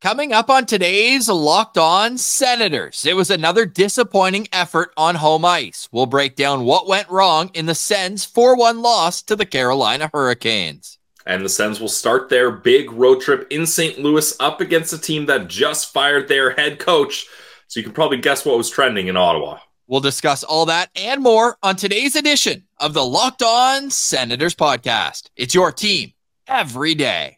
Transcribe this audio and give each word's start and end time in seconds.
Coming 0.00 0.32
up 0.32 0.48
on 0.48 0.64
today's 0.64 1.28
Locked 1.28 1.76
On 1.76 2.18
Senators, 2.18 3.04
it 3.04 3.16
was 3.16 3.32
another 3.32 3.66
disappointing 3.66 4.46
effort 4.52 4.92
on 4.96 5.16
home 5.16 5.44
ice. 5.44 5.88
We'll 5.90 6.06
break 6.06 6.36
down 6.36 6.64
what 6.64 6.86
went 6.86 7.10
wrong 7.10 7.50
in 7.52 7.66
the 7.66 7.74
Sens 7.74 8.24
4 8.24 8.54
1 8.54 8.80
loss 8.80 9.22
to 9.22 9.34
the 9.34 9.44
Carolina 9.44 10.08
Hurricanes. 10.14 10.98
And 11.26 11.44
the 11.44 11.48
Sens 11.48 11.80
will 11.80 11.88
start 11.88 12.28
their 12.28 12.52
big 12.52 12.92
road 12.92 13.20
trip 13.22 13.48
in 13.50 13.66
St. 13.66 13.98
Louis 13.98 14.36
up 14.38 14.60
against 14.60 14.92
a 14.92 14.98
team 14.98 15.26
that 15.26 15.48
just 15.48 15.92
fired 15.92 16.28
their 16.28 16.52
head 16.52 16.78
coach. 16.78 17.26
So 17.66 17.80
you 17.80 17.84
can 17.84 17.92
probably 17.92 18.18
guess 18.18 18.46
what 18.46 18.56
was 18.56 18.70
trending 18.70 19.08
in 19.08 19.16
Ottawa. 19.16 19.58
We'll 19.88 19.98
discuss 19.98 20.44
all 20.44 20.66
that 20.66 20.90
and 20.94 21.24
more 21.24 21.58
on 21.60 21.74
today's 21.74 22.14
edition 22.14 22.68
of 22.78 22.94
the 22.94 23.04
Locked 23.04 23.42
On 23.42 23.90
Senators 23.90 24.54
podcast. 24.54 25.30
It's 25.34 25.56
your 25.56 25.72
team 25.72 26.12
every 26.46 26.94
day. 26.94 27.37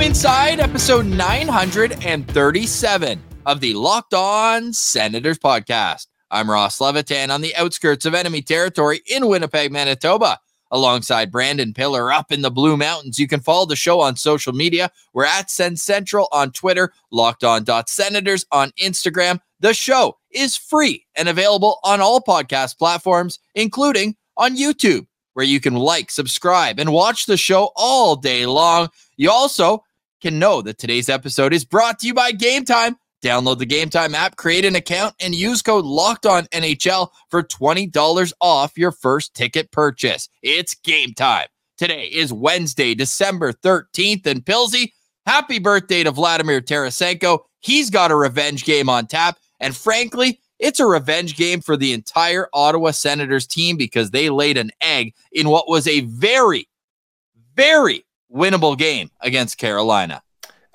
Welcome 0.00 0.12
inside 0.12 0.60
episode 0.60 1.04
937 1.04 3.22
of 3.44 3.60
the 3.60 3.74
Locked 3.74 4.14
On 4.14 4.72
Senators 4.72 5.38
podcast. 5.38 6.06
I'm 6.30 6.50
Ross 6.50 6.80
Levitan 6.80 7.30
on 7.30 7.42
the 7.42 7.54
outskirts 7.54 8.06
of 8.06 8.14
enemy 8.14 8.40
territory 8.40 9.02
in 9.04 9.26
Winnipeg, 9.26 9.70
Manitoba. 9.70 10.38
Alongside 10.70 11.30
Brandon 11.30 11.74
Piller 11.74 12.10
up 12.10 12.32
in 12.32 12.40
the 12.40 12.50
Blue 12.50 12.78
Mountains. 12.78 13.18
You 13.18 13.28
can 13.28 13.40
follow 13.40 13.66
the 13.66 13.76
show 13.76 14.00
on 14.00 14.16
social 14.16 14.54
media. 14.54 14.90
We're 15.12 15.26
at 15.26 15.50
Sens 15.50 15.82
Central 15.82 16.28
on 16.32 16.52
Twitter, 16.52 16.94
locked 17.12 17.44
on 17.44 17.66
senators 17.86 18.46
on 18.50 18.72
Instagram. 18.82 19.40
The 19.60 19.74
show 19.74 20.16
is 20.30 20.56
free 20.56 21.04
and 21.14 21.28
available 21.28 21.78
on 21.84 22.00
all 22.00 22.22
podcast 22.22 22.78
platforms, 22.78 23.38
including 23.54 24.16
on 24.38 24.56
YouTube 24.56 25.08
where 25.34 25.46
you 25.46 25.60
can 25.60 25.74
like, 25.74 26.10
subscribe, 26.10 26.78
and 26.78 26.92
watch 26.92 27.26
the 27.26 27.36
show 27.36 27.70
all 27.76 28.16
day 28.16 28.46
long. 28.46 28.88
You 29.16 29.30
also 29.30 29.84
can 30.20 30.38
know 30.38 30.62
that 30.62 30.78
today's 30.78 31.08
episode 31.08 31.52
is 31.52 31.64
brought 31.64 31.98
to 32.00 32.06
you 32.06 32.14
by 32.14 32.32
Game 32.32 32.64
Time. 32.64 32.96
Download 33.22 33.58
the 33.58 33.66
Game 33.66 33.90
Time 33.90 34.14
app, 34.14 34.36
create 34.36 34.64
an 34.64 34.76
account, 34.76 35.14
and 35.20 35.34
use 35.34 35.62
code 35.62 35.84
Locked 35.84 36.26
On 36.26 36.44
NHL 36.46 37.08
for 37.28 37.42
$20 37.42 38.32
off 38.40 38.78
your 38.78 38.92
first 38.92 39.34
ticket 39.34 39.70
purchase. 39.70 40.28
It's 40.42 40.74
game 40.74 41.12
time. 41.14 41.46
Today 41.76 42.04
is 42.06 42.32
Wednesday, 42.32 42.94
December 42.94 43.52
13th, 43.52 44.26
and 44.26 44.44
Pilsy, 44.44 44.92
happy 45.26 45.58
birthday 45.58 46.02
to 46.02 46.10
Vladimir 46.10 46.60
Tarasenko. 46.60 47.40
He's 47.60 47.90
got 47.90 48.10
a 48.10 48.16
revenge 48.16 48.64
game 48.64 48.88
on 48.88 49.06
tap. 49.06 49.38
And 49.60 49.76
frankly, 49.76 50.40
it's 50.58 50.80
a 50.80 50.86
revenge 50.86 51.36
game 51.36 51.60
for 51.60 51.76
the 51.76 51.92
entire 51.92 52.48
Ottawa 52.52 52.90
Senators 52.90 53.46
team 53.46 53.76
because 53.76 54.10
they 54.10 54.30
laid 54.30 54.56
an 54.56 54.70
egg 54.80 55.14
in 55.32 55.48
what 55.48 55.68
was 55.68 55.86
a 55.86 56.00
very, 56.00 56.68
very 57.54 58.04
winnable 58.34 58.76
game 58.76 59.10
against 59.20 59.58
Carolina. 59.58 60.22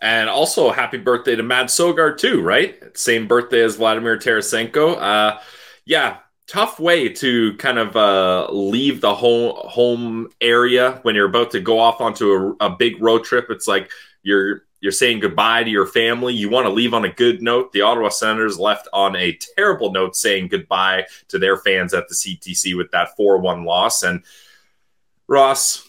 And 0.02 0.30
also, 0.30 0.72
happy 0.72 0.98
birthday 0.98 1.36
to 1.36 1.44
Mads 1.44 1.74
Sogaard, 1.74 2.18
too, 2.18 2.42
right? 2.42 2.96
Same 2.98 3.28
birthday 3.28 3.62
as 3.62 3.78
Vladimir 3.78 4.18
Tarasenko. 4.18 5.02
Uh, 5.02 5.40
yeah, 5.86 6.18
tough 6.48 6.80
way 6.80 7.10
to 7.10 7.56
kind 7.58 7.80
of 7.80 7.96
uh, 7.96 8.48
leave 8.52 9.02
the 9.02 9.16
home 9.16 9.54
home 9.56 10.30
area 10.42 11.00
when 11.04 11.16
you're 11.16 11.30
about 11.30 11.52
to 11.52 11.60
go 11.60 11.80
off 11.80 12.02
onto 12.02 12.56
a, 12.60 12.66
a 12.68 12.70
big 12.76 13.02
road 13.02 13.24
trip. 13.24 13.48
It's 13.50 13.68
like 13.68 13.90
you're 14.22 14.64
you're 14.82 14.92
saying 14.92 15.20
goodbye 15.20 15.64
to 15.64 15.70
your 15.70 15.88
family. 15.88 16.34
You 16.34 16.50
want 16.50 16.68
to 16.68 16.74
leave 16.74 16.94
on 16.94 17.06
a 17.06 17.12
good 17.12 17.42
note. 17.42 17.72
The 17.72 17.82
Ottawa 17.82 18.10
Senators 18.10 18.60
left 18.60 18.88
on 18.94 19.16
a 19.16 19.38
terrible 19.56 19.92
note, 19.92 20.16
saying 20.16 20.50
goodbye 20.50 21.06
to 21.30 21.40
their 21.40 21.58
fans 21.58 21.94
at 21.94 22.08
the 22.08 22.14
CTC 22.14 22.78
with 22.78 22.92
that 22.92 23.16
4 23.16 23.40
1 23.40 23.64
loss. 23.64 24.04
And 24.04 24.24
Ross, 25.28 25.85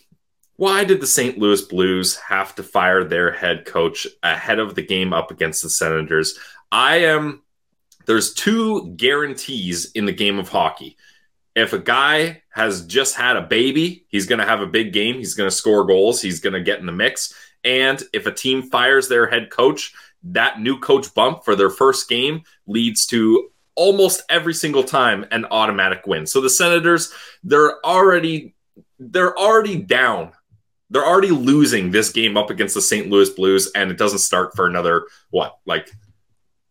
why 0.56 0.84
did 0.84 1.00
the 1.00 1.06
St. 1.06 1.38
Louis 1.38 1.62
Blues 1.62 2.16
have 2.16 2.54
to 2.54 2.62
fire 2.62 3.04
their 3.04 3.30
head 3.30 3.66
coach 3.66 4.06
ahead 4.22 4.58
of 4.58 4.74
the 4.74 4.82
game 4.82 5.12
up 5.12 5.30
against 5.30 5.62
the 5.62 5.70
Senators? 5.70 6.38
I 6.72 6.98
am. 6.98 7.42
There's 8.06 8.32
two 8.32 8.94
guarantees 8.96 9.92
in 9.92 10.06
the 10.06 10.12
game 10.12 10.38
of 10.38 10.48
hockey. 10.48 10.96
If 11.54 11.72
a 11.72 11.78
guy 11.78 12.42
has 12.50 12.86
just 12.86 13.16
had 13.16 13.36
a 13.36 13.42
baby, 13.42 14.06
he's 14.08 14.26
going 14.26 14.38
to 14.38 14.46
have 14.46 14.60
a 14.60 14.66
big 14.66 14.92
game. 14.92 15.16
He's 15.16 15.34
going 15.34 15.48
to 15.48 15.54
score 15.54 15.84
goals. 15.84 16.20
He's 16.22 16.40
going 16.40 16.52
to 16.52 16.60
get 16.60 16.80
in 16.80 16.86
the 16.86 16.92
mix. 16.92 17.34
And 17.64 18.02
if 18.12 18.26
a 18.26 18.32
team 18.32 18.62
fires 18.70 19.08
their 19.08 19.26
head 19.26 19.50
coach, 19.50 19.92
that 20.22 20.60
new 20.60 20.78
coach 20.78 21.12
bump 21.14 21.44
for 21.44 21.56
their 21.56 21.70
first 21.70 22.08
game 22.08 22.42
leads 22.66 23.06
to 23.06 23.50
almost 23.74 24.22
every 24.28 24.54
single 24.54 24.84
time 24.84 25.26
an 25.30 25.46
automatic 25.50 26.06
win. 26.06 26.26
So 26.26 26.40
the 26.40 26.50
Senators, 26.50 27.12
they're 27.42 27.84
already 27.84 28.54
they're 28.98 29.36
already 29.36 29.76
down. 29.76 30.32
They're 30.91 31.06
already 31.06 31.30
losing 31.30 31.91
this 31.91 32.10
game 32.10 32.36
up 32.36 32.50
against 32.50 32.74
the 32.74 32.82
St. 32.82 33.08
Louis 33.08 33.30
Blues 33.30 33.70
and 33.74 33.91
it 33.91 33.98
doesn't 33.98 34.20
start 34.20 34.54
for 34.54 34.66
another 34.66 35.06
what? 35.30 35.58
Like 35.66 35.91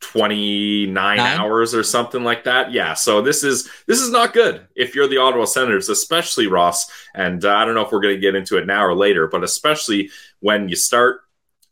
29 0.02 0.94
Nine? 0.94 1.20
hours 1.20 1.74
or 1.74 1.84
something 1.84 2.24
like 2.24 2.44
that. 2.44 2.72
Yeah, 2.72 2.94
so 2.94 3.22
this 3.22 3.44
is 3.44 3.70
this 3.88 4.00
is 4.00 4.12
not 4.12 4.34
good 4.34 4.68
if 4.76 4.94
you're 4.94 5.08
the 5.08 5.18
Ottawa 5.18 5.46
Senators, 5.46 5.90
especially 5.90 6.48
Ross. 6.48 6.86
And 7.16 7.44
uh, 7.44 7.56
I 7.56 7.66
don't 7.66 7.76
know 7.76 7.86
if 7.86 7.92
we're 7.92 8.02
going 8.02 8.16
to 8.16 8.22
get 8.22 8.36
into 8.36 8.58
it 8.58 8.68
now 8.68 8.86
or 8.86 8.94
later, 8.94 9.28
but 9.28 9.44
especially 9.44 10.10
when 10.40 10.70
you 10.70 10.76
start 10.76 11.22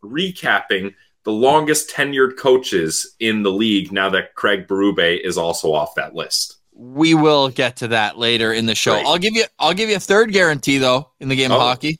recapping 0.03 0.93
the 1.23 1.31
longest 1.31 1.89
tenured 1.89 2.37
coaches 2.37 3.15
in 3.19 3.43
the 3.43 3.51
league 3.51 3.91
now 3.91 4.09
that 4.09 4.35
Craig 4.35 4.67
Berube 4.67 5.21
is 5.23 5.37
also 5.37 5.73
off 5.73 5.95
that 5.95 6.15
list. 6.15 6.57
We 6.75 7.13
will 7.13 7.49
get 7.49 7.77
to 7.77 7.89
that 7.89 8.17
later 8.17 8.51
in 8.51 8.65
the 8.65 8.75
show. 8.75 8.93
Right. 8.93 9.05
I'll 9.05 9.19
give 9.19 9.35
you 9.35 9.45
I'll 9.59 9.73
give 9.73 9.89
you 9.89 9.97
a 9.97 10.01
third 10.01 10.33
guarantee 10.33 10.79
though 10.79 11.11
in 11.19 11.29
the 11.29 11.35
game 11.35 11.51
oh. 11.51 11.55
of 11.55 11.61
hockey. 11.61 11.99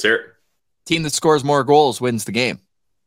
Sir. 0.00 0.36
Team 0.84 1.02
that 1.02 1.12
scores 1.12 1.44
more 1.44 1.64
goals 1.64 2.00
wins 2.00 2.24
the 2.24 2.32
game. 2.32 2.60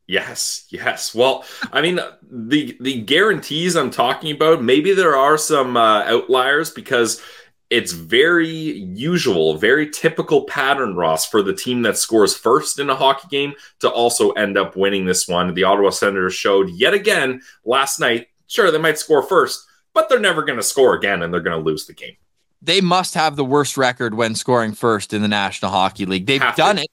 Yes, 0.06 0.66
yes. 0.68 1.14
Well, 1.14 1.44
I 1.72 1.80
mean, 1.80 1.98
the 2.30 2.76
the 2.80 3.00
guarantees 3.00 3.74
I'm 3.74 3.90
talking 3.90 4.34
about, 4.34 4.62
maybe 4.62 4.92
there 4.92 5.16
are 5.16 5.38
some 5.38 5.76
uh, 5.76 6.04
outliers 6.04 6.70
because 6.70 7.22
it's 7.70 7.92
very 7.92 8.48
usual, 8.48 9.56
very 9.56 9.88
typical 9.90 10.44
pattern, 10.44 10.94
Ross, 10.94 11.26
for 11.26 11.42
the 11.42 11.54
team 11.54 11.82
that 11.82 11.96
scores 11.96 12.36
first 12.36 12.78
in 12.78 12.90
a 12.90 12.94
hockey 12.94 13.28
game 13.30 13.54
to 13.80 13.88
also 13.88 14.32
end 14.32 14.58
up 14.58 14.76
winning 14.76 15.06
this 15.06 15.26
one. 15.26 15.54
The 15.54 15.64
Ottawa 15.64 15.90
Senators 15.90 16.34
showed 16.34 16.68
yet 16.70 16.92
again 16.92 17.40
last 17.64 17.98
night. 17.98 18.28
Sure, 18.46 18.70
they 18.70 18.78
might 18.78 18.98
score 18.98 19.22
first, 19.22 19.66
but 19.94 20.08
they're 20.08 20.20
never 20.20 20.44
going 20.44 20.58
to 20.58 20.62
score 20.62 20.94
again, 20.94 21.22
and 21.22 21.32
they're 21.32 21.40
going 21.40 21.58
to 21.58 21.64
lose 21.64 21.86
the 21.86 21.94
game. 21.94 22.16
They 22.64 22.80
must 22.80 23.14
have 23.14 23.36
the 23.36 23.44
worst 23.44 23.76
record 23.76 24.14
when 24.14 24.34
scoring 24.34 24.72
first 24.72 25.12
in 25.12 25.22
the 25.22 25.28
National 25.28 25.70
Hockey 25.70 26.06
League. 26.06 26.26
They've 26.26 26.40
have 26.40 26.56
done 26.56 26.76
to. 26.76 26.82
it 26.82 26.88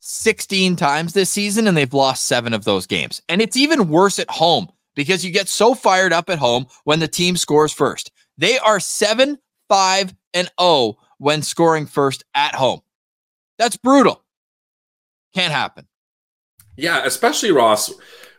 16 0.00 0.74
times 0.74 1.12
this 1.12 1.30
season 1.30 1.68
and 1.68 1.76
they've 1.76 1.94
lost 1.94 2.24
seven 2.24 2.52
of 2.52 2.64
those 2.64 2.86
games. 2.86 3.22
And 3.28 3.40
it's 3.40 3.56
even 3.56 3.88
worse 3.88 4.18
at 4.18 4.28
home 4.28 4.68
because 4.96 5.24
you 5.24 5.30
get 5.30 5.48
so 5.48 5.74
fired 5.74 6.12
up 6.12 6.28
at 6.28 6.40
home 6.40 6.66
when 6.84 6.98
the 6.98 7.06
team 7.06 7.36
scores 7.36 7.72
first. 7.72 8.10
They 8.36 8.58
are 8.58 8.80
7 8.80 9.38
5 9.68 10.14
and 10.34 10.50
0 10.60 10.98
when 11.18 11.42
scoring 11.42 11.86
first 11.86 12.24
at 12.34 12.54
home. 12.54 12.80
That's 13.58 13.76
brutal. 13.76 14.22
Can't 15.34 15.52
happen. 15.52 15.86
Yeah, 16.76 17.04
especially 17.04 17.52
Ross. 17.52 17.92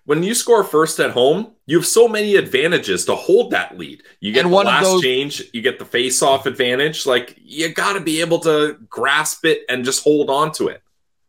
When 0.06 0.22
you 0.22 0.36
score 0.36 0.64
first 0.64 1.00
at 1.00 1.12
home, 1.12 1.53
you 1.66 1.78
have 1.78 1.86
so 1.86 2.08
many 2.08 2.36
advantages 2.36 3.06
to 3.06 3.16
hold 3.16 3.52
that 3.52 3.78
lead. 3.78 4.04
You 4.20 4.34
get 4.34 4.46
and 4.46 4.54
the 4.54 4.58
last 4.58 4.84
those- 4.84 5.02
change, 5.02 5.44
you 5.54 5.62
get 5.62 5.80
the 5.80 5.86
face-off 5.86 6.46
advantage. 6.46 7.06
Like 7.06 7.38
you 7.42 7.70
got 7.70 7.94
to 7.94 8.02
be 8.02 8.22
able 8.22 8.40
to 8.40 8.78
grasp 8.90 9.46
it 9.46 9.62
and 9.70 9.86
just 9.86 10.04
hold 10.04 10.30
on 10.30 10.52
to 10.54 10.68
it. 10.68 10.82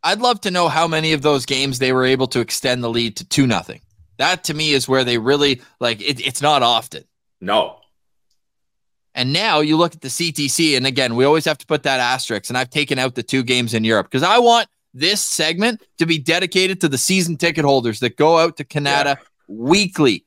I'd 0.03 0.21
love 0.21 0.41
to 0.43 0.51
know 0.51 0.69
how 0.69 0.87
many 0.87 1.13
of 1.13 1.23
those 1.23 1.47
games 1.47 1.79
they 1.79 1.93
were 1.93 2.05
able 2.05 2.27
to 2.29 2.41
extend 2.41 2.85
the 2.85 2.91
lead 2.91 3.17
to 3.17 3.25
two 3.29 3.47
nothing. 3.47 3.81
That 4.19 4.45
to 4.45 4.55
me 4.55 4.73
is 4.73 4.89
where 4.89 5.05
they 5.05 5.19
really 5.19 5.63
like 5.81 6.01
it, 6.01 6.25
it's 6.25 6.43
not 6.43 6.63
often. 6.63 7.05
No. 7.41 7.79
And 9.15 9.33
now 9.33 9.61
you 9.61 9.77
look 9.77 9.95
at 9.95 10.01
the 10.01 10.09
CTC, 10.09 10.77
and 10.77 10.87
again, 10.87 11.15
we 11.15 11.25
always 11.25 11.45
have 11.45 11.59
to 11.59 11.67
put 11.67 11.85
that 11.85 12.01
asterisk. 12.01 12.51
And 12.51 12.59
I've 12.59 12.71
taken 12.71 12.99
out 12.99 13.15
the 13.15 13.23
two 13.23 13.45
games 13.45 13.73
in 13.73 13.85
Europe 13.85 14.09
because 14.11 14.25
I 14.25 14.39
want 14.39 14.69
this 14.93 15.23
segment 15.23 15.83
to 15.99 16.07
be 16.07 16.19
dedicated 16.19 16.81
to 16.81 16.89
the 16.89 16.99
season 16.99 17.37
ticket 17.37 17.65
holders 17.65 18.01
that 18.01 18.17
go 18.17 18.39
out 18.39 18.57
to 18.57 18.65
Canada 18.65 19.17
yeah. 19.19 19.27
Weekly, 19.49 20.25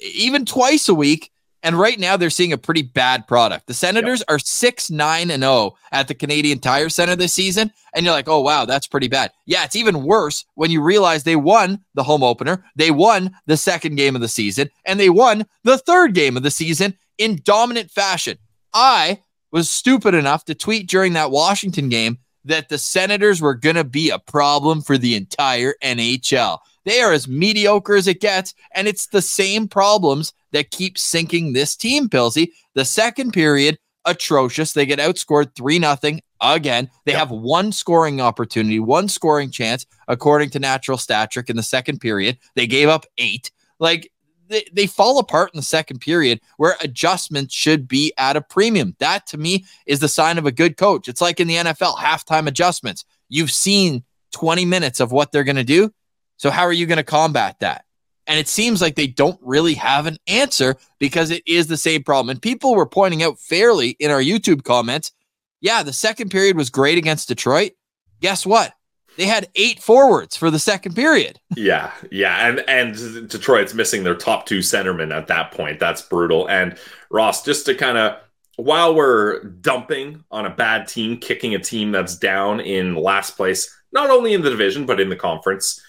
even 0.00 0.44
twice 0.44 0.88
a 0.88 0.94
week 0.94 1.30
And 1.62 1.78
right 1.78 1.98
now 1.98 2.16
they're 2.16 2.30
seeing 2.30 2.52
a 2.52 2.58
pretty 2.58 2.82
bad 2.82 3.26
product. 3.26 3.66
The 3.66 3.74
Senators 3.74 4.22
are 4.28 4.38
6 4.38 4.90
9 4.90 5.30
and 5.30 5.42
0 5.42 5.74
at 5.90 6.06
the 6.08 6.14
Canadian 6.14 6.60
Tire 6.60 6.88
Center 6.88 7.16
this 7.16 7.32
season. 7.32 7.72
And 7.94 8.04
you're 8.04 8.14
like, 8.14 8.28
oh, 8.28 8.40
wow, 8.40 8.64
that's 8.64 8.86
pretty 8.86 9.08
bad. 9.08 9.32
Yeah, 9.46 9.64
it's 9.64 9.76
even 9.76 10.04
worse 10.04 10.44
when 10.54 10.70
you 10.70 10.80
realize 10.82 11.24
they 11.24 11.36
won 11.36 11.84
the 11.94 12.04
home 12.04 12.22
opener, 12.22 12.64
they 12.76 12.90
won 12.90 13.32
the 13.46 13.56
second 13.56 13.96
game 13.96 14.14
of 14.14 14.20
the 14.20 14.28
season, 14.28 14.70
and 14.84 15.00
they 15.00 15.10
won 15.10 15.46
the 15.64 15.78
third 15.78 16.14
game 16.14 16.36
of 16.36 16.42
the 16.42 16.50
season 16.50 16.96
in 17.18 17.40
dominant 17.42 17.90
fashion. 17.90 18.38
I 18.72 19.22
was 19.50 19.68
stupid 19.68 20.14
enough 20.14 20.44
to 20.44 20.54
tweet 20.54 20.88
during 20.88 21.14
that 21.14 21.30
Washington 21.30 21.88
game 21.88 22.18
that 22.44 22.68
the 22.68 22.78
Senators 22.78 23.40
were 23.40 23.54
going 23.54 23.76
to 23.76 23.84
be 23.84 24.10
a 24.10 24.18
problem 24.18 24.80
for 24.80 24.96
the 24.96 25.16
entire 25.16 25.74
NHL. 25.82 26.58
They 26.88 27.02
are 27.02 27.12
as 27.12 27.28
mediocre 27.28 27.96
as 27.96 28.06
it 28.08 28.22
gets, 28.22 28.54
and 28.74 28.88
it's 28.88 29.08
the 29.08 29.20
same 29.20 29.68
problems 29.68 30.32
that 30.52 30.70
keep 30.70 30.96
sinking 30.96 31.52
this 31.52 31.76
team, 31.76 32.08
Pilsy. 32.08 32.48
The 32.72 32.86
second 32.86 33.34
period, 33.34 33.78
atrocious. 34.06 34.72
They 34.72 34.86
get 34.86 34.98
outscored 34.98 35.54
3 35.54 35.80
nothing 35.80 36.22
again. 36.40 36.88
They 37.04 37.12
yep. 37.12 37.18
have 37.18 37.30
one 37.30 37.72
scoring 37.72 38.22
opportunity, 38.22 38.80
one 38.80 39.08
scoring 39.08 39.50
chance, 39.50 39.84
according 40.08 40.48
to 40.50 40.60
natural 40.60 40.96
stat 40.96 41.30
trick 41.30 41.50
in 41.50 41.56
the 41.56 41.62
second 41.62 41.98
period. 41.98 42.38
They 42.54 42.66
gave 42.66 42.88
up 42.88 43.04
eight. 43.18 43.50
Like 43.78 44.10
they, 44.48 44.64
they 44.72 44.86
fall 44.86 45.18
apart 45.18 45.50
in 45.52 45.58
the 45.58 45.62
second 45.62 46.00
period 46.00 46.40
where 46.56 46.76
adjustments 46.80 47.54
should 47.54 47.86
be 47.86 48.14
at 48.16 48.38
a 48.38 48.40
premium. 48.40 48.96
That 48.98 49.26
to 49.26 49.36
me 49.36 49.66
is 49.84 50.00
the 50.00 50.08
sign 50.08 50.38
of 50.38 50.46
a 50.46 50.52
good 50.52 50.78
coach. 50.78 51.06
It's 51.06 51.20
like 51.20 51.38
in 51.38 51.48
the 51.48 51.56
NFL, 51.56 51.96
halftime 51.96 52.46
adjustments. 52.46 53.04
You've 53.28 53.52
seen 53.52 54.04
20 54.32 54.64
minutes 54.64 55.00
of 55.00 55.12
what 55.12 55.32
they're 55.32 55.44
going 55.44 55.56
to 55.56 55.64
do. 55.64 55.92
So 56.38 56.50
how 56.50 56.62
are 56.62 56.72
you 56.72 56.86
going 56.86 56.96
to 56.96 57.04
combat 57.04 57.60
that? 57.60 57.84
And 58.26 58.38
it 58.38 58.48
seems 58.48 58.80
like 58.80 58.94
they 58.94 59.06
don't 59.06 59.40
really 59.42 59.74
have 59.74 60.06
an 60.06 60.18
answer 60.26 60.76
because 60.98 61.30
it 61.30 61.42
is 61.46 61.66
the 61.66 61.76
same 61.76 62.02
problem. 62.02 62.30
And 62.30 62.42
people 62.42 62.74
were 62.74 62.86
pointing 62.86 63.22
out 63.22 63.38
fairly 63.38 63.90
in 63.98 64.10
our 64.10 64.20
YouTube 64.20 64.64
comments, 64.64 65.12
yeah, 65.60 65.82
the 65.82 65.92
second 65.92 66.30
period 66.30 66.56
was 66.56 66.70
great 66.70 66.98
against 66.98 67.28
Detroit. 67.28 67.72
Guess 68.20 68.46
what? 68.46 68.74
They 69.16 69.26
had 69.26 69.48
eight 69.56 69.80
forwards 69.80 70.36
for 70.36 70.50
the 70.50 70.60
second 70.60 70.94
period. 70.94 71.40
yeah, 71.56 71.90
yeah, 72.12 72.46
and 72.46 72.60
and 72.68 73.28
Detroit's 73.28 73.74
missing 73.74 74.04
their 74.04 74.14
top 74.14 74.46
two 74.46 74.60
centermen 74.60 75.12
at 75.12 75.26
that 75.26 75.50
point. 75.50 75.80
That's 75.80 76.02
brutal. 76.02 76.48
And 76.48 76.78
Ross, 77.10 77.44
just 77.44 77.66
to 77.66 77.74
kind 77.74 77.98
of 77.98 78.20
while 78.54 78.94
we're 78.94 79.42
dumping 79.42 80.22
on 80.30 80.46
a 80.46 80.50
bad 80.50 80.86
team, 80.86 81.16
kicking 81.16 81.56
a 81.56 81.58
team 81.58 81.90
that's 81.90 82.16
down 82.16 82.60
in 82.60 82.94
last 82.94 83.36
place, 83.36 83.74
not 83.90 84.10
only 84.10 84.34
in 84.34 84.42
the 84.42 84.50
division 84.50 84.86
but 84.86 85.00
in 85.00 85.08
the 85.08 85.16
conference 85.16 85.82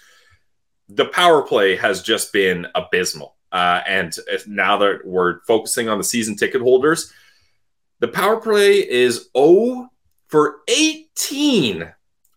the 0.89 1.05
power 1.05 1.41
play 1.43 1.75
has 1.75 2.01
just 2.01 2.33
been 2.33 2.67
abysmal. 2.75 3.35
Uh, 3.51 3.81
and 3.87 4.15
now 4.47 4.77
that 4.77 5.01
we're 5.05 5.41
focusing 5.41 5.87
on 5.87 5.97
the 5.97 6.03
season 6.03 6.35
ticket 6.35 6.61
holders, 6.61 7.11
the 7.99 8.07
power 8.07 8.37
play 8.37 8.77
is 8.77 9.29
0 9.37 9.89
for 10.27 10.57
18 10.67 11.91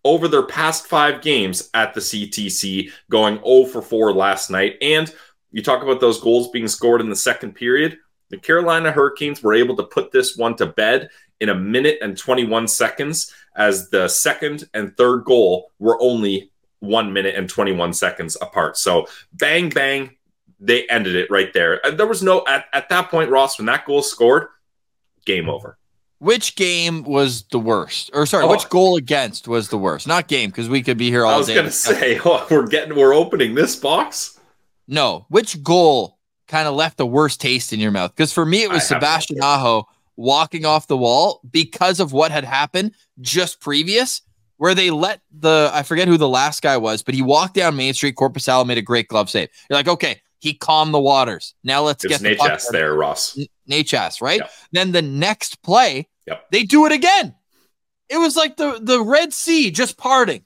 over 0.05 0.29
their 0.29 0.43
past 0.43 0.87
five 0.87 1.23
games 1.23 1.71
at 1.75 1.95
the 1.95 2.01
CTC, 2.01 2.91
going 3.11 3.37
0 3.45 3.67
for 3.67 3.83
4 3.83 4.13
last 4.13 4.51
night. 4.51 4.77
And 4.83 5.13
you 5.51 5.63
talk 5.63 5.83
about 5.83 6.01
those 6.01 6.21
goals 6.21 6.51
being 6.51 6.69
scored 6.69 7.01
in 7.01 7.11
the 7.11 7.17
second 7.17 7.55
period. 7.55 7.99
The 8.31 8.39
Carolina 8.39 8.91
Hurricanes 8.91 9.43
were 9.43 9.55
able 9.55 9.77
to 9.77 9.85
put 9.85 10.11
this 10.11 10.37
one 10.37 10.57
to 10.57 10.67
bed 10.67 11.11
in 11.41 11.51
a 11.51 11.55
minute 11.55 11.99
and 12.01 12.17
21 12.17 12.69
seconds, 12.69 13.33
as 13.57 13.91
the 13.91 14.09
second 14.09 14.65
and 14.73 14.97
third 14.97 15.25
goal 15.25 15.71
were 15.79 16.01
only 16.01 16.52
one 16.83 17.13
minute 17.13 17.37
and 17.37 17.49
21 17.49 17.93
seconds 17.93 18.37
apart. 18.43 18.77
So 18.77 19.07
bang, 19.33 19.69
bang, 19.69 20.17
they 20.59 20.87
ended 20.89 21.15
it 21.15 21.31
right 21.31 21.53
there. 21.53 21.81
There 21.93 22.07
was 22.07 22.23
no, 22.23 22.45
at, 22.47 22.67
at 22.73 22.89
that 22.89 23.09
point, 23.09 23.31
Ross, 23.31 23.59
when 23.59 23.67
that 23.67 23.87
goal 23.87 24.03
scored, 24.03 24.49
game 25.25 25.49
over. 25.49 25.79
Which 26.19 26.57
game 26.57 27.05
was 27.05 27.45
the 27.45 27.59
worst? 27.59 28.11
Or 28.13 28.27
sorry, 28.27 28.45
oh. 28.45 28.51
which 28.51 28.69
goal 28.69 28.97
against 28.97 29.47
was 29.47 29.69
the 29.69 29.79
worst? 29.79 30.07
Not 30.09 30.27
game, 30.27 30.51
because 30.51 30.69
we 30.69 30.83
could 30.83 30.99
be 30.99 31.09
here 31.09 31.25
all 31.25 31.31
day. 31.31 31.35
I 31.35 31.39
was 31.39 31.49
going 31.49 31.67
to 31.67 31.73
say, 31.73 32.21
oh, 32.25 32.47
we're 32.51 32.67
getting, 32.67 32.97
we're 32.97 33.15
opening 33.15 33.55
this 33.55 33.77
box. 33.77 34.39
No, 34.89 35.27
which 35.29 35.63
goal 35.63 36.19
kind 36.49 36.67
of 36.67 36.75
left 36.75 36.97
the 36.97 37.07
worst 37.07 37.41
taste 37.41 37.73
in 37.73 37.79
your 37.79 37.93
mouth? 37.93 38.15
Because 38.15 38.33
for 38.33 38.45
me, 38.45 38.65
it 38.65 38.71
was 38.71 38.83
I 38.91 38.95
Sebastian 38.95 39.39
Aho 39.41 39.89
walking 40.17 40.65
off 40.65 40.89
the 40.89 40.97
wall 40.97 41.41
because 41.49 42.01
of 42.01 42.13
what 42.13 42.33
had 42.33 42.45
happened 42.45 42.93
just 43.21 43.61
previous 43.61 44.23
where 44.63 44.77
they 44.77 44.93
let 44.93 45.21
the 45.37 45.73
I 45.75 45.83
forget 45.83 46.07
who 46.07 46.17
the 46.17 46.29
last 46.29 46.63
guy 46.63 46.77
was, 46.77 47.03
but 47.03 47.17
he 47.17 47.21
walked 47.21 47.55
down 47.55 47.75
Main 47.75 47.95
Street. 47.95 48.15
Korpisalo 48.15 48.65
made 48.65 48.79
a 48.79 48.83
great 48.83 49.09
glove 49.09 49.29
save. 49.29 49.49
You're 49.69 49.77
like, 49.77 49.89
okay, 49.89 50.23
he 50.39 50.55
calmed 50.55 50.95
the 50.95 51.01
waters. 51.01 51.57
Now 51.65 51.83
let's 51.83 52.05
it's 52.05 52.23
get 52.23 52.39
the 52.39 52.69
there, 52.71 52.95
Ross. 52.95 53.37
Necas, 53.69 54.23
right? 54.23 54.39
Yep. 54.39 54.51
Then 54.71 54.93
the 54.93 55.03
next 55.03 55.61
play, 55.65 56.07
yep. 56.29 56.47
they 56.53 56.63
do 56.63 56.87
it 56.87 56.93
again. 56.93 57.35
It 58.09 58.19
was 58.19 58.37
like 58.37 58.57
the 58.57 58.79
the 58.81 59.03
Red 59.03 59.33
Sea 59.33 59.73
just 59.73 59.99
parting, 59.99 60.45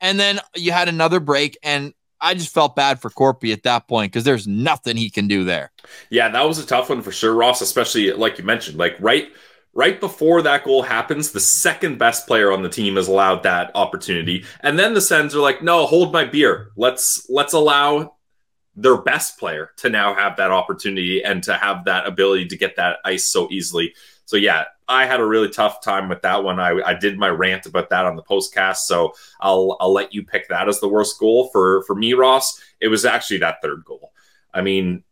and 0.00 0.20
then 0.20 0.38
you 0.54 0.70
had 0.70 0.88
another 0.88 1.18
break, 1.18 1.58
and 1.64 1.92
I 2.20 2.34
just 2.34 2.54
felt 2.54 2.76
bad 2.76 3.00
for 3.02 3.10
Corpy 3.10 3.52
at 3.52 3.64
that 3.64 3.88
point 3.88 4.12
because 4.12 4.22
there's 4.22 4.46
nothing 4.46 4.96
he 4.96 5.10
can 5.10 5.26
do 5.26 5.42
there. 5.42 5.72
Yeah, 6.10 6.28
that 6.28 6.46
was 6.46 6.60
a 6.60 6.66
tough 6.66 6.90
one 6.90 7.02
for 7.02 7.10
sure, 7.10 7.34
Ross. 7.34 7.60
Especially 7.60 8.12
like 8.12 8.38
you 8.38 8.44
mentioned, 8.44 8.78
like 8.78 8.94
right 9.00 9.32
right 9.74 9.98
before 10.00 10.42
that 10.42 10.64
goal 10.64 10.82
happens, 10.82 11.32
the 11.32 11.40
second 11.40 11.98
best 11.98 12.26
player 12.26 12.52
on 12.52 12.62
the 12.62 12.68
team 12.68 12.98
is 12.98 13.08
allowed 13.08 13.42
that 13.42 13.70
opportunity. 13.74 14.44
And 14.60 14.78
then 14.78 14.94
the 14.94 15.00
Sens 15.00 15.34
are 15.34 15.40
like, 15.40 15.62
no, 15.62 15.86
hold 15.86 16.12
my 16.12 16.24
beer. 16.24 16.70
Let's 16.76 17.26
let's 17.28 17.52
allow 17.52 18.16
their 18.74 18.96
best 18.96 19.38
player 19.38 19.70
to 19.76 19.90
now 19.90 20.14
have 20.14 20.36
that 20.36 20.50
opportunity 20.50 21.22
and 21.22 21.42
to 21.42 21.54
have 21.54 21.84
that 21.84 22.06
ability 22.06 22.46
to 22.46 22.56
get 22.56 22.76
that 22.76 22.98
ice 23.04 23.26
so 23.26 23.48
easily. 23.50 23.94
So 24.24 24.36
yeah, 24.36 24.64
I 24.88 25.06
had 25.06 25.20
a 25.20 25.26
really 25.26 25.50
tough 25.50 25.82
time 25.82 26.08
with 26.08 26.22
that 26.22 26.42
one. 26.42 26.58
I, 26.58 26.80
I 26.80 26.94
did 26.94 27.18
my 27.18 27.28
rant 27.28 27.66
about 27.66 27.90
that 27.90 28.06
on 28.06 28.16
the 28.16 28.22
postcast, 28.22 28.78
so 28.78 29.12
I'll 29.40 29.76
I'll 29.80 29.92
let 29.92 30.14
you 30.14 30.24
pick 30.24 30.48
that 30.48 30.68
as 30.68 30.80
the 30.80 30.88
worst 30.88 31.18
goal 31.18 31.48
for 31.52 31.82
for 31.84 31.94
me, 31.94 32.14
Ross. 32.14 32.60
It 32.80 32.88
was 32.88 33.04
actually 33.04 33.38
that 33.38 33.62
third 33.62 33.84
goal. 33.84 34.12
I 34.54 34.60
mean, 34.62 35.04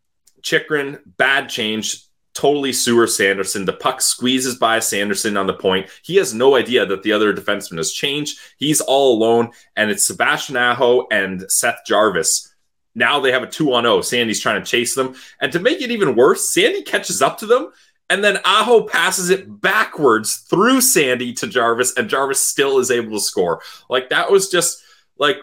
Chychrun, 0.42 1.00
bad 1.16 1.48
change, 1.48 2.04
totally 2.34 2.72
sewer 2.72 3.06
Sanderson. 3.06 3.64
The 3.64 3.72
puck 3.72 4.00
squeezes 4.00 4.56
by 4.56 4.78
Sanderson 4.78 5.36
on 5.36 5.46
the 5.46 5.54
point. 5.54 5.88
He 6.02 6.16
has 6.16 6.32
no 6.34 6.56
idea 6.56 6.86
that 6.86 7.02
the 7.02 7.12
other 7.12 7.32
defenseman 7.32 7.78
has 7.78 7.92
changed. 7.92 8.38
He's 8.56 8.80
all 8.80 9.16
alone, 9.16 9.50
and 9.76 9.90
it's 9.90 10.06
Sebastian 10.06 10.56
Aho 10.56 11.06
and 11.10 11.44
Seth 11.50 11.80
Jarvis. 11.86 12.54
Now 12.94 13.20
they 13.20 13.32
have 13.32 13.42
a 13.42 13.46
two 13.46 13.72
on 13.72 13.84
0. 13.84 14.02
Sandy's 14.02 14.40
trying 14.40 14.62
to 14.62 14.68
chase 14.68 14.94
them. 14.94 15.14
And 15.40 15.52
to 15.52 15.60
make 15.60 15.80
it 15.80 15.90
even 15.90 16.16
worse, 16.16 16.52
Sandy 16.52 16.82
catches 16.82 17.22
up 17.22 17.38
to 17.38 17.46
them, 17.46 17.70
and 18.08 18.22
then 18.22 18.38
Aho 18.44 18.84
passes 18.84 19.30
it 19.30 19.60
backwards 19.60 20.36
through 20.36 20.80
Sandy 20.80 21.32
to 21.34 21.46
Jarvis, 21.46 21.94
and 21.96 22.08
Jarvis 22.08 22.40
still 22.40 22.78
is 22.78 22.90
able 22.90 23.12
to 23.12 23.24
score. 23.24 23.60
Like 23.88 24.10
that 24.10 24.30
was 24.30 24.48
just 24.48 24.82
like 25.18 25.38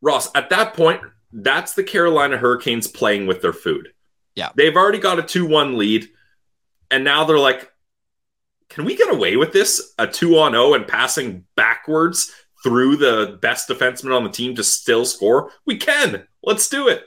Ross, 0.00 0.28
at 0.34 0.50
that 0.50 0.74
point, 0.74 1.00
that's 1.32 1.74
the 1.74 1.84
Carolina 1.84 2.36
Hurricanes 2.36 2.86
playing 2.86 3.26
with 3.26 3.40
their 3.40 3.52
food 3.52 3.88
yeah. 4.34 4.50
They've 4.54 4.76
already 4.76 4.98
got 4.98 5.18
a 5.18 5.22
2 5.22 5.46
1 5.46 5.78
lead. 5.78 6.08
And 6.90 7.04
now 7.04 7.24
they're 7.24 7.38
like, 7.38 7.70
can 8.68 8.84
we 8.84 8.96
get 8.96 9.12
away 9.12 9.36
with 9.36 9.52
this? 9.52 9.94
A 9.98 10.06
2 10.06 10.38
on 10.38 10.52
0 10.52 10.74
and 10.74 10.86
passing 10.86 11.44
backwards 11.56 12.32
through 12.62 12.96
the 12.96 13.38
best 13.42 13.68
defenseman 13.68 14.16
on 14.16 14.24
the 14.24 14.30
team 14.30 14.54
to 14.56 14.64
still 14.64 15.04
score? 15.04 15.50
We 15.66 15.76
can. 15.76 16.26
Let's 16.42 16.68
do 16.68 16.88
it. 16.88 17.04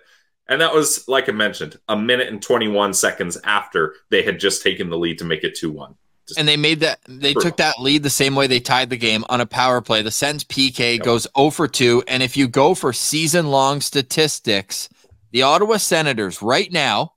And 0.48 0.62
that 0.62 0.74
was, 0.74 1.08
like 1.08 1.28
I 1.28 1.32
mentioned, 1.32 1.80
a 1.88 1.96
minute 1.96 2.28
and 2.28 2.42
21 2.42 2.94
seconds 2.94 3.38
after 3.44 3.96
they 4.12 4.22
had 4.22 4.40
just 4.40 4.62
taken 4.62 4.90
the 4.92 4.98
lead 4.98 5.18
to 5.20 5.26
make 5.26 5.44
it 5.44 5.56
2 5.56 5.72
1. 5.72 5.96
and 6.38 6.48
they 6.48 6.58
made 6.58 6.82
that 6.82 7.00
they 7.08 7.34
brutal. 7.34 7.42
took 7.42 7.58
that 7.58 7.80
lead 7.80 8.04
the 8.04 8.10
same 8.12 8.36
way 8.36 8.46
they 8.46 8.60
tied 8.60 8.90
the 8.90 8.98
game 8.98 9.24
on 9.30 9.42
a 9.42 9.46
power 9.46 9.82
play. 9.82 10.04
The 10.04 10.12
Sens 10.12 10.44
PK 10.44 10.98
yep. 10.98 11.04
goes 11.04 11.28
0 11.36 11.50
for 11.50 11.68
2. 11.68 12.04
And 12.08 12.22
if 12.22 12.38
you 12.38 12.48
go 12.48 12.76
for 12.76 12.94
season 12.94 13.48
long 13.48 13.82
statistics, 13.82 14.88
the 15.32 15.42
Ottawa 15.42 15.78
Senators 15.78 16.44
right 16.44 16.72
now 16.72 17.15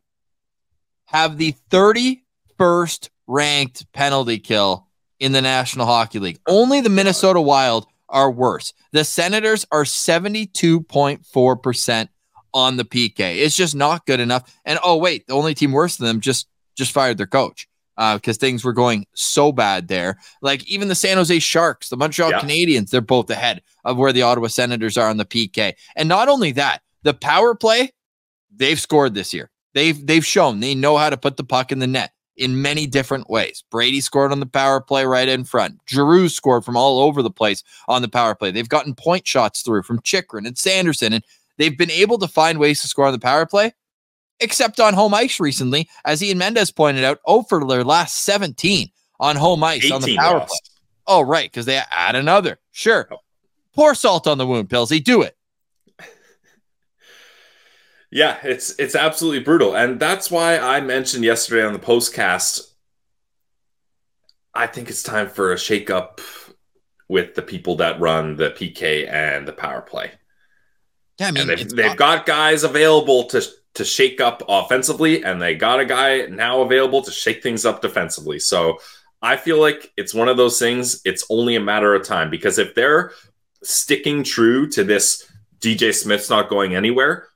have 1.08 1.36
the 1.38 1.54
31st 1.70 3.08
ranked 3.26 3.90
penalty 3.92 4.38
kill 4.38 4.86
in 5.18 5.32
the 5.32 5.42
National 5.42 5.86
Hockey 5.86 6.18
League. 6.18 6.38
Only 6.46 6.82
the 6.82 6.90
Minnesota 6.90 7.40
Wild 7.40 7.86
are 8.08 8.30
worse. 8.30 8.72
The 8.92 9.04
Senators 9.04 9.66
are 9.72 9.84
72.4% 9.84 12.08
on 12.54 12.76
the 12.76 12.84
PK. 12.84 13.38
It's 13.38 13.56
just 13.56 13.74
not 13.74 14.06
good 14.06 14.20
enough. 14.20 14.54
And 14.64 14.78
oh 14.82 14.96
wait, 14.96 15.26
the 15.26 15.34
only 15.34 15.54
team 15.54 15.72
worse 15.72 15.96
than 15.96 16.06
them 16.06 16.20
just 16.20 16.46
just 16.76 16.92
fired 16.92 17.18
their 17.18 17.26
coach 17.26 17.68
because 17.96 18.36
uh, 18.36 18.40
things 18.40 18.64
were 18.64 18.72
going 18.72 19.06
so 19.14 19.50
bad 19.50 19.88
there. 19.88 20.18
Like 20.40 20.66
even 20.68 20.88
the 20.88 20.94
San 20.94 21.16
Jose 21.16 21.38
Sharks, 21.40 21.88
the 21.88 21.96
Montreal 21.96 22.30
yeah. 22.30 22.40
Canadiens, 22.40 22.90
they're 22.90 23.00
both 23.00 23.28
ahead 23.30 23.62
of 23.84 23.96
where 23.96 24.12
the 24.12 24.22
Ottawa 24.22 24.46
Senators 24.46 24.96
are 24.96 25.08
on 25.08 25.16
the 25.16 25.24
PK. 25.24 25.72
And 25.96 26.08
not 26.08 26.28
only 26.28 26.52
that, 26.52 26.82
the 27.02 27.14
power 27.14 27.54
play, 27.54 27.90
they've 28.54 28.80
scored 28.80 29.14
this 29.14 29.34
year. 29.34 29.50
They've 29.74 30.06
they've 30.06 30.24
shown 30.26 30.60
they 30.60 30.74
know 30.74 30.96
how 30.96 31.10
to 31.10 31.16
put 31.16 31.36
the 31.36 31.44
puck 31.44 31.72
in 31.72 31.78
the 31.78 31.86
net 31.86 32.12
in 32.36 32.62
many 32.62 32.86
different 32.86 33.28
ways. 33.28 33.64
Brady 33.70 34.00
scored 34.00 34.32
on 34.32 34.40
the 34.40 34.46
power 34.46 34.80
play 34.80 35.04
right 35.04 35.28
in 35.28 35.44
front. 35.44 35.80
Giroux 35.88 36.28
scored 36.28 36.64
from 36.64 36.76
all 36.76 37.00
over 37.00 37.22
the 37.22 37.30
place 37.30 37.64
on 37.88 38.00
the 38.00 38.08
power 38.08 38.34
play. 38.34 38.50
They've 38.50 38.68
gotten 38.68 38.94
point 38.94 39.26
shots 39.26 39.62
through 39.62 39.82
from 39.82 40.00
Chychrun 40.02 40.46
and 40.46 40.56
Sanderson, 40.56 41.12
and 41.12 41.24
they've 41.56 41.76
been 41.76 41.90
able 41.90 42.18
to 42.18 42.28
find 42.28 42.58
ways 42.58 42.80
to 42.82 42.88
score 42.88 43.06
on 43.06 43.12
the 43.12 43.18
power 43.18 43.44
play. 43.44 43.72
except 44.40 44.80
on 44.80 44.94
home 44.94 45.14
ice 45.14 45.40
recently, 45.40 45.88
as 46.04 46.22
Ian 46.22 46.38
Mendes 46.38 46.70
pointed 46.70 47.04
out, 47.04 47.20
0 47.28 47.42
for 47.48 47.64
their 47.66 47.84
last 47.84 48.24
17 48.24 48.90
on 49.20 49.36
home 49.36 49.64
ice 49.64 49.90
on 49.90 50.00
the 50.00 50.16
power 50.16 50.40
play. 50.40 50.58
Oh, 51.06 51.22
right, 51.22 51.50
because 51.50 51.66
they 51.66 51.80
add 51.90 52.16
another. 52.16 52.58
Sure. 52.70 53.08
Oh. 53.10 53.18
Pour 53.74 53.94
salt 53.94 54.26
on 54.26 54.38
the 54.38 54.46
wound, 54.46 54.68
Pillsy. 54.68 55.02
Do 55.02 55.22
it. 55.22 55.36
Yeah, 58.10 58.38
it's 58.42 58.74
it's 58.78 58.94
absolutely 58.94 59.40
brutal. 59.40 59.76
And 59.76 60.00
that's 60.00 60.30
why 60.30 60.58
I 60.58 60.80
mentioned 60.80 61.24
yesterday 61.24 61.64
on 61.64 61.72
the 61.74 61.78
postcast. 61.78 62.72
I 64.54 64.66
think 64.66 64.88
it's 64.88 65.02
time 65.02 65.28
for 65.28 65.52
a 65.52 65.56
shakeup 65.56 66.20
with 67.08 67.34
the 67.34 67.42
people 67.42 67.76
that 67.76 68.00
run 68.00 68.36
the 68.36 68.50
PK 68.50 69.10
and 69.10 69.46
the 69.46 69.52
power 69.52 69.82
play. 69.82 70.12
Yeah, 71.18 71.28
I 71.28 71.30
mean, 71.32 71.42
and 71.42 71.50
they've, 71.50 71.68
they've 71.70 71.96
got 71.96 72.26
guys 72.26 72.64
available 72.64 73.24
to 73.24 73.42
to 73.74 73.84
shake 73.84 74.20
up 74.20 74.42
offensively, 74.48 75.22
and 75.22 75.40
they 75.40 75.54
got 75.54 75.80
a 75.80 75.84
guy 75.84 76.26
now 76.26 76.62
available 76.62 77.02
to 77.02 77.10
shake 77.10 77.42
things 77.42 77.64
up 77.64 77.82
defensively. 77.82 78.38
So 78.38 78.78
I 79.20 79.36
feel 79.36 79.60
like 79.60 79.92
it's 79.96 80.14
one 80.14 80.28
of 80.28 80.36
those 80.36 80.58
things. 80.58 81.00
It's 81.04 81.24
only 81.28 81.56
a 81.56 81.60
matter 81.60 81.94
of 81.94 82.06
time 82.06 82.30
because 82.30 82.58
if 82.58 82.74
they're 82.74 83.12
sticking 83.62 84.24
true 84.24 84.68
to 84.70 84.84
this, 84.84 85.30
DJ 85.60 85.94
Smith's 85.94 86.30
not 86.30 86.48
going 86.48 86.74
anywhere. 86.74 87.27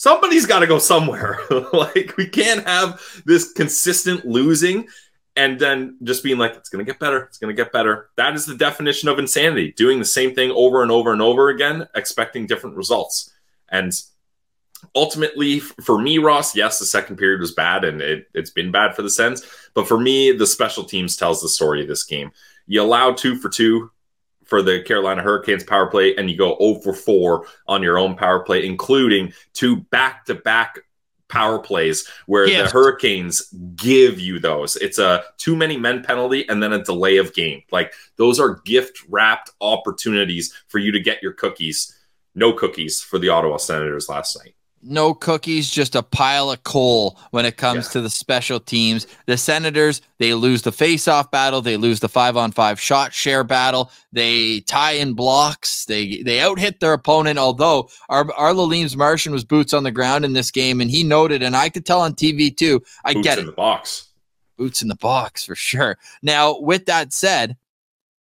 Somebody's 0.00 0.46
got 0.46 0.60
to 0.60 0.66
go 0.66 0.78
somewhere. 0.78 1.40
like 1.74 2.14
we 2.16 2.26
can't 2.26 2.66
have 2.66 3.02
this 3.26 3.52
consistent 3.52 4.24
losing 4.24 4.88
and 5.36 5.60
then 5.60 5.98
just 6.02 6.24
being 6.24 6.38
like, 6.38 6.54
it's 6.54 6.70
going 6.70 6.82
to 6.82 6.90
get 6.90 6.98
better. 6.98 7.24
It's 7.24 7.36
going 7.36 7.54
to 7.54 7.62
get 7.62 7.70
better. 7.70 8.08
That 8.16 8.34
is 8.34 8.46
the 8.46 8.56
definition 8.56 9.10
of 9.10 9.18
insanity. 9.18 9.72
Doing 9.72 9.98
the 9.98 10.06
same 10.06 10.34
thing 10.34 10.52
over 10.52 10.82
and 10.82 10.90
over 10.90 11.12
and 11.12 11.20
over 11.20 11.50
again, 11.50 11.86
expecting 11.94 12.46
different 12.46 12.76
results. 12.76 13.30
And 13.68 13.92
ultimately, 14.94 15.60
for 15.60 16.00
me, 16.00 16.16
Ross, 16.16 16.56
yes, 16.56 16.78
the 16.78 16.86
second 16.86 17.16
period 17.16 17.40
was 17.42 17.52
bad 17.52 17.84
and 17.84 18.00
it, 18.00 18.26
it's 18.32 18.48
been 18.48 18.70
bad 18.70 18.96
for 18.96 19.02
the 19.02 19.10
Sens. 19.10 19.46
But 19.74 19.86
for 19.86 20.00
me, 20.00 20.32
the 20.32 20.46
special 20.46 20.84
teams 20.84 21.14
tells 21.14 21.42
the 21.42 21.48
story 21.50 21.82
of 21.82 21.88
this 21.88 22.04
game. 22.04 22.30
You 22.66 22.80
allow 22.80 23.12
two 23.12 23.36
for 23.36 23.50
two 23.50 23.90
for 24.50 24.60
the 24.60 24.82
Carolina 24.82 25.22
Hurricanes 25.22 25.64
power 25.64 25.86
play, 25.86 26.14
and 26.16 26.28
you 26.28 26.36
go 26.36 26.58
0 26.60 26.80
for 26.82 26.92
4 26.92 27.46
on 27.68 27.82
your 27.82 27.96
own 27.96 28.16
power 28.16 28.40
play, 28.40 28.66
including 28.66 29.32
two 29.54 29.76
back 29.76 30.26
to 30.26 30.34
back 30.34 30.80
power 31.28 31.60
plays 31.60 32.06
where 32.26 32.46
yes. 32.46 32.66
the 32.66 32.78
Hurricanes 32.78 33.42
give 33.76 34.18
you 34.18 34.40
those. 34.40 34.74
It's 34.76 34.98
a 34.98 35.22
too 35.38 35.54
many 35.54 35.76
men 35.76 36.02
penalty 36.02 36.46
and 36.48 36.62
then 36.62 36.72
a 36.72 36.84
delay 36.84 37.16
of 37.18 37.32
game. 37.32 37.62
Like 37.70 37.94
those 38.16 38.40
are 38.40 38.60
gift 38.64 38.98
wrapped 39.08 39.50
opportunities 39.60 40.52
for 40.66 40.78
you 40.78 40.90
to 40.92 41.00
get 41.00 41.22
your 41.22 41.32
cookies. 41.32 41.96
No 42.34 42.52
cookies 42.52 43.00
for 43.00 43.18
the 43.18 43.28
Ottawa 43.28 43.56
Senators 43.56 44.08
last 44.08 44.36
night 44.36 44.54
no 44.82 45.12
cookies, 45.12 45.70
just 45.70 45.94
a 45.94 46.02
pile 46.02 46.50
of 46.50 46.62
coal 46.64 47.18
when 47.30 47.44
it 47.44 47.56
comes 47.56 47.86
yeah. 47.86 47.92
to 47.92 48.00
the 48.00 48.10
special 48.10 48.58
teams. 48.58 49.06
The 49.26 49.36
Senators, 49.36 50.00
they 50.18 50.34
lose 50.34 50.62
the 50.62 50.72
face-off 50.72 51.30
battle, 51.30 51.60
they 51.60 51.76
lose 51.76 52.00
the 52.00 52.08
five-on-five 52.08 52.80
shot 52.80 53.12
share 53.12 53.44
battle, 53.44 53.90
they 54.12 54.60
tie 54.60 54.92
in 54.92 55.14
blocks, 55.14 55.84
they 55.84 56.22
they 56.22 56.40
out-hit 56.40 56.80
their 56.80 56.92
opponent. 56.92 57.38
Although 57.38 57.88
our 58.08 58.24
Martian 58.96 59.32
was 59.32 59.44
boots 59.44 59.74
on 59.74 59.84
the 59.84 59.90
ground 59.90 60.24
in 60.24 60.32
this 60.32 60.50
game, 60.50 60.80
and 60.80 60.90
he 60.90 61.02
noted, 61.02 61.42
and 61.42 61.56
I 61.56 61.68
could 61.68 61.84
tell 61.84 62.00
on 62.00 62.14
TV 62.14 62.56
too. 62.56 62.82
I 63.04 63.12
get 63.12 63.14
boots 63.14 63.24
get 63.24 63.38
in 63.38 63.44
it. 63.44 63.46
the 63.46 63.52
box. 63.52 64.08
Boots 64.56 64.82
in 64.82 64.88
the 64.88 64.96
box 64.96 65.44
for 65.44 65.54
sure. 65.54 65.98
Now, 66.22 66.58
with 66.58 66.86
that 66.86 67.12
said, 67.12 67.56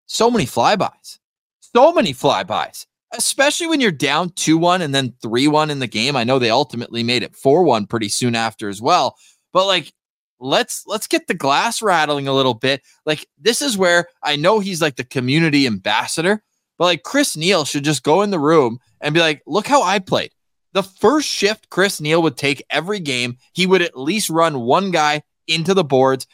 so 0.05 0.31
many 0.31 0.45
flybys, 0.45 1.19
so 1.59 1.93
many 1.93 2.13
flybys 2.13 2.85
especially 3.13 3.67
when 3.67 3.81
you're 3.81 3.91
down 3.91 4.29
2-1 4.31 4.81
and 4.81 4.93
then 4.93 5.13
3-1 5.23 5.69
in 5.69 5.79
the 5.79 5.87
game. 5.87 6.15
I 6.15 6.23
know 6.23 6.39
they 6.39 6.49
ultimately 6.49 7.03
made 7.03 7.23
it 7.23 7.33
4-1 7.33 7.89
pretty 7.89 8.09
soon 8.09 8.35
after 8.35 8.69
as 8.69 8.81
well. 8.81 9.15
But 9.51 9.65
like 9.65 9.93
let's 10.39 10.83
let's 10.87 11.07
get 11.07 11.27
the 11.27 11.33
glass 11.33 11.81
rattling 11.81 12.27
a 12.27 12.33
little 12.33 12.53
bit. 12.53 12.81
Like 13.05 13.27
this 13.37 13.61
is 13.61 13.77
where 13.77 14.07
I 14.23 14.35
know 14.35 14.59
he's 14.59 14.81
like 14.81 14.95
the 14.95 15.03
community 15.03 15.67
ambassador, 15.67 16.43
but 16.77 16.85
like 16.85 17.03
Chris 17.03 17.35
Neal 17.35 17.65
should 17.65 17.83
just 17.83 18.03
go 18.03 18.21
in 18.21 18.29
the 18.29 18.39
room 18.39 18.79
and 19.01 19.13
be 19.13 19.19
like, 19.19 19.41
"Look 19.45 19.67
how 19.67 19.83
I 19.83 19.99
played." 19.99 20.31
The 20.73 20.83
first 20.83 21.27
shift 21.27 21.69
Chris 21.69 21.99
Neal 21.99 22.21
would 22.21 22.37
take 22.37 22.63
every 22.69 22.99
game, 22.99 23.37
he 23.53 23.65
would 23.65 23.81
at 23.81 23.97
least 23.97 24.29
run 24.29 24.61
one 24.61 24.91
guy 24.91 25.23
into 25.47 25.73
the 25.73 25.83
boards 25.83 26.27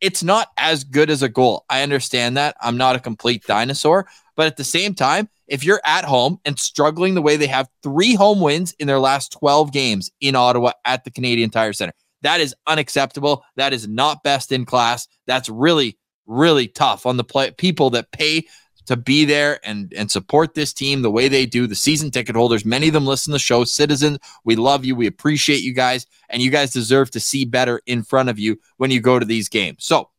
it's 0.00 0.22
not 0.22 0.48
as 0.56 0.84
good 0.84 1.10
as 1.10 1.22
a 1.22 1.28
goal. 1.28 1.64
I 1.68 1.82
understand 1.82 2.36
that. 2.36 2.56
I'm 2.60 2.76
not 2.76 2.96
a 2.96 3.00
complete 3.00 3.44
dinosaur, 3.46 4.06
but 4.36 4.46
at 4.46 4.56
the 4.56 4.64
same 4.64 4.94
time, 4.94 5.28
if 5.46 5.64
you're 5.64 5.80
at 5.84 6.04
home 6.04 6.38
and 6.44 6.58
struggling 6.58 7.14
the 7.14 7.22
way 7.22 7.36
they 7.36 7.48
have 7.48 7.68
three 7.82 8.14
home 8.14 8.40
wins 8.40 8.72
in 8.78 8.86
their 8.86 9.00
last 9.00 9.32
12 9.32 9.72
games 9.72 10.10
in 10.20 10.36
Ottawa 10.36 10.72
at 10.84 11.04
the 11.04 11.10
Canadian 11.10 11.50
Tire 11.50 11.72
Center, 11.72 11.92
that 12.22 12.40
is 12.40 12.54
unacceptable. 12.66 13.44
That 13.56 13.72
is 13.72 13.88
not 13.88 14.22
best 14.22 14.52
in 14.52 14.64
class. 14.64 15.08
That's 15.26 15.48
really, 15.48 15.98
really 16.26 16.68
tough 16.68 17.06
on 17.06 17.16
the 17.16 17.24
play- 17.24 17.50
people 17.52 17.90
that 17.90 18.12
pay 18.12 18.46
to 18.86 18.96
be 18.96 19.24
there 19.24 19.60
and 19.64 19.92
and 19.96 20.10
support 20.10 20.54
this 20.54 20.72
team 20.72 21.02
the 21.02 21.10
way 21.10 21.28
they 21.28 21.46
do. 21.46 21.66
The 21.66 21.74
season 21.74 22.10
ticket 22.10 22.36
holders, 22.36 22.64
many 22.64 22.88
of 22.88 22.94
them 22.94 23.06
listen 23.06 23.32
to 23.32 23.36
the 23.36 23.38
show. 23.38 23.64
Citizens, 23.64 24.18
we 24.44 24.56
love 24.56 24.84
you. 24.84 24.94
We 24.94 25.06
appreciate 25.06 25.62
you 25.62 25.72
guys, 25.72 26.06
and 26.28 26.42
you 26.42 26.50
guys 26.50 26.72
deserve 26.72 27.10
to 27.12 27.20
see 27.20 27.44
better 27.44 27.80
in 27.86 28.02
front 28.02 28.28
of 28.28 28.38
you 28.38 28.58
when 28.76 28.90
you 28.90 29.00
go 29.00 29.18
to 29.18 29.26
these 29.26 29.48
games. 29.48 29.84
So 29.84 30.10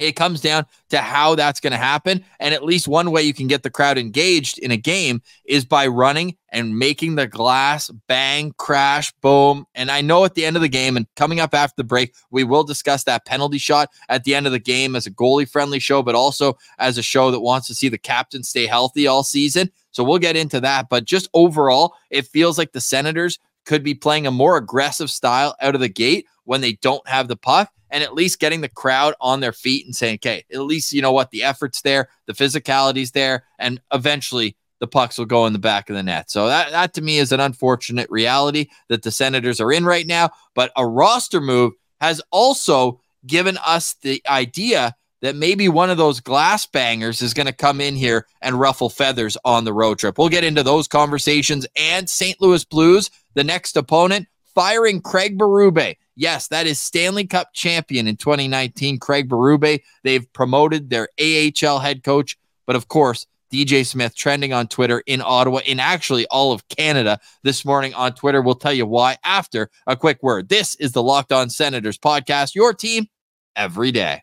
it 0.00 0.16
comes 0.16 0.40
down 0.40 0.64
to 0.88 0.98
how 0.98 1.34
that's 1.34 1.60
going 1.60 1.72
to 1.72 1.76
happen. 1.76 2.24
And 2.40 2.54
at 2.54 2.64
least 2.64 2.88
one 2.88 3.10
way 3.10 3.22
you 3.22 3.34
can 3.34 3.46
get 3.46 3.62
the 3.62 3.70
crowd 3.70 3.98
engaged 3.98 4.58
in 4.58 4.70
a 4.70 4.76
game 4.76 5.22
is 5.44 5.64
by 5.64 5.86
running 5.86 6.36
and 6.48 6.78
making 6.78 7.14
the 7.14 7.26
glass 7.26 7.90
bang, 8.08 8.52
crash, 8.56 9.12
boom. 9.20 9.66
And 9.74 9.90
I 9.90 10.00
know 10.00 10.24
at 10.24 10.34
the 10.34 10.44
end 10.44 10.56
of 10.56 10.62
the 10.62 10.68
game 10.68 10.96
and 10.96 11.06
coming 11.16 11.38
up 11.38 11.54
after 11.54 11.74
the 11.76 11.84
break, 11.84 12.14
we 12.30 12.44
will 12.44 12.64
discuss 12.64 13.04
that 13.04 13.26
penalty 13.26 13.58
shot 13.58 13.90
at 14.08 14.24
the 14.24 14.34
end 14.34 14.46
of 14.46 14.52
the 14.52 14.58
game 14.58 14.96
as 14.96 15.06
a 15.06 15.10
goalie 15.10 15.48
friendly 15.48 15.78
show, 15.78 16.02
but 16.02 16.14
also 16.14 16.56
as 16.78 16.96
a 16.96 17.02
show 17.02 17.30
that 17.30 17.40
wants 17.40 17.66
to 17.68 17.74
see 17.74 17.88
the 17.88 17.98
captain 17.98 18.42
stay 18.42 18.66
healthy 18.66 19.06
all 19.06 19.22
season. 19.22 19.70
So 19.90 20.02
we'll 20.02 20.18
get 20.18 20.36
into 20.36 20.60
that. 20.60 20.88
But 20.88 21.04
just 21.04 21.28
overall, 21.34 21.94
it 22.10 22.26
feels 22.26 22.56
like 22.56 22.72
the 22.72 22.80
Senators 22.80 23.38
could 23.66 23.82
be 23.84 23.94
playing 23.94 24.26
a 24.26 24.30
more 24.30 24.56
aggressive 24.56 25.10
style 25.10 25.54
out 25.60 25.74
of 25.74 25.80
the 25.80 25.88
gate 25.88 26.26
when 26.44 26.62
they 26.62 26.72
don't 26.72 27.06
have 27.06 27.28
the 27.28 27.36
puck 27.36 27.70
and 27.90 28.02
at 28.02 28.14
least 28.14 28.40
getting 28.40 28.60
the 28.60 28.68
crowd 28.68 29.14
on 29.20 29.40
their 29.40 29.52
feet 29.52 29.84
and 29.84 29.94
saying, 29.94 30.16
okay, 30.16 30.44
at 30.52 30.60
least 30.60 30.92
you 30.92 31.02
know 31.02 31.12
what? 31.12 31.30
The 31.30 31.42
effort's 31.42 31.82
there, 31.82 32.08
the 32.26 32.32
physicality's 32.32 33.12
there, 33.12 33.44
and 33.58 33.80
eventually 33.92 34.56
the 34.80 34.86
pucks 34.86 35.18
will 35.18 35.26
go 35.26 35.46
in 35.46 35.52
the 35.52 35.58
back 35.58 35.90
of 35.90 35.96
the 35.96 36.02
net. 36.02 36.30
So 36.30 36.46
that, 36.46 36.70
that 36.70 36.94
to 36.94 37.02
me 37.02 37.18
is 37.18 37.32
an 37.32 37.40
unfortunate 37.40 38.08
reality 38.10 38.68
that 38.88 39.02
the 39.02 39.10
Senators 39.10 39.60
are 39.60 39.72
in 39.72 39.84
right 39.84 40.06
now. 40.06 40.30
But 40.54 40.72
a 40.76 40.86
roster 40.86 41.40
move 41.40 41.74
has 42.00 42.22
also 42.30 43.00
given 43.26 43.58
us 43.58 43.94
the 44.00 44.22
idea 44.26 44.96
that 45.20 45.36
maybe 45.36 45.68
one 45.68 45.90
of 45.90 45.98
those 45.98 46.20
glass 46.20 46.64
bangers 46.64 47.20
is 47.20 47.34
going 47.34 47.46
to 47.46 47.52
come 47.52 47.80
in 47.80 47.94
here 47.94 48.26
and 48.40 48.58
ruffle 48.58 48.88
feathers 48.88 49.36
on 49.44 49.64
the 49.64 49.72
road 49.72 49.98
trip. 49.98 50.16
We'll 50.16 50.30
get 50.30 50.44
into 50.44 50.62
those 50.62 50.88
conversations 50.88 51.66
and 51.76 52.08
St. 52.08 52.40
Louis 52.40 52.64
Blues, 52.64 53.10
the 53.34 53.44
next 53.44 53.76
opponent, 53.76 54.28
firing 54.54 55.00
Craig 55.00 55.38
Berube. 55.38 55.96
Yes, 56.16 56.48
that 56.48 56.66
is 56.66 56.78
Stanley 56.78 57.26
Cup 57.26 57.52
champion 57.54 58.06
in 58.06 58.16
2019, 58.16 58.98
Craig 58.98 59.28
Berube. 59.28 59.80
They've 60.04 60.32
promoted 60.32 60.90
their 60.90 61.08
AHL 61.18 61.78
head 61.78 62.02
coach, 62.02 62.36
but 62.66 62.76
of 62.76 62.88
course, 62.88 63.26
DJ 63.52 63.84
Smith 63.84 64.14
trending 64.14 64.52
on 64.52 64.68
Twitter 64.68 65.02
in 65.06 65.20
Ottawa, 65.24 65.60
in 65.66 65.80
actually 65.80 66.26
all 66.26 66.52
of 66.52 66.66
Canada 66.68 67.18
this 67.42 67.64
morning 67.64 67.94
on 67.94 68.12
Twitter. 68.12 68.40
We'll 68.40 68.54
tell 68.54 68.72
you 68.72 68.86
why 68.86 69.16
after 69.24 69.70
a 69.86 69.96
quick 69.96 70.22
word. 70.22 70.48
This 70.48 70.76
is 70.76 70.92
the 70.92 71.02
Locked 71.02 71.32
On 71.32 71.50
Senators 71.50 71.98
podcast, 71.98 72.54
your 72.54 72.72
team 72.72 73.08
every 73.56 73.90
day. 73.90 74.22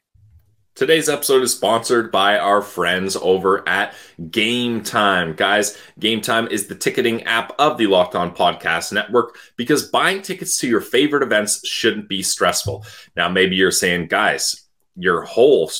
Today's 0.78 1.10
episode 1.10 1.42
is 1.42 1.56
sponsored 1.56 2.12
by 2.12 2.38
our 2.38 2.62
friends 2.62 3.16
over 3.16 3.68
at 3.68 3.96
Game 4.30 4.84
Time. 4.84 5.34
Guys, 5.34 5.76
Game 5.98 6.22
Time 6.22 6.48
is 6.50 6.68
the 6.68 6.76
ticketing 6.76 7.24
app 7.24 7.52
of 7.58 7.80
the 7.80 7.88
Locked 7.88 8.14
On 8.14 8.30
Podcast 8.30 8.94
Network 8.94 9.40
because 9.56 9.90
buying 9.90 10.22
tickets 10.22 10.56
to 10.60 10.68
your 10.68 10.82
favorite 10.82 11.24
events 11.24 11.68
shouldn't 11.68 12.08
be 12.08 12.22
stressful. 12.22 12.86
Now, 13.16 13.28
maybe 13.28 13.56
you're 13.56 13.72
saying, 13.72 14.10
guys, 14.10 14.68
your 14.96 15.24
whole 15.24 15.72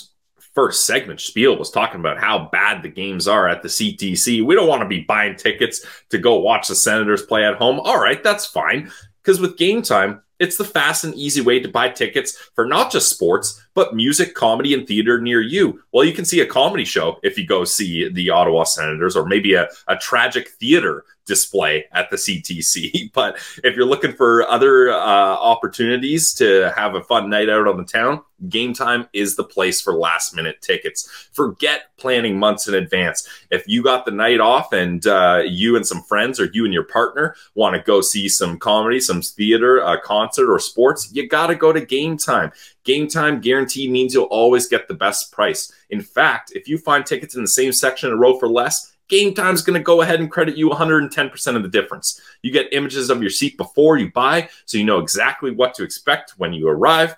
first 0.56 0.88
segment 0.88 1.22
spiel 1.22 1.56
was 1.60 1.70
talking 1.70 2.00
about 2.00 2.18
how 2.18 2.50
bad 2.52 2.82
the 2.82 2.90
games 2.90 3.28
are 3.28 3.48
at 3.48 3.62
the 3.62 3.70
CTC. 3.70 4.44
We 4.44 4.56
don't 4.56 4.68
want 4.68 4.82
to 4.82 4.88
be 4.88 5.02
buying 5.02 5.36
tickets 5.36 5.86
to 6.10 6.18
go 6.18 6.40
watch 6.40 6.70
the 6.70 6.76
Senators 6.76 7.22
play 7.22 7.46
at 7.46 7.58
home. 7.58 7.80
All 7.82 8.02
right, 8.02 8.24
that's 8.24 8.48
fine. 8.48 8.92
Because 9.22 9.40
with 9.40 9.58
Game 9.58 9.84
Time, 9.84 10.24
it's 10.40 10.58
the 10.58 10.64
fast 10.64 11.04
and 11.04 11.16
easy 11.16 11.42
way 11.42 11.60
to 11.60 11.68
buy 11.68 11.90
tickets 11.90 12.38
for 12.56 12.66
not 12.66 12.92
just 12.92 13.10
sports, 13.10 13.64
but 13.78 13.94
music, 13.94 14.34
comedy, 14.34 14.74
and 14.74 14.88
theater 14.88 15.22
near 15.22 15.40
you. 15.40 15.84
Well, 15.92 16.04
you 16.04 16.12
can 16.12 16.26
see 16.26 16.40
a 16.40 16.48
comedy 16.48 16.84
show 16.84 17.20
if 17.22 17.38
you 17.38 17.46
go 17.46 17.64
see 17.64 18.10
the 18.10 18.32
Ottawa 18.32 18.64
Senators, 18.64 19.16
or 19.16 19.28
maybe 19.28 19.54
a, 19.54 19.70
a 19.88 19.96
tragic 19.98 20.50
theater 20.60 21.06
display 21.28 21.86
at 21.92 22.10
the 22.10 22.16
CTC. 22.16 23.12
But 23.14 23.38
if 23.64 23.76
you're 23.76 23.86
looking 23.86 24.14
for 24.14 24.48
other 24.48 24.92
uh, 24.92 24.96
opportunities 24.98 26.34
to 26.36 26.72
have 26.76 26.96
a 26.96 27.04
fun 27.04 27.30
night 27.30 27.50
out 27.50 27.68
on 27.68 27.78
the 27.78 27.84
town, 27.84 28.22
Game 28.48 28.74
Time 28.74 29.08
is 29.14 29.36
the 29.36 29.44
place 29.44 29.82
for 29.82 29.94
last 29.94 30.36
minute 30.36 30.62
tickets. 30.62 31.30
Forget 31.34 31.86
planning 31.98 32.38
months 32.38 32.68
in 32.68 32.76
advance. 32.76 33.28
If 33.50 33.68
you 33.68 33.82
got 33.82 34.06
the 34.06 34.12
night 34.12 34.40
off 34.40 34.74
and 34.74 35.06
uh, 35.08 35.42
you 35.46 35.76
and 35.76 35.88
some 35.88 36.04
friends 36.04 36.40
or 36.40 36.50
you 36.54 36.66
and 36.66 36.74
your 36.74 36.84
partner 36.84 37.36
want 37.56 37.76
to 37.76 37.82
go 37.82 38.02
see 38.02 38.30
some 38.30 38.60
comedy, 38.60 39.00
some 39.00 39.22
theater, 39.22 39.80
a 39.80 40.00
concert, 40.00 40.52
or 40.52 40.60
sports, 40.60 41.10
you 41.12 41.28
got 41.28 41.48
to 41.48 41.56
go 41.56 41.74
to 41.74 41.84
Game 41.84 42.18
Time. 42.18 42.52
Game 42.88 43.10
Time 43.10 43.42
guarantee 43.42 43.90
means 43.90 44.14
you'll 44.14 44.24
always 44.26 44.68
get 44.68 44.88
the 44.88 44.94
best 44.94 45.34
price. 45.34 45.74
In 45.90 46.00
fact, 46.00 46.54
if 46.56 46.70
you 46.70 46.78
find 46.78 47.06
tickets 47.06 47.36
in 47.36 47.42
the 47.42 47.48
same 47.48 47.74
section 47.74 48.08
in 48.08 48.16
a 48.16 48.18
row 48.18 48.40
for 48.40 48.48
less, 48.48 48.96
Game 49.10 49.34
Time 49.34 49.54
is 49.54 49.62
going 49.62 49.78
to 49.78 49.84
go 49.84 50.02
ahead 50.02 50.22
and 50.22 50.32
credit 50.32 50.56
you 50.56 50.70
110% 50.70 51.56
of 51.58 51.64
the 51.64 51.68
difference. 51.68 52.22
You 52.42 52.52
get 52.52 52.72
images 52.72 53.10
of 53.10 53.20
your 53.22 53.30
seat 53.30 53.58
before 53.58 53.98
you 53.98 54.10
buy, 54.14 54.48
so 54.64 54.78
you 54.78 54.86
know 54.86 55.00
exactly 55.00 55.52
what 55.52 55.74
to 55.74 55.84
expect 55.84 56.36
when 56.38 56.54
you 56.54 56.70
arrive. 56.70 57.18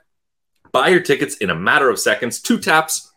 Buy 0.72 0.88
your 0.88 1.02
tickets 1.02 1.38
in 1.38 1.52
a 1.52 1.56
matter 1.56 1.88
of 1.88 2.00
seconds, 2.00 2.42
two 2.42 2.58
taps, 2.58 3.09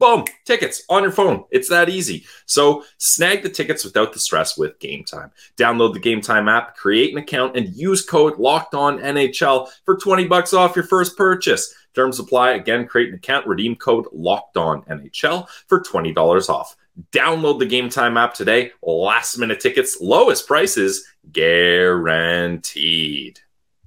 boom, 0.00 0.24
tickets 0.44 0.82
on 0.88 1.04
your 1.04 1.12
phone. 1.12 1.44
It's 1.50 1.68
that 1.68 1.88
easy. 1.88 2.24
So 2.46 2.82
snag 2.98 3.44
the 3.44 3.48
tickets 3.48 3.84
without 3.84 4.12
the 4.12 4.18
stress 4.18 4.58
with 4.58 4.80
Game 4.80 5.04
Time. 5.04 5.30
Download 5.56 5.92
the 5.92 6.00
Game 6.00 6.20
Time 6.20 6.48
app, 6.48 6.76
create 6.76 7.12
an 7.12 7.18
account, 7.18 7.56
and 7.56 7.72
use 7.76 8.04
code 8.04 8.36
Locked 8.38 8.74
On 8.74 8.98
NHL 8.98 9.68
for 9.84 9.96
20 9.96 10.26
bucks 10.26 10.52
off 10.52 10.74
your 10.74 10.86
first 10.86 11.16
purchase. 11.16 11.72
Terms 11.94 12.18
apply. 12.18 12.52
Again, 12.52 12.88
create 12.88 13.10
an 13.10 13.14
account, 13.14 13.46
redeem 13.46 13.76
code 13.76 14.06
Locked 14.12 14.56
On 14.56 14.82
NHL 14.82 15.48
for 15.68 15.80
$20 15.80 16.48
off. 16.48 16.74
Download 17.12 17.58
the 17.58 17.66
Game 17.66 17.88
Time 17.88 18.16
app 18.16 18.34
today. 18.34 18.72
Last 18.82 19.36
minute 19.38 19.60
tickets, 19.60 19.98
lowest 20.00 20.46
prices 20.46 21.06
guaranteed. 21.30 22.60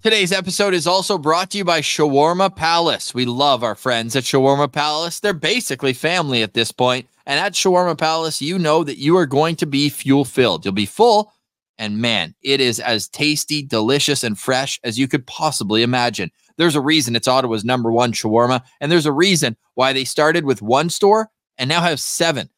Today's 0.03 0.33
episode 0.33 0.73
is 0.73 0.85
also 0.85 1.17
brought 1.17 1.51
to 1.51 1.57
you 1.57 1.63
by 1.63 1.79
Shawarma 1.79 2.53
Palace. 2.53 3.13
We 3.13 3.23
love 3.23 3.63
our 3.63 3.73
friends 3.73 4.17
at 4.17 4.25
Shawarma 4.25 4.69
Palace. 4.69 5.21
They're 5.21 5.31
basically 5.31 5.93
family 5.93 6.43
at 6.43 6.53
this 6.53 6.73
point. 6.73 7.07
And 7.25 7.39
at 7.39 7.53
Shawarma 7.53 7.97
Palace, 7.97 8.41
you 8.41 8.59
know 8.59 8.83
that 8.83 8.97
you 8.97 9.15
are 9.15 9.25
going 9.25 9.55
to 9.55 9.65
be 9.65 9.87
fuel 9.87 10.25
filled. 10.25 10.65
You'll 10.65 10.73
be 10.73 10.85
full. 10.85 11.31
And 11.77 11.99
man, 11.99 12.35
it 12.41 12.59
is 12.59 12.81
as 12.81 13.07
tasty, 13.07 13.63
delicious, 13.63 14.25
and 14.25 14.37
fresh 14.37 14.77
as 14.83 14.99
you 14.99 15.07
could 15.07 15.25
possibly 15.25 15.83
imagine. 15.83 16.31
There's 16.57 16.75
a 16.75 16.81
reason 16.81 17.15
it's 17.15 17.29
Ottawa's 17.29 17.63
number 17.63 17.89
one 17.89 18.11
shawarma. 18.11 18.61
And 18.81 18.91
there's 18.91 19.05
a 19.05 19.13
reason 19.13 19.55
why 19.75 19.93
they 19.93 20.03
started 20.03 20.43
with 20.43 20.61
one 20.61 20.89
store 20.89 21.29
and 21.57 21.69
now 21.69 21.79
have 21.79 22.01
seven 22.01 22.49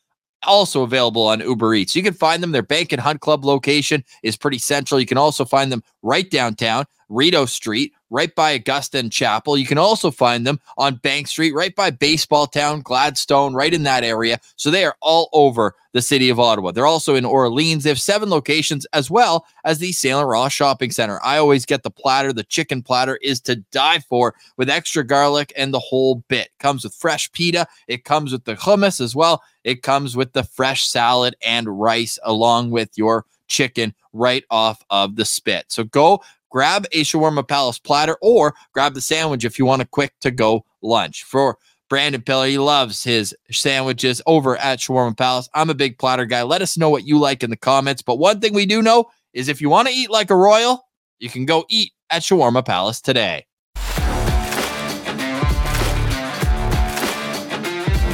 also 0.46 0.84
available 0.84 1.24
on 1.24 1.42
Uber 1.42 1.74
Eats. 1.75 1.96
You 1.96 2.04
can 2.04 2.14
find 2.14 2.42
them. 2.42 2.52
Their 2.52 2.62
Bank 2.62 2.92
and 2.92 3.02
Hunt 3.02 3.22
Club 3.22 3.46
location 3.46 4.04
is 4.24 4.38
pretty 4.38 4.60
central. 4.60 5.00
You 5.00 5.06
can 5.06 5.18
also 5.18 5.46
find 5.46 5.72
them 5.72 5.84
right 6.02 6.30
downtown, 6.30 6.86
Rideau 7.10 7.46
Street, 7.46 7.94
right 8.10 8.34
by 8.34 8.52
Augusta 8.52 8.98
and 8.98 9.12
Chapel. 9.12 9.58
You 9.58 9.66
can 9.66 9.78
also 9.78 10.12
find 10.12 10.46
them 10.46 10.60
on 10.78 10.96
Bank 10.96 11.28
Street, 11.28 11.54
right 11.54 11.76
by 11.76 11.90
Baseball 11.90 12.48
Town, 12.48 12.82
Gladstone, 12.82 13.54
right 13.54 13.74
in 13.74 13.84
that 13.84 14.04
area. 14.04 14.40
So 14.56 14.72
they 14.72 14.86
are 14.86 14.96
all 15.02 15.30
over 15.34 15.76
the 15.94 16.02
city 16.02 16.30
of 16.30 16.40
Ottawa. 16.40 16.72
They're 16.72 16.86
also 16.86 17.16
in 17.16 17.26
Orleans. 17.26 17.84
They 17.84 17.90
have 17.90 18.02
seven 18.02 18.30
locations 18.30 18.86
as 18.94 19.10
well 19.10 19.46
as 19.64 19.80
the 19.80 19.92
Saint 19.92 20.18
Laurent 20.18 20.52
Shopping 20.52 20.92
Center. 20.92 21.20
I 21.24 21.38
always 21.38 21.66
get 21.66 21.84
the 21.84 21.92
platter. 21.92 22.34
The 22.34 22.44
chicken 22.44 22.82
platter 22.82 23.18
is 23.22 23.40
to 23.42 23.56
die 23.72 24.00
for 24.00 24.36
with 24.58 24.70
extra 24.70 25.06
garlic 25.06 25.54
and 25.56 25.74
the 25.74 25.80
whole 25.80 26.24
bit. 26.28 26.50
Comes 26.60 26.84
with 26.84 26.94
fresh 26.94 27.32
pita. 27.32 27.66
It 27.88 28.04
comes 28.04 28.32
with 28.32 28.44
the 28.44 28.56
hummus 28.56 29.00
as 29.00 29.16
well. 29.16 29.42
It 29.64 29.84
comes 29.84 30.16
with 30.16 30.34
the 30.34 30.44
fresh 30.44 30.86
salad 30.86 31.36
and 31.46 31.80
rice 31.80 32.20
along 32.24 32.72
with 32.72 32.98
your 32.98 33.26
chicken 33.48 33.94
right 34.14 34.44
off 34.50 34.84
of 34.90 35.16
the 35.16 35.26
spit. 35.26 35.66
So 35.70 35.84
go 35.84 36.22
grab 36.56 36.86
a 36.94 37.02
Shawarma 37.02 37.46
Palace 37.46 37.78
platter 37.80 38.16
or 38.22 38.56
grab 38.72 38.94
the 38.94 39.02
sandwich 39.02 39.44
if 39.44 39.60
you 39.60 39.66
want 39.66 39.82
a 39.82 39.86
quick 39.86 40.14
to 40.22 40.32
go 40.32 40.64
lunch. 40.82 41.24
For 41.24 41.58
Brandon 41.90 42.22
Piller, 42.22 42.48
he 42.48 42.58
loves 42.58 43.04
his 43.04 43.36
sandwiches 43.52 44.22
over 44.26 44.56
at 44.56 44.80
Shawarma 44.80 45.18
Palace. 45.18 45.50
I'm 45.54 45.70
a 45.70 45.74
big 45.74 46.00
platter 46.00 46.24
guy. 46.24 46.44
Let 46.44 46.62
us 46.62 46.78
know 46.78 46.90
what 46.90 47.06
you 47.06 47.20
like 47.20 47.44
in 47.44 47.50
the 47.50 47.58
comments. 47.58 48.02
But 48.02 48.20
one 48.20 48.40
thing 48.40 48.54
we 48.54 48.66
do 48.66 48.82
know 48.82 49.12
is 49.34 49.50
if 49.50 49.60
you 49.60 49.70
want 49.70 49.90
to 49.90 49.94
eat 49.94 50.10
like 50.10 50.30
a 50.30 50.36
royal, 50.38 50.88
you 51.20 51.30
can 51.30 51.46
go 51.46 51.66
eat 51.68 51.92
at 52.10 52.22
Shawarma 52.22 52.66
Palace 52.66 53.02
today. 53.02 53.46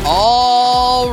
All 0.03 0.70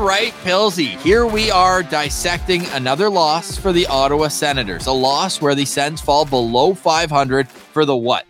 right, 0.09 0.33
Pilsy, 0.43 0.97
here 1.03 1.27
we 1.27 1.51
are 1.51 1.83
dissecting 1.83 2.65
another 2.69 3.11
loss 3.11 3.59
for 3.59 3.75
the 3.75 3.87
Ottawa 3.89 4.29
Senators. 4.29 4.87
A 4.87 4.93
loss 4.93 5.43
where 5.43 5.55
the 5.55 5.67
Sens 5.67 6.01
fall 6.01 6.25
below 6.25 6.73
500 6.73 7.47
for 7.47 7.85
the 7.85 7.95
what? 7.95 8.25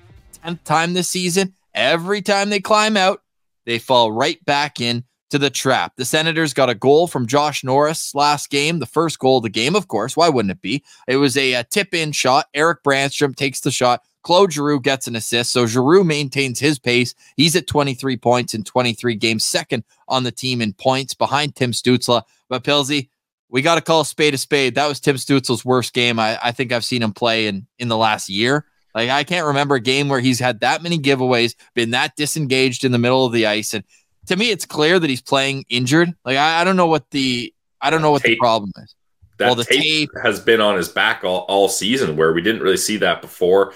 10th 0.45 0.65
time 0.65 0.93
this 0.93 1.09
season. 1.09 1.55
Every 1.73 2.21
time 2.21 2.51
they 2.51 2.59
climb 2.59 2.97
out, 2.97 3.23
they 3.65 3.79
fall 3.79 4.11
right 4.11 4.45
back 4.45 4.81
in 4.81 5.05
to 5.31 5.39
the 5.39 5.51
trap. 5.51 5.93
The 5.95 6.05
Senators 6.05 6.53
got 6.53 6.69
a 6.69 6.75
goal 6.75 7.07
from 7.07 7.29
Josh 7.29 7.63
Norris 7.63 8.13
last 8.13 8.51
game, 8.51 8.81
the 8.81 8.87
first 8.87 9.21
goal 9.21 9.37
of 9.37 9.45
the 9.45 9.49
game, 9.49 9.77
of 9.77 9.87
course. 9.87 10.17
Why 10.17 10.29
wouldn't 10.29 10.51
it 10.51 10.61
be? 10.61 10.83
It 11.07 11.19
was 11.19 11.37
a, 11.37 11.53
a 11.53 11.63
tip 11.63 11.95
in 11.95 12.11
shot. 12.11 12.47
Erik 12.55 12.83
Brännström 12.83 13.37
takes 13.37 13.61
the 13.61 13.71
shot. 13.71 14.03
Claude 14.23 14.53
Giroux 14.53 14.81
gets 14.81 15.07
an 15.07 15.17
assist. 15.17 15.53
So 15.53 15.67
Giroux 15.67 16.05
maintains 16.05 16.59
his 16.59 16.79
pace. 16.79 17.15
He's 17.37 17.57
at 17.57 17.67
23 17.67 18.17
points 18.17 18.55
in 18.55 18.65
23 18.65 19.15
games, 19.15 19.45
second 19.45 19.85
on 20.09 20.25
the 20.25 20.33
team 20.33 20.61
in 20.61 20.73
points 20.73 21.15
behind 21.15 21.55
Tim 21.55 21.73
Stützle. 21.73 22.23
But 22.49 22.65
Pilsy, 22.65 23.09
we 23.49 23.63
got 23.63 23.77
to 23.77 23.81
call 23.81 24.03
a 24.03 24.05
spade 24.05 24.35
a 24.35 24.39
spade. 24.39 24.75
That 24.75 24.89
was 24.89 25.01
Tim 25.01 25.17
Stützle's 25.17 25.65
worst 25.65 25.95
game 25.95 26.19
I, 26.19 26.39
I 26.43 26.53
think 26.53 26.73
I've 26.73 26.85
seen 26.85 27.03
him 27.03 27.13
play 27.13 27.47
in 27.47 27.67
in 27.79 27.89
the 27.89 27.97
last 27.97 28.29
year. 28.29 28.67
Like 28.95 29.11
I 29.11 29.25
can't 29.25 29.47
remember 29.47 29.77
a 29.77 29.81
game 29.81 30.09
where 30.09 30.21
he's 30.21 30.41
had 30.41 30.61
that 30.61 30.83
many 30.83 30.99
giveaways, 30.99 31.55
been 31.75 31.93
that 31.93 32.17
disengaged 32.17 32.85
in 32.85 32.93
the 32.93 32.99
middle 32.99 33.25
of 33.25 33.33
the 33.33 33.47
ice. 33.47 33.75
And 33.75 33.85
to 34.27 34.37
me, 34.37 34.51
it's 34.51 34.67
clear 34.67 34.99
that 34.99 35.09
he's 35.09 35.23
playing 35.23 35.65
injured. 35.69 36.15
Like 36.25 36.37
I, 36.37 36.61
I 36.61 36.65
don't 36.65 36.77
know 36.77 36.87
what 36.87 37.11
the 37.11 37.53
I 37.81 37.91
don't 37.91 38.03
know 38.03 38.11
what 38.11 38.23
Tape. 38.23 38.33
the 38.33 38.37
problem 38.39 38.73
is. 38.83 38.95
That 39.39 39.47
Well, 39.47 39.55
the 39.55 39.65
tape, 39.65 40.11
tape- 40.11 40.11
has 40.23 40.41
been 40.41 40.61
on 40.61 40.77
his 40.77 40.89
back 40.89 41.23
all, 41.23 41.47
all 41.49 41.69
season, 41.69 42.17
where 42.17 42.33
we 42.33 42.43
didn't 42.43 42.61
really 42.61 42.77
see 42.77 42.97
that 42.97 43.23
before. 43.23 43.73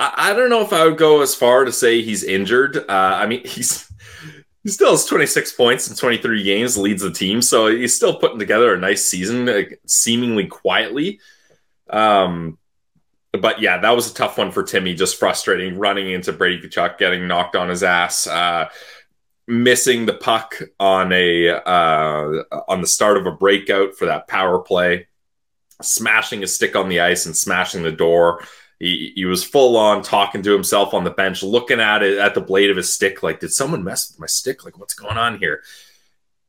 I, 0.00 0.30
I 0.30 0.32
don't 0.32 0.50
know 0.50 0.62
if 0.62 0.72
I 0.72 0.86
would 0.86 0.98
go 0.98 1.20
as 1.20 1.34
far 1.34 1.64
to 1.64 1.72
say 1.72 2.02
he's 2.02 2.24
injured. 2.24 2.76
Uh, 2.76 2.84
I 2.88 3.26
mean, 3.26 3.42
he's 3.46 3.88
he 4.64 4.70
still 4.70 4.90
has 4.90 5.06
26 5.06 5.52
points 5.52 5.88
in 5.88 5.96
23 5.96 6.42
games, 6.42 6.76
leads 6.76 7.02
the 7.02 7.10
team, 7.10 7.40
so 7.40 7.68
he's 7.68 7.96
still 7.96 8.16
putting 8.18 8.38
together 8.38 8.74
a 8.74 8.78
nice 8.78 9.04
season, 9.04 9.66
seemingly 9.86 10.46
quietly. 10.46 11.20
Um, 11.88 12.58
but 13.32 13.60
yeah, 13.60 13.78
that 13.78 13.96
was 13.96 14.10
a 14.10 14.14
tough 14.14 14.36
one 14.36 14.50
for 14.50 14.62
Timmy. 14.62 14.94
Just 14.94 15.18
frustrating, 15.18 15.78
running 15.78 16.10
into 16.10 16.32
Brady 16.32 16.68
Tkachuk, 16.68 16.98
getting 16.98 17.26
knocked 17.26 17.56
on 17.56 17.68
his 17.68 17.82
ass. 17.82 18.26
Uh, 18.26 18.68
missing 19.46 20.06
the 20.06 20.14
puck 20.14 20.60
on 20.78 21.12
a 21.12 21.48
uh, 21.48 22.42
on 22.68 22.80
the 22.80 22.86
start 22.86 23.16
of 23.16 23.26
a 23.26 23.32
breakout 23.32 23.94
for 23.94 24.06
that 24.06 24.28
power 24.28 24.58
play, 24.58 25.08
smashing 25.80 26.40
his 26.40 26.54
stick 26.54 26.76
on 26.76 26.88
the 26.88 27.00
ice 27.00 27.24
and 27.24 27.36
smashing 27.36 27.82
the 27.82 27.92
door. 27.92 28.44
He, 28.80 29.12
he 29.14 29.26
was 29.26 29.44
full 29.44 29.76
on 29.76 30.02
talking 30.02 30.42
to 30.42 30.52
himself 30.52 30.94
on 30.94 31.04
the 31.04 31.10
bench, 31.10 31.42
looking 31.42 31.80
at 31.80 32.02
it 32.02 32.18
at 32.18 32.34
the 32.34 32.40
blade 32.40 32.70
of 32.70 32.78
his 32.78 32.92
stick, 32.92 33.22
like, 33.22 33.38
did 33.38 33.52
someone 33.52 33.84
mess 33.84 34.10
with 34.10 34.18
my 34.18 34.26
stick? 34.26 34.64
Like, 34.64 34.78
what's 34.78 34.94
going 34.94 35.18
on 35.18 35.38
here? 35.38 35.62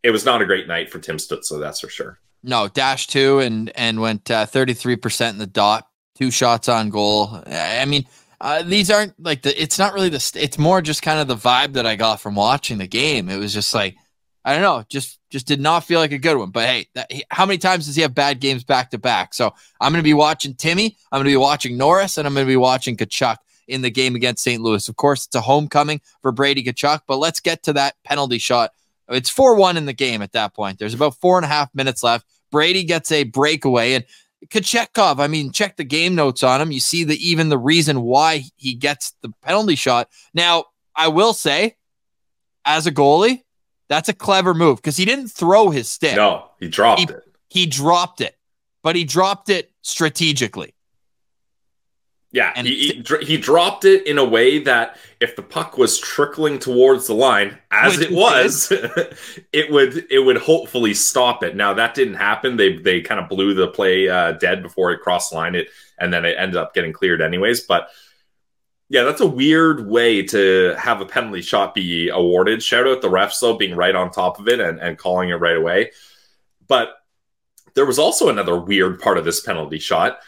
It 0.01 0.11
was 0.11 0.25
not 0.25 0.41
a 0.41 0.45
great 0.45 0.67
night 0.67 0.89
for 0.89 0.97
Tim 0.97 1.17
Stützle, 1.17 1.59
that's 1.59 1.81
for 1.81 1.89
sure. 1.89 2.19
No, 2.43 2.67
dash 2.67 3.05
two 3.07 3.39
and 3.39 3.71
and 3.75 4.01
went 4.01 4.31
uh, 4.31 4.45
33% 4.45 5.29
in 5.29 5.37
the 5.37 5.45
dot, 5.45 5.87
two 6.15 6.31
shots 6.31 6.67
on 6.69 6.89
goal. 6.89 7.43
I 7.45 7.85
mean, 7.85 8.07
uh, 8.39 8.63
these 8.63 8.89
aren't 8.89 9.13
like 9.23 9.43
the 9.43 9.61
it's 9.61 9.77
not 9.77 9.93
really 9.93 10.09
the 10.09 10.31
it's 10.35 10.57
more 10.57 10.81
just 10.81 11.03
kind 11.03 11.19
of 11.19 11.27
the 11.27 11.35
vibe 11.35 11.73
that 11.73 11.85
I 11.85 11.95
got 11.95 12.19
from 12.19 12.33
watching 12.33 12.79
the 12.79 12.87
game. 12.87 13.29
It 13.29 13.37
was 13.37 13.53
just 13.53 13.75
like 13.75 13.95
I 14.43 14.53
don't 14.53 14.63
know, 14.63 14.83
just 14.89 15.19
just 15.29 15.47
did 15.47 15.61
not 15.61 15.83
feel 15.83 15.99
like 15.99 16.11
a 16.11 16.17
good 16.17 16.37
one. 16.37 16.51
But 16.51 16.67
hey, 16.67 16.87
that, 16.95 17.11
he- 17.11 17.25
how 17.29 17.45
many 17.45 17.57
times 17.57 17.85
does 17.85 17.95
he 17.95 18.01
have 18.01 18.15
bad 18.15 18.39
games 18.39 18.63
back 18.63 18.91
to 18.91 18.97
back? 18.97 19.33
So 19.33 19.53
I'm 19.79 19.91
going 19.91 20.01
to 20.01 20.07
be 20.07 20.13
watching 20.13 20.55
Timmy, 20.55 20.97
I'm 21.11 21.17
going 21.17 21.25
to 21.25 21.31
be 21.31 21.37
watching 21.37 21.77
Norris, 21.77 22.17
and 22.17 22.27
I'm 22.27 22.33
going 22.33 22.45
to 22.45 22.51
be 22.51 22.57
watching 22.57 22.97
Tkachuk 22.97 23.37
in 23.67 23.81
the 23.81 23.91
game 23.91 24.15
against 24.15 24.43
St. 24.43 24.61
Louis. 24.61 24.87
Of 24.89 24.95
course, 24.95 25.25
it's 25.25 25.35
a 25.35 25.41
homecoming 25.41 26.01
for 26.21 26.31
Brady 26.31 26.63
Tkachuk, 26.63 27.01
but 27.07 27.17
let's 27.17 27.39
get 27.39 27.63
to 27.63 27.73
that 27.73 27.95
penalty 28.03 28.39
shot. 28.39 28.71
It's 29.09 29.29
4 29.29 29.55
1 29.55 29.77
in 29.77 29.85
the 29.85 29.93
game 29.93 30.21
at 30.21 30.31
that 30.31 30.53
point. 30.53 30.79
There's 30.79 30.93
about 30.93 31.17
four 31.17 31.37
and 31.37 31.45
a 31.45 31.49
half 31.49 31.73
minutes 31.75 32.01
left. 32.01 32.25
Brady 32.51 32.83
gets 32.83 33.11
a 33.11 33.23
breakaway, 33.23 33.93
and 33.93 34.05
Kochetkov, 34.47 35.19
I 35.19 35.27
mean, 35.27 35.51
check 35.51 35.77
the 35.77 35.83
game 35.83 36.15
notes 36.15 36.43
on 36.43 36.61
him. 36.61 36.71
You 36.71 36.79
see 36.79 37.03
the 37.03 37.15
even 37.15 37.49
the 37.49 37.57
reason 37.57 38.01
why 38.01 38.43
he 38.57 38.73
gets 38.73 39.13
the 39.21 39.31
penalty 39.41 39.75
shot. 39.75 40.09
Now, 40.33 40.65
I 40.95 41.09
will 41.09 41.33
say, 41.33 41.75
as 42.65 42.87
a 42.87 42.91
goalie, 42.91 43.43
that's 43.91 44.07
a 44.09 44.13
clever 44.13 44.53
move 44.53 44.77
because 44.77 44.95
he 44.95 45.03
didn't 45.05 45.27
throw 45.27 45.69
his 45.69 45.89
stick. 45.89 46.15
No, 46.15 46.45
he 46.59 46.67
dropped 46.69 47.01
He- 47.01 47.07
it. 47.07 47.23
He 47.49 47.65
dropped 47.65 48.21
it, 48.21 48.37
but 48.81 48.95
he 48.95 49.03
dropped 49.03 49.49
it 49.49 49.71
strategically. 49.81 50.73
Yeah, 52.33 52.53
And 52.55 52.65
he, 52.65 53.03
he, 53.05 53.25
he 53.25 53.35
dropped 53.37 53.83
it 53.83 54.07
in 54.07 54.17
a 54.17 54.23
way 54.23 54.59
that 54.59 54.95
if 55.19 55.35
the 55.35 55.41
puck 55.41 55.77
was 55.77 55.99
trickling 55.99 56.59
towards 56.59 57.07
the 57.07 57.13
line, 57.13 57.57
as 57.71 57.99
it 57.99 58.09
was, 58.09 58.71
it 59.51 59.69
would 59.69 60.05
it 60.09 60.19
would 60.19 60.37
hopefully 60.37 60.93
stop 60.93 61.43
it. 61.43 61.57
Now 61.57 61.73
that 61.73 61.93
didn't 61.93 62.13
happen. 62.13 62.55
They 62.55 62.77
they 62.77 63.01
kind 63.01 63.19
of 63.19 63.27
blew 63.27 63.53
the 63.53 63.67
play 63.67 64.07
uh, 64.07 64.31
dead 64.33 64.63
before 64.63 64.93
it 64.93 65.01
crossed 65.01 65.31
the 65.31 65.35
line. 65.35 65.55
It 65.55 65.67
and 65.99 66.13
then 66.13 66.23
it 66.23 66.35
ended 66.39 66.55
up 66.55 66.73
getting 66.73 66.93
cleared 66.93 67.21
anyways. 67.21 67.61
But 67.67 67.89
yeah, 68.91 69.03
that's 69.03 69.21
a 69.21 69.27
weird 69.27 69.87
way 69.87 70.21
to 70.23 70.75
have 70.77 71.01
a 71.01 71.05
penalty 71.05 71.41
shot 71.41 71.73
be 71.73 72.09
awarded. 72.09 72.61
Shout 72.61 72.87
out 72.87 73.01
the 73.01 73.09
refs 73.09 73.39
though 73.39 73.57
being 73.57 73.75
right 73.75 73.95
on 73.95 74.11
top 74.11 74.39
of 74.39 74.47
it 74.47 74.59
and, 74.59 74.79
and 74.79 74.97
calling 74.97 75.29
it 75.29 75.35
right 75.35 75.57
away. 75.57 75.91
But 76.67 76.89
there 77.73 77.85
was 77.85 77.97
also 77.97 78.29
another 78.29 78.59
weird 78.59 78.99
part 78.99 79.17
of 79.17 79.25
this 79.25 79.39
penalty 79.39 79.79
shot 79.79 80.19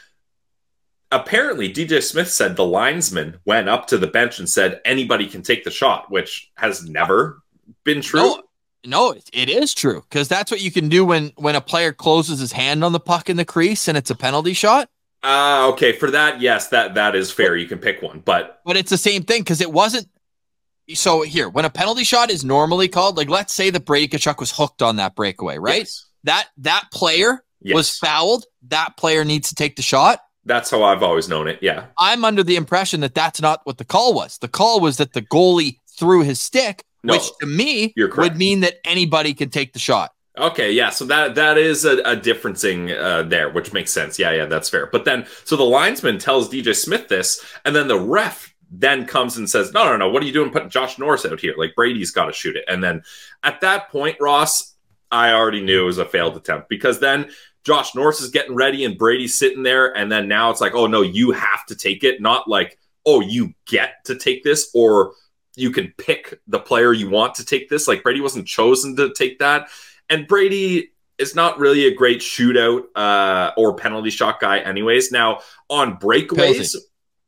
apparently 1.14 1.72
DJ 1.72 2.02
Smith 2.02 2.30
said 2.30 2.56
the 2.56 2.66
linesman 2.66 3.40
went 3.46 3.70
up 3.70 3.88
to 3.88 3.98
the 3.98 4.08
bench 4.08 4.40
and 4.40 4.50
said 4.50 4.82
anybody 4.84 5.28
can 5.28 5.42
take 5.42 5.64
the 5.64 5.72
shot, 5.72 6.12
which 6.12 6.52
has 6.56 6.84
never 6.88 7.42
been 7.84 8.02
true. 8.02 8.22
No, 8.22 8.44
no, 8.86 9.16
it, 9.32 9.50
is 9.50 9.74
true 9.74 10.04
because 10.10 10.28
that's 10.28 10.52
what 10.52 10.62
you 10.62 10.72
can 10.72 10.90
do 10.90 11.06
when 11.06 11.32
when 11.36 11.56
a 11.56 11.62
player 11.62 11.94
closes 11.94 12.40
his 12.40 12.52
hand 12.52 12.84
on 12.84 12.92
the 12.92 13.00
puck 13.00 13.30
in 13.30 13.38
the 13.38 13.46
crease 13.46 13.88
and 13.88 13.98
it's 13.98 14.10
a 14.10 14.16
penalty 14.16 14.54
shot. 14.54 14.90
Ah, 15.24 15.68
okay. 15.68 15.94
For 15.94 16.12
that, 16.12 16.42
yes, 16.42 16.68
that 16.70 16.96
that 16.96 17.16
is 17.16 17.32
fair. 17.32 17.56
You 17.56 17.68
can 17.68 17.80
pick 17.80 18.02
one, 18.02 18.22
but 18.26 18.60
But 18.66 18.78
it's 18.78 18.90
the 18.90 18.98
same 18.98 19.24
thing 19.24 19.42
because 19.42 19.62
it 19.62 19.72
wasn't. 19.72 20.08
So 20.96 21.22
here, 21.22 21.48
when 21.50 21.64
a 21.64 21.70
penalty 21.70 22.04
shot 22.04 22.30
is 22.30 22.44
normally 22.44 22.90
called, 22.90 23.16
like 23.16 23.30
let's 23.30 23.54
say 23.54 23.70
that 23.70 23.86
Brady 23.86 24.10
Tkachuk 24.18 24.40
was 24.40 24.52
hooked 24.52 24.82
on 24.82 24.98
that 24.98 25.16
breakaway, 25.16 25.58
right? 25.58 25.80
yes, 25.80 26.06
That 26.26 26.48
that 26.58 26.90
player 26.92 27.44
yes. 27.62 27.74
was 27.74 27.98
fouled. 27.98 28.46
That 28.68 28.98
player 28.98 29.24
needs 29.24 29.48
to 29.50 29.56
take 29.56 29.78
the 29.78 29.82
shot. 29.82 30.20
that's 30.46 30.70
how 30.72 30.84
I've 30.84 31.02
always 31.02 31.30
known 31.30 31.48
it. 31.48 31.60
Yeah, 31.62 31.86
I'm 31.98 32.26
under 32.26 32.44
the 32.44 32.58
impression 32.58 33.00
that 33.00 33.16
that's 33.16 33.40
not 33.42 33.62
what 33.64 33.78
the 33.78 33.86
call 33.86 34.14
was. 34.14 34.38
The 34.40 34.50
call 34.50 34.82
was 34.82 34.98
that 34.98 35.14
the 35.14 35.22
goalie 35.22 35.80
threw 35.98 36.24
his 36.24 36.42
stick, 36.42 36.84
No, 37.02 37.14
which 37.14 37.30
to 37.40 37.46
me 37.48 37.94
would 38.18 38.36
mean 38.38 38.60
that 38.60 38.76
anybody 38.84 39.34
can 39.34 39.50
take 39.50 39.72
the 39.72 39.80
shot. 39.80 40.12
Okay, 40.38 40.72
yeah. 40.72 40.90
So 40.90 41.06
that 41.06 41.36
that 41.36 41.58
is 41.58 41.86
a, 41.86 41.98
a 42.00 42.18
differencing 42.18 42.98
uh, 42.98 43.24
there, 43.24 43.52
which 43.52 43.72
makes 43.72 43.92
sense. 43.92 44.18
Yeah, 44.18 44.32
yeah, 44.32 44.46
that's 44.46 44.70
fair. 44.70 44.88
But 44.88 45.06
then, 45.06 45.28
so 45.44 45.56
the 45.56 45.64
linesman 45.64 46.18
tells 46.18 46.50
DJ 46.50 46.76
Smith 46.76 47.08
this, 47.08 47.44
and 47.66 47.76
then 47.76 47.88
the 47.88 48.00
ref 48.00 48.54
then 48.72 49.06
comes 49.06 49.38
and 49.38 49.48
says, 49.48 49.74
"No, 49.74 49.86
no, 49.86 49.96
no. 49.96 50.10
What 50.10 50.24
are 50.24 50.26
you 50.26 50.34
doing 50.34 50.50
putting 50.50 50.70
Josh 50.70 50.98
Norris 50.98 51.26
out 51.26 51.40
here? 51.40 51.54
Like 51.56 51.76
Brady's 51.76 52.10
got 52.10 52.26
to 52.26 52.34
shoot 52.34 52.56
it." 52.56 52.66
And 52.68 52.84
then 52.84 53.04
at 53.44 53.62
that 53.62 53.90
point, 53.90 54.18
Ross, 54.20 54.74
I 55.12 55.34
already 55.34 55.62
knew 55.62 55.84
it 55.84 55.86
was 55.86 56.00
a 56.00 56.06
failed 56.06 56.36
attempt 56.36 56.68
because 56.68 57.00
then 57.00 57.30
Josh 57.64 57.94
Norris 57.94 58.20
is 58.20 58.32
getting 58.32 58.56
ready 58.56 58.86
and 58.86 58.98
Brady's 58.98 59.38
sitting 59.38 59.62
there, 59.62 59.96
and 59.96 60.12
then 60.12 60.28
now 60.28 60.50
it's 60.50 60.62
like, 60.62 60.74
"Oh 60.74 60.88
no, 60.88 61.04
you 61.04 61.30
have 61.30 61.64
to 61.68 61.76
take 61.76 62.04
it," 62.04 62.22
not 62.22 62.48
like, 62.48 62.80
"Oh, 63.06 63.22
you 63.22 63.54
get 63.68 64.04
to 64.06 64.16
take 64.16 64.44
this," 64.44 64.72
or 64.74 65.14
you 65.56 65.70
can 65.70 65.94
pick 66.00 66.40
the 66.48 66.60
player 66.60 66.92
you 66.92 67.12
want 67.12 67.36
to 67.36 67.46
take 67.46 67.70
this. 67.70 67.88
Like 67.88 68.02
Brady 68.02 68.22
wasn't 68.22 68.48
chosen 68.48 68.96
to 68.96 69.14
take 69.14 69.38
that. 69.38 69.68
And 70.10 70.28
Brady 70.28 70.92
is 71.18 71.36
not 71.36 71.60
really 71.60 71.86
a 71.86 71.94
great 71.94 72.20
shootout 72.20 72.84
uh, 72.96 73.52
or 73.58 73.76
penalty 73.76 74.10
shot 74.10 74.40
guy, 74.40 74.60
anyways. 74.60 75.12
Now, 75.12 75.40
on 75.70 75.98
breakaways, 75.98 76.76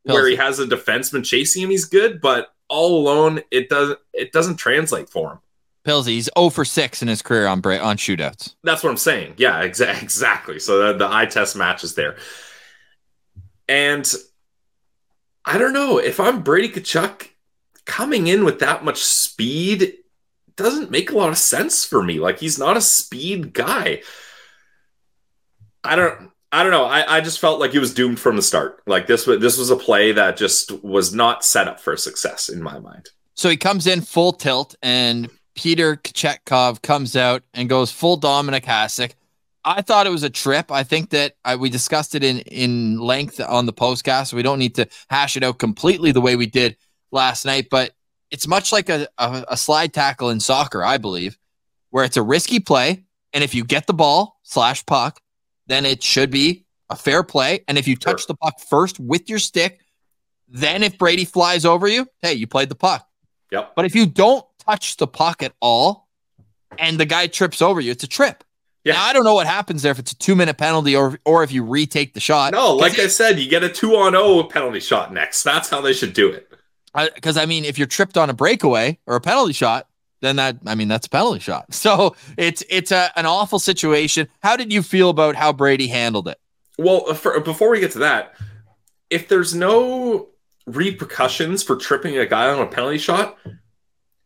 where 0.04 0.28
he 0.28 0.36
has 0.36 0.60
a 0.60 0.66
defenseman 0.66 1.24
chasing 1.24 1.64
him, 1.64 1.70
he's 1.70 1.86
good, 1.86 2.22
but 2.22 2.50
all 2.68 3.00
alone, 3.00 3.42
it 3.52 3.70
doesn't 3.70 4.00
it 4.14 4.32
doesn't 4.32 4.58
translate 4.58 5.10
for 5.10 5.34
him. 5.34 5.40
Pilsy, 5.86 6.08
he's 6.08 6.30
0 6.38 6.50
for 6.50 6.66
6 6.66 7.02
in 7.04 7.08
his 7.08 7.22
career 7.22 7.46
on 7.46 7.62
bra- 7.62 7.78
on 7.78 7.96
shootouts. 7.98 8.56
That's 8.64 8.84
what 8.84 8.90
I'm 8.90 8.98
saying. 8.98 9.36
Yeah, 9.38 9.64
exa- 9.64 10.02
exactly. 10.04 10.60
So 10.60 10.94
the, 10.94 10.98
the 10.98 11.12
eye 11.12 11.28
test 11.28 11.56
matches 11.56 11.94
there. 11.94 12.18
And 13.68 14.12
I 15.46 15.58
don't 15.60 15.74
know 15.74 16.00
if 16.00 16.20
I'm 16.20 16.42
Brady 16.42 16.70
Tkachuk 16.70 17.30
coming 17.86 18.28
in 18.28 18.44
with 18.44 18.60
that 18.60 18.84
much 18.84 19.04
speed 19.04 19.94
doesn't 20.58 20.92
make 20.92 21.12
a 21.12 21.18
lot 21.18 21.30
of 21.30 21.38
sense 21.38 21.86
for 21.86 22.02
me. 22.02 22.20
Like 22.20 22.40
he's 22.40 22.58
not 22.58 22.78
a 22.78 22.82
speed 22.82 23.54
guy. 23.54 24.02
I 25.84 25.96
don't 25.96 26.32
I 26.52 26.64
don't 26.64 26.72
know. 26.72 26.86
I, 26.86 27.18
I 27.18 27.22
just 27.22 27.40
felt 27.40 27.60
like 27.60 27.72
he 27.72 27.80
was 27.80 27.94
doomed 27.94 28.18
from 28.18 28.38
the 28.38 28.42
start. 28.42 28.82
Like 28.88 29.08
this 29.08 29.28
was 29.28 29.42
this 29.42 29.58
was 29.58 29.72
a 29.72 29.76
play 29.76 30.14
that 30.14 30.38
just 30.38 30.72
was 30.84 31.14
not 31.14 31.44
set 31.44 31.68
up 31.68 31.82
for 31.82 31.98
success 31.98 32.48
in 32.48 32.62
my 32.62 32.80
mind. 32.80 33.10
So 33.34 33.50
he 33.50 33.58
comes 33.58 33.88
in 33.88 34.00
full 34.00 34.32
tilt, 34.32 34.76
and 34.82 35.30
Peter 35.56 35.98
Kochetkov 35.98 36.82
comes 36.82 37.18
out 37.18 37.44
and 37.54 37.68
goes 37.68 37.92
full 37.92 38.18
Dominik 38.18 38.64
Hasek. 38.64 39.16
I 39.66 39.82
thought 39.82 40.08
it 40.08 40.12
was 40.12 40.24
a 40.24 40.30
trip. 40.30 40.72
I 40.72 40.84
think 40.84 41.10
that 41.10 41.36
I, 41.44 41.58
we 41.58 41.70
discussed 41.70 42.16
it 42.16 42.24
in 42.24 42.40
in 42.40 43.00
length 43.00 43.42
on 43.42 43.66
the 43.66 43.74
postcast. 43.74 44.28
So 44.28 44.38
we 44.38 44.44
don't 44.44 44.60
need 44.60 44.76
to 44.76 44.88
hash 45.10 45.36
it 45.36 45.44
out 45.44 45.58
completely 45.58 46.14
the 46.14 46.22
way 46.22 46.38
we 46.38 46.46
did 46.46 46.78
last 47.12 47.46
night, 47.46 47.68
but 47.70 47.92
it's 48.36 48.48
much 48.48 48.74
like 48.74 48.90
a, 48.90 49.08
a, 49.18 49.46
a 49.52 49.56
slide 49.58 49.94
tackle 49.94 50.30
in 50.30 50.42
soccer, 50.42 50.84
I 50.84 50.98
believe, 50.98 51.38
where 51.92 52.04
it's 52.04 52.18
a 52.18 52.22
risky 52.22 52.60
play, 52.60 53.06
and 53.32 53.46
if 53.46 53.56
you 53.56 53.64
get 53.64 53.88
the 53.88 53.94
ball 53.94 54.42
slash 54.44 54.86
puck, 54.86 55.22
then 55.68 55.86
it 55.86 56.04
should 56.04 56.32
be 56.32 56.66
a 56.90 56.98
fair 56.98 57.24
play. 57.24 57.64
And 57.70 57.78
if 57.78 57.88
you 57.88 57.96
touch 57.96 58.24
Sure. 58.24 58.28
the 58.28 58.36
puck 58.36 58.60
first 58.60 59.00
with 59.00 59.30
your 59.30 59.40
stick, 59.40 59.80
then 60.50 60.84
if 60.84 60.98
Brady 60.98 61.24
flies 61.24 61.64
over 61.64 61.88
you, 61.88 62.08
hey, 62.22 62.34
you 62.34 62.46
played 62.46 62.68
the 62.68 62.76
puck. 62.76 63.08
Yep. 63.52 63.72
But 63.74 63.86
if 63.86 63.96
you 63.96 64.06
don't 64.06 64.46
touch 64.60 64.98
the 64.98 65.08
puck 65.08 65.42
at 65.42 65.54
all 65.62 66.10
and 66.78 67.00
the 67.00 67.06
guy 67.06 67.28
trips 67.28 67.62
over 67.62 67.80
you, 67.80 67.92
it's 67.92 68.04
a 68.04 68.08
trip. 68.08 68.44
Yeah. 68.84 68.96
Now, 68.96 69.06
I 69.06 69.14
don't 69.14 69.24
know 69.24 69.34
what 69.34 69.48
happens 69.48 69.82
there 69.82 69.94
if 69.94 70.00
it's 70.00 70.12
a 70.12 70.18
two 70.18 70.36
minute 70.36 70.58
penalty 70.58 70.94
or 70.94 71.18
or 71.24 71.42
if 71.44 71.54
you 71.54 71.64
retake 71.64 72.14
the 72.14 72.20
shot. 72.20 72.52
No, 72.52 72.76
like 72.76 73.00
I 73.00 73.08
said, 73.08 73.40
you 73.40 73.50
get 73.50 73.64
a 73.64 73.70
two 73.70 73.96
on 73.96 74.12
zero 74.12 74.44
penalty 74.44 74.82
shot 74.82 75.14
next. 75.14 75.42
That's 75.44 75.70
how 75.70 75.80
they 75.80 75.94
should 75.94 76.14
do 76.14 76.30
it. 76.30 76.52
Because 76.96 77.38
I, 77.38 77.46
mean, 77.46 77.66
if 77.66 77.78
you're 77.78 77.88
tripped 77.88 78.18
on 78.18 78.30
a 78.30 78.34
breakaway 78.34 78.98
or 79.06 79.16
a 79.16 79.22
penalty 79.22 79.54
shot, 79.54 79.88
then 80.22 80.38
that 80.38 80.58
I 80.66 80.76
mean 80.76 80.88
that's 80.88 81.08
a 81.08 81.10
penalty 81.10 81.40
shot. 81.40 81.66
So 81.74 82.16
it's 82.38 82.64
it's 82.70 82.92
a, 82.92 83.12
an 83.16 83.26
awful 83.26 83.60
situation. 83.60 84.28
How 84.42 84.56
did 84.56 84.74
you 84.74 84.82
feel 84.82 85.10
about 85.10 85.36
how 85.36 85.54
Brady 85.54 85.88
handled 85.88 86.28
it? 86.28 86.40
Well, 86.78 87.06
uh, 87.08 87.14
for, 87.14 87.40
before 87.40 87.70
we 87.70 87.80
get 87.80 87.92
to 87.92 88.00
that, 88.00 88.34
if 89.10 89.28
there's 89.28 89.54
no 89.54 90.30
repercussions 90.66 91.64
for 91.64 91.76
tripping 91.76 92.18
a 92.18 92.26
guy 92.26 92.50
on 92.50 92.60
a 92.60 92.66
penalty 92.66 92.98
shot, 92.98 93.38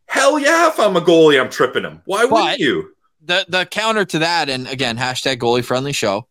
hell 0.06 0.38
yeah, 0.38 0.68
if 0.68 0.80
I'm 0.80 0.96
a 0.96 1.00
goalie, 1.00 1.40
I'm 1.40 1.50
tripping 1.50 1.84
him. 1.84 2.02
Why 2.06 2.24
wouldn't 2.24 2.58
you? 2.58 2.94
The 3.22 3.44
the 3.48 3.66
counter 3.66 4.04
to 4.06 4.20
that, 4.20 4.48
and 4.48 4.66
again, 4.68 4.96
hashtag 4.96 5.38
goalie 5.38 5.64
friendly 5.64 5.92
show. 5.92 6.26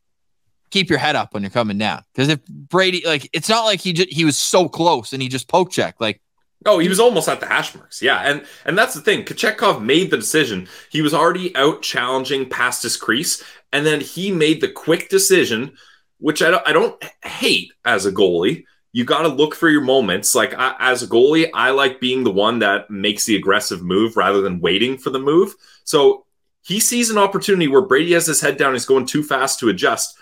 Keep 0.72 0.90
your 0.90 1.00
head 1.00 1.16
up 1.16 1.34
when 1.34 1.44
you're 1.44 1.50
coming 1.50 1.78
down. 1.78 2.04
Because 2.14 2.30
if 2.30 2.46
Brady, 2.46 3.02
like, 3.04 3.28
it's 3.34 3.50
not 3.50 3.66
like 3.66 3.80
he 3.80 3.92
just, 3.92 4.10
he 4.14 4.24
was 4.24 4.38
so 4.38 4.70
close 4.70 5.14
and 5.14 5.22
he 5.22 5.28
just 5.28 5.48
poke 5.48 5.72
checked. 5.72 6.00
Like 6.00 6.22
Oh, 6.66 6.80
he 6.80 6.90
was 6.90 7.00
almost 7.00 7.30
at 7.30 7.40
the 7.40 7.46
hash 7.46 7.74
marks. 7.74 8.02
Yeah, 8.02 8.20
and 8.20 8.46
and 8.66 8.78
that's 8.78 8.94
the 8.94 9.02
thing. 9.02 9.24
Kochetkov 9.24 9.82
made 9.82 10.12
the 10.12 10.18
decision. 10.18 10.68
He 10.90 11.02
was 11.02 11.14
already 11.14 11.56
out 11.56 11.82
challenging 11.82 12.50
past 12.50 12.84
his 12.84 12.98
crease, 12.98 13.42
and 13.72 13.86
then 13.86 14.02
he 14.02 14.32
made 14.32 14.60
the 14.60 14.72
quick 14.72 15.10
decision, 15.10 15.78
which 16.18 16.42
I 16.42 16.52
don't, 16.52 16.68
I 16.68 16.74
don't 16.74 17.02
hate 17.24 17.72
as 17.86 18.06
a 18.06 18.12
goalie. 18.12 18.66
You 18.92 19.06
got 19.06 19.22
to 19.22 19.30
look 19.30 19.56
for 19.56 19.70
your 19.70 19.82
moments. 19.82 20.36
Like 20.36 20.54
I, 20.54 20.76
as 20.80 21.02
a 21.02 21.08
goalie, 21.08 21.50
I 21.54 21.70
like 21.70 22.02
being 22.02 22.24
the 22.24 22.32
one 22.32 22.60
that 22.60 22.90
makes 22.90 23.26
the 23.26 23.38
aggressive 23.38 23.82
move 23.82 24.18
rather 24.18 24.42
than 24.42 24.60
waiting 24.60 24.98
for 24.98 25.12
the 25.12 25.20
move. 25.20 25.56
So 25.86 26.26
he 26.64 26.82
sees 26.82 27.10
an 27.10 27.18
opportunity 27.18 27.68
where 27.68 27.82
Brady 27.82 28.14
has 28.14 28.28
his 28.28 28.42
head 28.42 28.58
down. 28.58 28.74
He's 28.74 28.86
going 28.86 29.06
too 29.06 29.24
fast 29.24 29.60
to 29.60 29.70
adjust. 29.70 30.18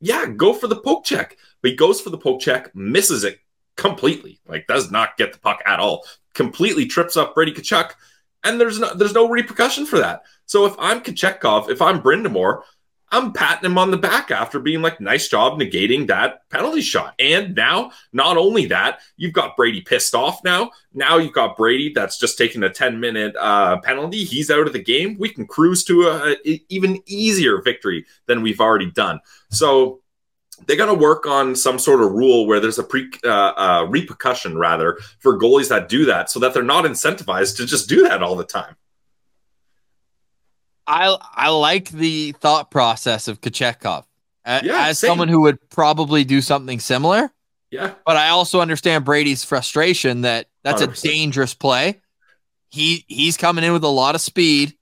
Yeah, 0.00 0.26
go 0.26 0.52
for 0.52 0.68
the 0.68 0.76
poke 0.76 1.04
check. 1.04 1.36
But 1.62 1.70
he 1.72 1.76
goes 1.76 2.00
for 2.00 2.10
the 2.10 2.18
poke 2.18 2.40
check, 2.40 2.74
misses 2.76 3.24
it 3.24 3.38
completely. 3.76 4.40
Like 4.46 4.66
does 4.66 4.90
not 4.90 5.16
get 5.16 5.32
the 5.32 5.38
puck 5.38 5.60
at 5.66 5.80
all. 5.80 6.04
Completely 6.34 6.86
trips 6.86 7.16
up 7.16 7.34
Brady 7.34 7.52
Tkachuk, 7.52 7.92
and 8.42 8.60
there's 8.60 8.78
no 8.78 8.94
there's 8.94 9.14
no 9.14 9.28
repercussion 9.28 9.86
for 9.86 9.98
that. 9.98 10.22
So 10.46 10.66
if 10.66 10.74
I'm 10.78 11.00
Kochetkov, 11.00 11.70
if 11.70 11.80
I'm 11.80 12.02
Brind'Amour, 12.02 12.62
I'm 13.14 13.32
patting 13.32 13.70
him 13.70 13.78
on 13.78 13.92
the 13.92 13.96
back 13.96 14.32
after 14.32 14.58
being 14.58 14.82
like, 14.82 15.00
nice 15.00 15.28
job 15.28 15.60
negating 15.60 16.08
that 16.08 16.48
penalty 16.50 16.80
shot. 16.80 17.14
And 17.20 17.54
now, 17.54 17.92
not 18.12 18.36
only 18.36 18.66
that, 18.66 19.00
you've 19.16 19.32
got 19.32 19.56
Brady 19.56 19.82
pissed 19.82 20.16
off 20.16 20.42
now. 20.42 20.72
Now 20.92 21.18
you've 21.18 21.32
got 21.32 21.56
Brady 21.56 21.92
that's 21.94 22.18
just 22.18 22.36
taking 22.36 22.64
a 22.64 22.70
10 22.70 22.98
minute 22.98 23.36
uh, 23.38 23.78
penalty. 23.82 24.24
He's 24.24 24.50
out 24.50 24.66
of 24.66 24.72
the 24.72 24.82
game. 24.82 25.16
We 25.16 25.28
can 25.28 25.46
cruise 25.46 25.84
to 25.84 26.08
a, 26.08 26.36
even 26.68 27.00
easier 27.06 27.62
victory 27.62 28.04
than 28.26 28.42
we've 28.42 28.60
already 28.60 28.90
done. 28.90 29.20
So 29.48 30.00
they 30.66 30.76
got 30.76 30.86
to 30.86 30.94
work 30.94 31.26
on 31.26 31.54
some 31.56 31.78
sort 31.78 32.00
of 32.02 32.12
rule 32.12 32.46
where 32.46 32.60
there's 32.60 32.78
a 32.78 32.82
pre 32.84 33.10
uh, 33.24 33.28
uh, 33.28 33.86
repercussion 33.88 34.56
rather 34.58 34.98
for 35.20 35.38
goalies 35.38 35.68
that 35.68 35.88
do 35.88 36.04
that, 36.06 36.30
so 36.30 36.38
that 36.40 36.54
they're 36.54 36.62
not 36.62 36.84
incentivized 36.84 37.56
to 37.58 37.66
just 37.66 37.88
do 37.88 38.02
that 38.08 38.22
all 38.22 38.36
the 38.36 38.44
time. 38.44 38.76
I 40.86 41.16
I 41.34 41.48
like 41.50 41.88
the 41.90 42.32
thought 42.32 42.70
process 42.70 43.28
of 43.28 43.40
Kochetkov 43.40 44.04
A- 44.44 44.60
Yeah, 44.64 44.86
as 44.88 44.98
same. 44.98 45.08
someone 45.08 45.28
who 45.28 45.40
would 45.42 45.58
probably 45.70 46.24
do 46.24 46.40
something 46.40 46.78
similar. 46.78 47.30
Yeah, 47.70 47.94
But 48.06 48.16
I 48.16 48.28
also 48.28 48.60
understand 48.60 49.04
Brady's 49.04 49.42
frustration 49.42 50.20
that 50.20 50.46
that's 50.62 50.80
a 50.82 50.86
100%. 50.88 51.02
dangerous 51.02 51.54
play. 51.54 52.00
He 52.70 53.04
he's 53.08 53.36
coming 53.36 53.64
in 53.64 53.72
with 53.72 53.82
a 53.84 53.88
lot 53.88 54.14
of 54.14 54.20
speed. 54.20 54.74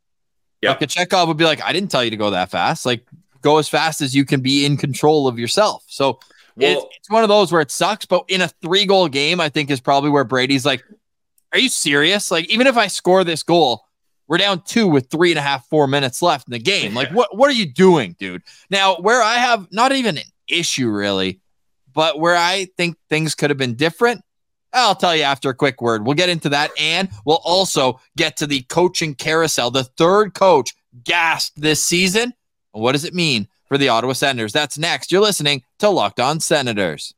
Yeah. 0.60 0.76
Kochetkov 0.76 1.28
would 1.28 1.36
be 1.38 1.44
like, 1.44 1.62
I 1.62 1.72
didn't 1.72 1.90
tell 1.90 2.04
you 2.04 2.10
to 2.10 2.16
go 2.16 2.30
that 2.30 2.50
fast. 2.50 2.84
Like 2.84 3.06
go 3.42 3.58
as 3.58 3.68
fast 3.68 4.00
as 4.00 4.14
you 4.14 4.24
can 4.24 4.40
be 4.40 4.64
in 4.64 4.76
control 4.76 5.28
of 5.28 5.38
yourself. 5.38 5.84
So 5.88 6.20
it's, 6.56 6.84
it's 6.96 7.10
one 7.10 7.22
of 7.22 7.28
those 7.28 7.52
where 7.52 7.60
it 7.60 7.70
sucks, 7.70 8.04
but 8.04 8.24
in 8.28 8.40
a 8.40 8.48
three 8.48 8.86
goal 8.86 9.08
game, 9.08 9.40
I 9.40 9.48
think 9.48 9.70
is 9.70 9.80
probably 9.80 10.10
where 10.10 10.24
Brady's 10.24 10.66
like, 10.66 10.84
Are 11.52 11.58
you 11.58 11.68
serious? 11.68 12.30
Like, 12.30 12.48
even 12.50 12.66
if 12.66 12.76
I 12.76 12.86
score 12.86 13.24
this 13.24 13.42
goal, 13.42 13.84
we're 14.28 14.38
down 14.38 14.62
two 14.62 14.86
with 14.86 15.10
three 15.10 15.30
and 15.30 15.38
a 15.38 15.42
half, 15.42 15.68
four 15.68 15.86
minutes 15.86 16.22
left 16.22 16.48
in 16.48 16.52
the 16.52 16.58
game. 16.58 16.94
Like, 16.94 17.10
what 17.12 17.36
what 17.36 17.50
are 17.50 17.54
you 17.54 17.66
doing, 17.66 18.16
dude? 18.18 18.42
Now, 18.70 18.96
where 18.96 19.22
I 19.22 19.34
have 19.34 19.68
not 19.72 19.92
even 19.92 20.18
an 20.18 20.24
issue 20.48 20.88
really, 20.90 21.40
but 21.92 22.18
where 22.18 22.36
I 22.36 22.68
think 22.76 22.96
things 23.08 23.34
could 23.34 23.50
have 23.50 23.58
been 23.58 23.74
different, 23.74 24.22
I'll 24.72 24.94
tell 24.94 25.14
you 25.14 25.22
after 25.22 25.50
a 25.50 25.54
quick 25.54 25.82
word. 25.82 26.06
We'll 26.06 26.14
get 26.14 26.28
into 26.28 26.48
that, 26.50 26.70
and 26.78 27.08
we'll 27.24 27.40
also 27.44 28.00
get 28.16 28.36
to 28.38 28.46
the 28.46 28.62
coaching 28.62 29.14
carousel. 29.14 29.70
The 29.70 29.84
third 29.84 30.34
coach 30.34 30.74
gassed 31.04 31.60
this 31.60 31.84
season. 31.84 32.32
What 32.72 32.92
does 32.92 33.04
it 33.04 33.14
mean 33.14 33.48
for 33.66 33.76
the 33.76 33.90
Ottawa 33.90 34.14
Senators? 34.14 34.52
That's 34.52 34.78
next. 34.78 35.12
You're 35.12 35.20
listening 35.20 35.62
to 35.78 35.90
Locked 35.90 36.20
On 36.20 36.40
Senators. 36.40 37.14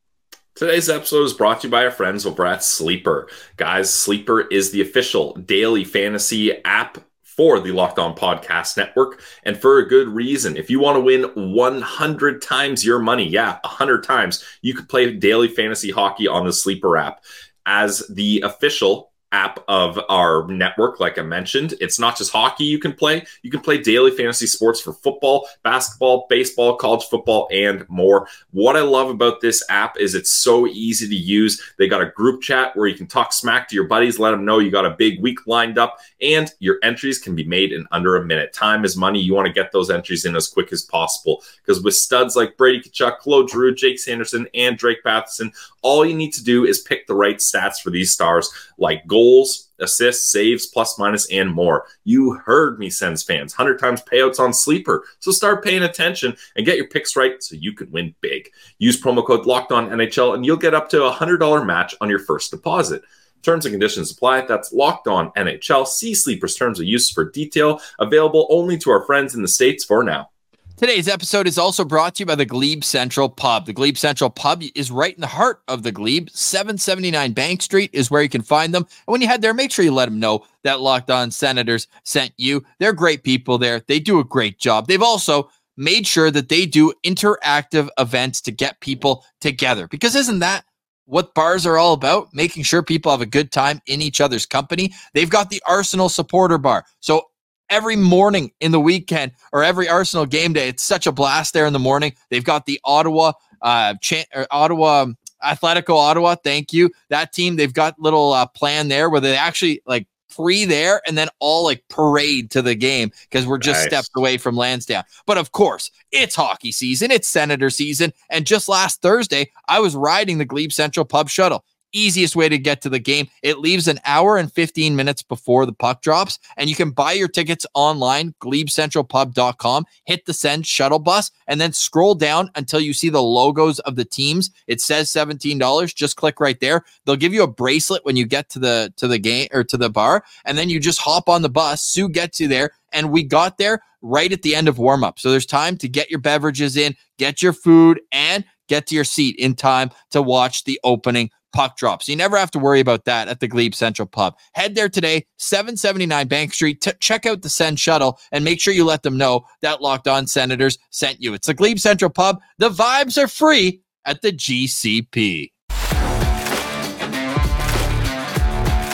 Today's 0.53 0.89
episode 0.89 1.23
is 1.23 1.33
brought 1.33 1.61
to 1.61 1.67
you 1.67 1.71
by 1.71 1.85
our 1.85 1.91
friends 1.91 2.25
over 2.25 2.45
at 2.45 2.61
Sleeper. 2.61 3.29
Guys, 3.55 3.93
Sleeper 3.93 4.41
is 4.41 4.71
the 4.71 4.81
official 4.81 5.33
daily 5.33 5.85
fantasy 5.85 6.61
app 6.65 6.97
for 7.23 7.59
the 7.61 7.71
Locked 7.71 7.99
On 7.99 8.15
Podcast 8.15 8.75
Network, 8.75 9.21
and 9.43 9.57
for 9.57 9.79
a 9.79 9.87
good 9.87 10.09
reason. 10.09 10.55
If 10.57 10.69
you 10.69 10.79
want 10.79 10.95
to 10.97 11.01
win 11.01 11.23
100 11.53 12.41
times 12.41 12.85
your 12.85 12.99
money, 12.99 13.27
yeah, 13.27 13.59
100 13.63 14.03
times, 14.03 14.43
you 14.61 14.73
could 14.73 14.89
play 14.89 15.13
daily 15.13 15.47
fantasy 15.47 15.91
hockey 15.91 16.27
on 16.27 16.45
the 16.45 16.53
Sleeper 16.53 16.97
app. 16.97 17.23
As 17.65 18.07
the 18.09 18.41
official 18.41 19.11
app 19.35 19.59
of 19.67 19.99
our 20.07 20.47
network, 20.47 21.01
like 21.01 21.19
I 21.19 21.21
mentioned, 21.21 21.73
it's 21.81 21.99
not 21.99 22.17
just 22.17 22.31
hockey 22.31 22.63
you 22.63 22.79
can 22.79 22.93
play. 22.93 23.25
You 23.41 23.51
can 23.51 23.59
play 23.59 23.77
daily 23.77 24.11
fantasy 24.11 24.47
sports 24.47 24.79
for 24.79 24.93
football, 24.93 25.49
basketball, 25.61 26.25
baseball, 26.29 26.77
college 26.77 27.03
football, 27.03 27.49
and 27.51 27.87
more. 27.89 28.29
What 28.51 28.77
I 28.77 28.81
love 28.81 29.09
about 29.09 29.41
this 29.41 29.61
app 29.69 29.99
is 29.99 30.15
it's 30.15 30.31
so 30.31 30.67
easy 30.67 31.09
to 31.09 31.15
use. 31.15 31.61
They 31.77 31.89
got 31.89 32.01
a 32.01 32.11
group 32.11 32.41
chat 32.41 32.75
where 32.77 32.87
you 32.87 32.95
can 32.95 33.07
talk 33.07 33.33
smack 33.33 33.67
to 33.67 33.75
your 33.75 33.87
buddies, 33.87 34.19
let 34.19 34.31
them 34.31 34.45
know 34.45 34.59
you 34.59 34.71
got 34.71 34.85
a 34.85 34.91
big 34.91 35.21
week 35.21 35.45
lined 35.47 35.77
up, 35.77 35.97
and 36.21 36.49
your 36.59 36.77
entries 36.81 37.19
can 37.19 37.35
be 37.35 37.43
made 37.43 37.73
in 37.73 37.85
under 37.91 38.15
a 38.15 38.23
minute. 38.23 38.53
Time 38.53 38.85
is 38.85 38.95
money. 38.95 39.19
You 39.19 39.33
want 39.33 39.47
to 39.47 39.53
get 39.53 39.73
those 39.73 39.89
entries 39.89 40.23
in 40.23 40.35
as 40.37 40.47
quick 40.47 40.71
as 40.71 40.83
possible 40.83 41.43
because 41.61 41.83
with 41.83 41.95
studs 41.95 42.37
like 42.37 42.55
Brady 42.55 42.79
Tkachuk, 42.79 43.19
Claude 43.19 43.49
Giroux, 43.49 43.75
Jake 43.75 43.99
Sanderson, 43.99 44.47
and 44.53 44.77
Drake 44.77 45.03
Batherson, 45.03 45.51
all 45.81 46.05
you 46.05 46.15
need 46.15 46.31
to 46.33 46.43
do 46.43 46.65
is 46.65 46.79
pick 46.79 47.05
the 47.05 47.13
right 47.13 47.37
stats 47.37 47.81
for 47.81 47.89
these 47.89 48.11
stars 48.13 48.49
like 48.77 49.05
goals, 49.25 49.69
assists, 49.79 50.31
saves, 50.31 50.67
plus 50.67 50.99
minus, 50.99 51.31
and 51.31 51.51
more. 51.51 51.85
You 52.03 52.33
heard 52.33 52.77
me, 52.77 52.89
Sens 52.89 53.23
fans. 53.23 53.57
100 53.57 53.79
times 53.79 54.01
payouts 54.03 54.39
on 54.39 54.53
Sleeper. 54.53 55.03
So 55.19 55.31
start 55.31 55.63
paying 55.63 55.83
attention 55.83 56.35
and 56.55 56.65
get 56.65 56.77
your 56.77 56.87
picks 56.87 57.15
right 57.15 57.41
so 57.41 57.55
you 57.55 57.73
can 57.73 57.89
win 57.91 58.13
big. 58.21 58.49
Use 58.77 59.01
promo 59.01 59.25
code 59.25 59.45
Locked 59.45 59.71
On 59.71 59.89
NHL 59.89 60.35
and 60.35 60.45
you'll 60.45 60.57
get 60.57 60.75
up 60.75 60.89
to 60.89 61.05
a 61.05 61.11
$100 61.11 61.65
match 61.65 61.95
on 62.01 62.09
your 62.09 62.19
first 62.19 62.51
deposit. 62.51 63.01
Terms 63.41 63.65
and 63.65 63.73
conditions 63.73 64.11
apply. 64.11 64.41
That's 64.41 64.73
locked 64.73 65.07
on 65.07 65.31
NHL. 65.31 65.87
See 65.87 66.13
Sleeper's 66.13 66.55
terms 66.55 66.79
of 66.79 66.85
use 66.85 67.11
for 67.11 67.29
detail. 67.29 67.79
Available 67.99 68.47
only 68.49 68.77
to 68.79 68.91
our 68.91 69.05
friends 69.05 69.35
in 69.35 69.41
the 69.41 69.47
States 69.47 69.83
for 69.83 70.03
now. 70.03 70.29
Today's 70.77 71.07
episode 71.07 71.47
is 71.47 71.57
also 71.57 71.85
brought 71.85 72.15
to 72.15 72.23
you 72.23 72.25
by 72.25 72.35
the 72.35 72.45
Glebe 72.45 72.83
Central 72.83 73.29
Pub. 73.29 73.65
The 73.65 73.71
Glebe 73.71 73.95
Central 73.95 74.29
Pub 74.29 74.61
is 74.75 74.91
right 74.91 75.15
in 75.15 75.21
the 75.21 75.27
heart 75.27 75.61
of 75.69 75.83
the 75.83 75.91
Glebe. 75.91 76.29
779 76.31 77.31
Bank 77.31 77.61
Street 77.61 77.89
is 77.93 78.11
where 78.11 78.21
you 78.21 78.27
can 78.27 78.41
find 78.41 78.75
them. 78.75 78.83
And 78.83 79.13
when 79.13 79.21
you 79.21 79.27
head 79.29 79.41
there, 79.41 79.53
make 79.53 79.71
sure 79.71 79.85
you 79.85 79.93
let 79.93 80.07
them 80.07 80.19
know 80.19 80.45
that 80.65 80.81
Locked 80.81 81.09
On 81.09 81.31
Senators 81.31 81.87
sent 82.03 82.33
you. 82.35 82.61
They're 82.79 82.91
great 82.91 83.23
people 83.23 83.57
there. 83.57 83.83
They 83.87 84.01
do 84.01 84.19
a 84.19 84.25
great 84.25 84.59
job. 84.59 84.87
They've 84.87 85.01
also 85.01 85.49
made 85.77 86.05
sure 86.05 86.29
that 86.29 86.49
they 86.49 86.65
do 86.65 86.91
interactive 87.05 87.87
events 87.97 88.41
to 88.41 88.51
get 88.51 88.81
people 88.81 89.23
together. 89.39 89.87
Because 89.87 90.13
isn't 90.13 90.39
that 90.39 90.65
what 91.05 91.33
bars 91.35 91.65
are 91.65 91.77
all 91.77 91.93
about? 91.93 92.27
Making 92.33 92.63
sure 92.63 92.83
people 92.83 93.11
have 93.11 93.21
a 93.21 93.25
good 93.25 93.53
time 93.53 93.79
in 93.87 94.01
each 94.01 94.19
other's 94.19 94.45
company. 94.45 94.93
They've 95.13 95.29
got 95.29 95.49
the 95.49 95.63
Arsenal 95.65 96.09
supporter 96.09 96.57
bar. 96.57 96.83
So 96.99 97.29
every 97.69 97.95
morning 97.95 98.51
in 98.59 98.71
the 98.71 98.79
weekend 98.79 99.31
or 99.51 99.63
every 99.63 99.87
Arsenal 99.89 100.25
game 100.25 100.53
day. 100.53 100.69
It's 100.69 100.83
such 100.83 101.07
a 101.07 101.11
blast 101.11 101.53
there 101.53 101.65
in 101.65 101.73
the 101.73 101.79
morning. 101.79 102.13
They've 102.29 102.43
got 102.43 102.65
the 102.65 102.79
Ottawa, 102.83 103.33
uh, 103.61 103.95
Ch- 104.01 104.25
Ottawa 104.51 105.07
Atletico 105.43 105.95
Ottawa. 105.95 106.35
Thank 106.35 106.73
you. 106.73 106.89
That 107.09 107.33
team, 107.33 107.55
they've 107.55 107.73
got 107.73 107.99
little 107.99 108.33
uh, 108.33 108.45
plan 108.47 108.87
there 108.87 109.09
where 109.09 109.21
they 109.21 109.35
actually 109.35 109.81
like 109.85 110.07
pre 110.33 110.65
there 110.65 111.01
and 111.07 111.17
then 111.17 111.29
all 111.39 111.63
like 111.63 111.83
parade 111.89 112.51
to 112.51 112.61
the 112.61 112.75
game 112.75 113.11
because 113.29 113.45
we're 113.47 113.57
just 113.57 113.79
Nice. 113.81 113.87
steps 113.87 114.09
away 114.17 114.37
from 114.37 114.55
Lansdowne. 114.57 115.03
But 115.25 115.37
of 115.37 115.51
course, 115.51 115.91
it's 116.11 116.35
hockey 116.35 116.71
season, 116.71 117.11
it's 117.11 117.27
Senator 117.27 117.69
season. 117.69 118.11
And 118.29 118.45
just 118.45 118.67
last 118.67 119.01
Thursday, 119.01 119.51
I 119.67 119.79
was 119.79 119.95
riding 119.95 120.37
the 120.37 120.45
Glebe 120.45 120.71
Central 120.71 121.05
Pub 121.05 121.29
shuttle. 121.29 121.63
Easiest 121.93 122.35
way 122.35 122.49
to 122.49 122.57
get 122.57 122.81
to 122.81 122.89
the 122.89 122.99
game. 122.99 123.27
It 123.41 123.59
leaves 123.59 123.87
an 123.87 123.99
hour 124.05 124.37
and 124.37 124.51
15 124.51 124.95
minutes 124.95 125.21
before 125.21 125.65
the 125.65 125.73
puck 125.73 126.01
drops, 126.01 126.39
and 126.57 126.69
you 126.69 126.75
can 126.75 126.91
buy 126.91 127.13
your 127.13 127.27
tickets 127.27 127.65
online, 127.73 128.33
glebecentralpub.com. 128.41 129.85
Hit 130.05 130.25
the 130.25 130.33
Sens 130.33 130.67
shuttle 130.67 130.99
bus, 130.99 131.31
and 131.47 131.61
then 131.61 131.71
scroll 131.71 132.15
down 132.15 132.51
until 132.55 132.79
you 132.79 132.93
see 132.93 133.09
the 133.09 133.21
logos 133.21 133.79
of 133.79 133.95
the 133.95 134.05
teams. 134.05 134.51
It 134.67 134.81
says 134.81 135.09
$17. 135.09 135.95
Just 135.95 136.17
click 136.17 136.39
right 136.39 136.59
there. 136.59 136.83
They'll 137.05 137.15
give 137.15 137.33
you 137.33 137.43
a 137.43 137.47
bracelet 137.47 138.03
when 138.03 138.15
you 138.15 138.25
get 138.25 138.49
to 138.49 138.59
the 138.59 138.93
to 138.97 139.07
the 139.07 139.19
game 139.19 139.47
or 139.53 139.63
to 139.63 139.77
the 139.77 139.89
bar, 139.89 140.23
and 140.45 140.57
then 140.57 140.69
you 140.69 140.79
just 140.79 140.99
hop 140.99 141.29
on 141.29 141.41
the 141.41 141.49
bus. 141.49 141.83
Sue 141.83 142.09
gets 142.09 142.39
you 142.39 142.47
there, 142.47 142.71
and 142.91 143.11
we 143.11 143.23
got 143.23 143.57
there 143.57 143.81
right 144.01 144.31
at 144.31 144.41
the 144.43 144.55
end 144.55 144.67
of 144.67 144.77
warm 144.77 145.03
up. 145.03 145.19
So 145.19 145.31
there's 145.31 145.45
time 145.45 145.77
to 145.77 145.89
get 145.89 146.09
your 146.09 146.19
beverages 146.19 146.77
in, 146.77 146.95
get 147.17 147.41
your 147.41 147.53
food, 147.53 148.01
and 148.11 148.45
get 148.67 148.87
to 148.87 148.95
your 148.95 149.03
seat 149.03 149.35
in 149.37 149.55
time 149.55 149.91
to 150.11 150.21
watch 150.21 150.63
the 150.63 150.79
opening 150.83 151.29
puck 151.55 151.77
drop. 151.77 152.03
So 152.03 152.11
you 152.11 152.17
never 152.17 152.37
have 152.37 152.51
to 152.51 152.59
worry 152.59 152.81
about 152.81 153.05
that 153.05 153.29
at 153.29 153.39
the 153.39 153.47
Glebe 153.47 153.73
Central 153.73 154.05
Pub. 154.05 154.37
Head 154.53 154.75
there 154.75 154.89
today, 154.89 155.25
779 155.37 156.27
Bank 156.27 156.53
Street. 156.53 156.81
to 156.81 156.93
check 156.99 157.25
out 157.25 157.41
the 157.41 157.49
Sens 157.49 157.79
Shuttle 157.79 158.19
and 158.33 158.43
make 158.43 158.59
sure 158.59 158.73
you 158.73 158.83
let 158.83 159.03
them 159.03 159.17
know 159.17 159.45
that 159.61 159.81
Locked 159.81 160.07
On 160.07 160.27
Senators 160.27 160.77
sent 160.91 161.21
you. 161.21 161.33
It's 161.33 161.47
the 161.47 161.53
Glebe 161.53 161.79
Central 161.79 162.11
Pub. 162.11 162.39
The 162.59 162.69
vibes 162.69 163.17
are 163.17 163.29
free 163.29 163.81
at 164.05 164.21
the 164.21 164.33
GCP. 164.33 165.51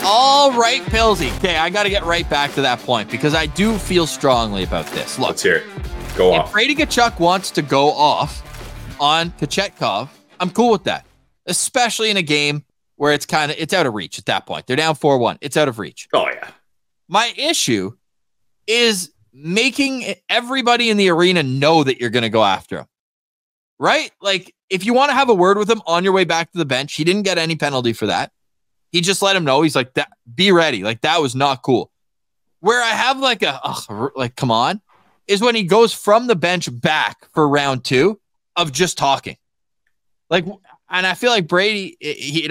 All 0.04 0.52
right, 0.52 0.82
Pilsy. 0.84 1.36
Okay, 1.38 1.58
I 1.58 1.70
got 1.70 1.84
to 1.84 1.90
get 1.90 2.04
right 2.04 2.30
back 2.30 2.54
to 2.54 2.62
that 2.62 2.80
point 2.80 3.10
because 3.10 3.34
I 3.34 3.48
do 3.48 3.78
feel 3.78 4.06
strongly 4.06 4.64
about 4.64 4.86
this. 4.88 5.18
Look, 5.18 5.30
Let's 5.30 5.44
hear 5.44 5.58
it. 5.58 5.64
Go 6.16 6.34
if 6.36 6.42
off. 6.42 6.52
Brady 6.52 6.76
Tkachuk 6.76 7.20
wants 7.20 7.50
to 7.52 7.62
go 7.62 7.92
off 7.92 8.44
on 9.00 9.32
Kochetkov, 9.32 10.10
I'm 10.40 10.52
cool 10.52 10.72
with 10.72 10.84
that. 10.86 11.06
Especially 11.46 12.10
in 12.10 12.18
a 12.18 12.22
game 12.22 12.66
where 12.96 13.14
it's 13.14 13.26
kind 13.26 13.52
of 13.52 13.58
it's 13.58 13.74
out 13.74 13.86
of 13.86 13.94
reach 13.94 14.20
at 14.20 14.26
that 14.26 14.46
point. 14.46 14.68
They're 14.68 14.76
down 14.76 14.96
4-1. 14.96 15.38
It's 15.42 15.58
out 15.58 15.68
of 15.68 15.80
reach. 15.80 16.08
Oh, 16.14 16.28
yeah. 16.28 16.50
My 17.08 17.34
issue 17.36 17.92
is 18.68 19.12
making 19.34 20.16
everybody 20.30 20.90
in 20.90 20.98
the 20.98 21.10
arena 21.10 21.44
know 21.44 21.84
that 21.84 22.00
you're 22.00 22.10
going 22.10 22.24
to 22.24 22.30
go 22.30 22.44
after 22.44 22.80
him. 22.80 22.86
Right? 23.80 24.12
Like 24.22 24.54
if 24.70 24.86
you 24.86 24.94
want 24.94 25.10
to 25.10 25.16
have 25.16 25.30
a 25.30 25.34
word 25.34 25.58
with 25.58 25.68
him 25.68 25.82
on 25.88 26.04
your 26.04 26.14
way 26.14 26.24
back 26.24 26.52
to 26.52 26.58
the 26.60 26.66
bench, 26.66 26.94
he 26.94 27.04
didn't 27.04 27.24
get 27.24 27.40
any 27.40 27.56
penalty 27.56 27.94
for 27.94 28.06
that. 28.06 28.32
He 28.92 29.02
just 29.02 29.24
let 29.24 29.36
him 29.36 29.44
know. 29.44 29.64
He's 29.64 29.76
like 29.76 29.96
that 29.96 30.10
be 30.36 30.52
ready. 30.52 30.84
Like 30.84 31.02
that 31.02 31.20
was 31.20 31.34
not 31.34 31.64
cool. 31.64 31.92
Where 32.60 32.80
I 32.80 32.90
have 32.90 33.18
like 33.18 33.42
a 33.42 33.60
ugh, 33.64 34.12
like 34.16 34.36
come 34.36 34.52
on 34.52 34.82
is 35.28 35.42
when 35.42 35.56
he 35.56 35.64
goes 35.64 35.94
from 35.94 36.28
the 36.28 36.36
bench 36.36 36.70
back 36.80 37.28
for 37.34 37.50
round 37.50 37.84
2 37.84 38.20
of 38.56 38.72
just 38.72 39.00
talking. 39.00 39.38
Like 40.30 40.46
and 40.92 41.08
I 41.08 41.14
feel 41.16 41.32
like 41.32 41.48
Brady 41.48 41.98
he, 42.00 42.14
he 42.48 42.50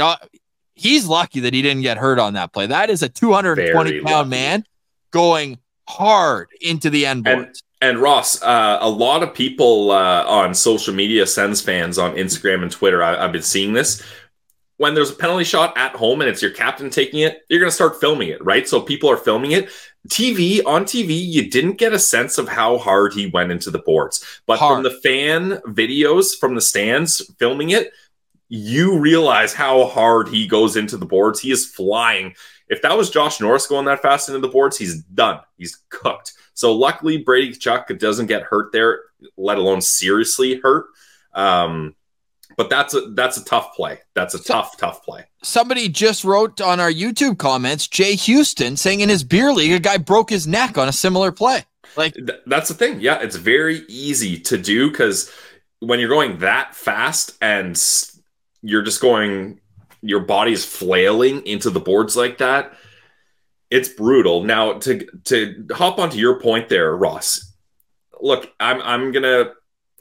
he's 0.74 1.06
lucky 1.06 1.40
that 1.40 1.54
he 1.54 1.62
didn't 1.62 1.82
get 1.82 1.98
hurt 1.98 2.18
on 2.18 2.34
that 2.34 2.52
play. 2.52 2.66
That 2.66 2.90
is 2.90 3.02
a 3.02 3.08
220 3.08 3.90
Very 3.90 4.02
pound 4.02 4.30
man 4.30 4.64
going 5.10 5.58
hard 5.88 6.48
into 6.60 6.90
the 6.90 7.06
end 7.06 7.26
And- 7.28 7.44
boards. 7.44 7.62
And 7.82 7.98
Ross, 7.98 8.42
uh, 8.42 8.76
a 8.82 8.90
lot 8.90 9.22
of 9.22 9.32
people 9.32 9.90
uh, 9.90 10.22
on 10.26 10.52
social 10.52 10.92
media, 10.92 11.26
Sens 11.26 11.62
fans 11.62 11.96
on 11.96 12.14
Instagram 12.14 12.60
and 12.62 12.70
Twitter, 12.70 13.02
I, 13.02 13.24
I've 13.24 13.32
been 13.32 13.40
seeing 13.40 13.72
this. 13.72 14.02
When 14.76 14.94
there's 14.94 15.10
a 15.10 15.14
penalty 15.14 15.44
shot 15.44 15.72
at 15.78 15.92
home 15.96 16.20
and 16.20 16.28
it's 16.28 16.42
your 16.42 16.50
captain 16.50 16.90
taking 16.90 17.20
it, 17.20 17.40
you're 17.48 17.58
going 17.58 17.70
to 17.70 17.74
start 17.74 17.98
filming 17.98 18.28
it, 18.28 18.44
right? 18.44 18.68
So 18.68 18.82
people 18.82 19.10
are 19.10 19.16
filming 19.16 19.52
it. 19.52 19.70
TV 20.08 20.60
on 20.66 20.84
TV, 20.84 21.18
you 21.26 21.48
didn't 21.50 21.78
get 21.78 21.94
a 21.94 21.98
sense 21.98 22.36
of 22.36 22.48
how 22.48 22.76
hard 22.76 23.14
he 23.14 23.28
went 23.28 23.50
into 23.50 23.70
the 23.70 23.78
boards, 23.78 24.22
but 24.46 24.58
Hard. 24.58 24.76
from 24.76 24.82
the 24.82 25.00
fan 25.00 25.52
videos 25.72 26.38
from 26.38 26.54
the 26.54 26.60
stands 26.60 27.32
filming 27.38 27.70
it, 27.70 27.92
you 28.50 28.98
realize 28.98 29.54
how 29.54 29.86
hard 29.86 30.28
he 30.28 30.46
goes 30.46 30.76
into 30.76 30.96
the 30.98 31.06
boards. 31.06 31.40
He 31.40 31.50
is 31.52 31.64
flying. 31.66 32.34
If 32.68 32.82
that 32.82 32.96
was 32.98 33.08
Josh 33.08 33.40
Norris 33.40 33.66
going 33.66 33.86
that 33.86 34.02
fast 34.02 34.28
into 34.28 34.40
the 34.40 34.48
boards, 34.48 34.76
he's 34.76 35.02
done. 35.04 35.40
He's 35.56 35.78
cooked. 35.88 36.32
So 36.54 36.74
luckily, 36.76 37.18
Brady 37.18 37.52
Tkachuk 37.54 37.98
doesn't 37.98 38.26
get 38.26 38.42
hurt 38.42 38.72
there, 38.72 39.00
let 39.38 39.56
alone 39.56 39.80
seriously 39.80 40.60
hurt. 40.62 40.86
Um, 41.32 41.94
but 42.56 42.68
that's 42.68 42.92
a 42.94 43.02
that's 43.12 43.36
a 43.36 43.44
tough 43.44 43.74
play. 43.74 44.00
That's 44.14 44.34
a 44.34 44.38
So- 44.38 44.52
tough, 44.54 44.76
tough 44.76 45.04
play. 45.04 45.24
Somebody 45.42 45.88
just 45.88 46.24
wrote 46.24 46.60
on 46.60 46.80
our 46.80 46.90
YouTube 46.92 47.38
comments, 47.38 47.86
Jay 47.88 48.14
Houston 48.16 48.76
saying 48.76 49.00
in 49.00 49.08
his 49.08 49.24
beer 49.24 49.52
league, 49.52 49.72
a 49.72 49.78
guy 49.78 49.96
broke 49.96 50.28
his 50.28 50.46
neck 50.46 50.76
on 50.76 50.86
a 50.88 50.92
similar 50.92 51.32
play. 51.32 51.64
Like, 51.96 52.14
Th- 52.14 52.40
that's 52.46 52.68
the 52.68 52.74
thing. 52.74 53.00
Yeah, 53.00 53.20
it's 53.20 53.36
very 53.36 53.82
easy 53.88 54.38
to 54.40 54.58
do 54.58 54.90
because 54.90 55.30
when 55.78 55.98
you're 55.98 56.10
going 56.10 56.38
that 56.40 56.74
fast 56.74 57.32
and 57.40 57.74
you're 58.62 58.82
just 58.82 59.00
going, 59.00 59.60
your 60.02 60.20
body 60.20 60.52
is 60.52 60.64
flailing 60.64 61.46
into 61.46 61.70
the 61.70 61.80
boards 61.80 62.16
like 62.16 62.38
that. 62.38 62.74
It's 63.70 63.88
brutal. 63.88 64.42
Now 64.42 64.74
to 64.74 65.06
to 65.24 65.66
hop 65.70 65.98
onto 65.98 66.18
your 66.18 66.40
point 66.40 66.68
there, 66.68 66.96
Ross. 66.96 67.54
Look, 68.20 68.50
I'm 68.58 68.82
I'm 68.82 69.12
gonna 69.12 69.52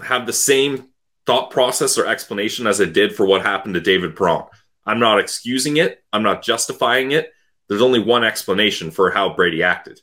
have 0.02 0.26
the 0.26 0.34
same 0.34 0.89
thought 1.26 1.52
process 1.52 1.98
or 1.98 2.08
explanation 2.08 2.65
as 2.65 2.82
I 2.82 2.86
did 2.86 3.15
for 3.15 3.26
what 3.26 3.43
happened 3.43 3.76
to 3.76 3.82
David 3.82 4.15
Perron. 4.15 4.45
I'm 4.86 5.00
not 5.00 5.19
excusing 5.19 5.78
it. 5.78 6.04
I'm 6.12 6.24
not 6.24 6.41
justifying 6.41 7.12
it. 7.12 7.32
There's 7.67 7.84
only 7.84 8.00
one 8.00 8.24
explanation 8.24 8.89
for 8.89 9.12
how 9.12 9.36
Brady 9.36 9.62
acted. 9.62 10.02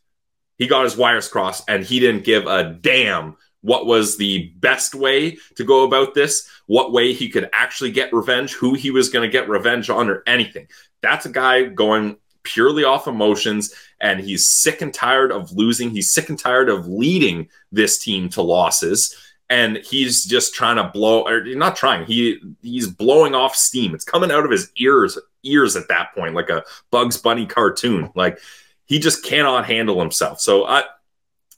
He 0.59 0.69
got 0.69 0.85
his 0.85 0.97
wires 0.97 1.29
crossed 1.29 1.64
and 1.69 1.85
he 1.85 1.99
didn't 1.99 2.25
give 2.25 2.47
a 2.47 2.73
damn 2.81 3.37
what 3.61 3.87
was 3.87 4.16
the 4.16 4.53
best 4.59 4.95
way 4.95 5.38
to 5.57 5.64
go 5.64 5.83
about 5.83 6.14
this, 6.14 6.49
what 6.66 6.92
way 6.92 7.12
he 7.12 7.29
could 7.29 7.48
actually 7.52 7.90
get 7.92 8.12
revenge, 8.12 8.55
who 8.55 8.74
he 8.74 8.90
was 8.90 9.09
going 9.09 9.29
to 9.29 9.33
get 9.33 9.48
revenge 9.48 9.88
on, 9.88 10.09
or 10.09 10.22
anything. 10.26 10.68
That's 11.00 11.26
a 11.26 11.31
guy 11.31 11.64
going 11.64 12.16
purely 12.42 12.85
off 12.85 13.09
emotions 13.09 13.74
and 14.00 14.20
he's 14.20 14.48
sick 14.48 14.83
and 14.83 14.94
tired 14.94 15.33
of 15.33 15.52
losing. 15.52 15.90
He's 15.90 16.12
sick 16.12 16.29
and 16.29 16.38
tired 16.38 16.68
of 16.68 16.87
leading 16.87 17.48
this 17.72 17.98
team 17.98 18.29
to 18.31 18.42
losses 18.42 19.16
and 19.48 19.76
he's 19.79 20.24
just 20.24 20.55
trying 20.55 20.76
to 20.76 20.90
blow 20.92 21.26
or 21.26 21.44
not 21.44 21.76
trying 21.76 22.05
he 22.05 22.40
he's 22.62 22.88
blowing 22.88 23.35
off 23.35 23.55
steam 23.55 23.94
it's 23.94 24.05
coming 24.05 24.31
out 24.31 24.44
of 24.44 24.50
his 24.50 24.70
ears 24.76 25.18
ears 25.44 25.76
at 25.76 25.88
that 25.88 26.14
point 26.14 26.35
like 26.35 26.50
a 26.50 26.64
bugs 26.90 27.16
bunny 27.16 27.46
cartoon 27.46 28.11
like 28.14 28.38
he 28.87 28.98
just 28.98 29.24
cannot 29.24 29.66
handle 29.66 30.00
himself 30.00 30.40
so 30.40 30.66
i 30.66 30.83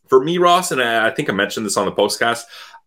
for 0.06 0.22
me 0.22 0.38
ross 0.38 0.70
and 0.70 0.82
i, 0.82 1.08
I 1.08 1.10
think 1.10 1.30
i 1.30 1.32
mentioned 1.32 1.64
this 1.64 1.76
on 1.76 1.86
the 1.86 1.92
postcast 1.92 2.42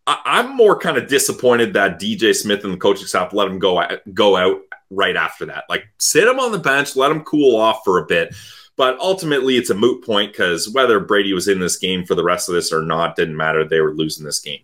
I, 0.07 0.19
i'm 0.25 0.55
more 0.55 0.77
kind 0.77 0.97
of 0.97 1.07
disappointed 1.07 1.73
that 1.73 1.99
dj 1.99 2.35
smith 2.35 2.63
and 2.63 2.73
the 2.73 2.77
coaching 2.77 3.07
staff 3.07 3.33
let 3.33 3.47
him 3.47 3.59
go 3.59 3.77
uh, 3.77 3.97
go 4.13 4.35
out 4.35 4.61
right 4.89 5.15
after 5.15 5.45
that 5.45 5.65
like 5.69 5.85
sit 5.99 6.27
him 6.27 6.39
on 6.39 6.51
the 6.51 6.59
bench 6.59 6.95
let 6.95 7.11
him 7.11 7.23
cool 7.23 7.55
off 7.55 7.81
for 7.85 7.97
a 7.99 8.05
bit 8.05 8.33
but 8.77 8.97
ultimately 8.99 9.57
it's 9.57 9.69
a 9.69 9.75
moot 9.75 10.03
point 10.03 10.31
because 10.31 10.69
whether 10.69 10.99
brady 10.99 11.33
was 11.33 11.47
in 11.47 11.59
this 11.59 11.77
game 11.77 12.05
for 12.05 12.15
the 12.15 12.23
rest 12.23 12.49
of 12.49 12.55
this 12.55 12.71
or 12.73 12.81
not 12.81 13.15
didn't 13.15 13.37
matter 13.37 13.63
they 13.63 13.79
were 13.79 13.93
losing 13.93 14.25
this 14.25 14.39
game 14.39 14.59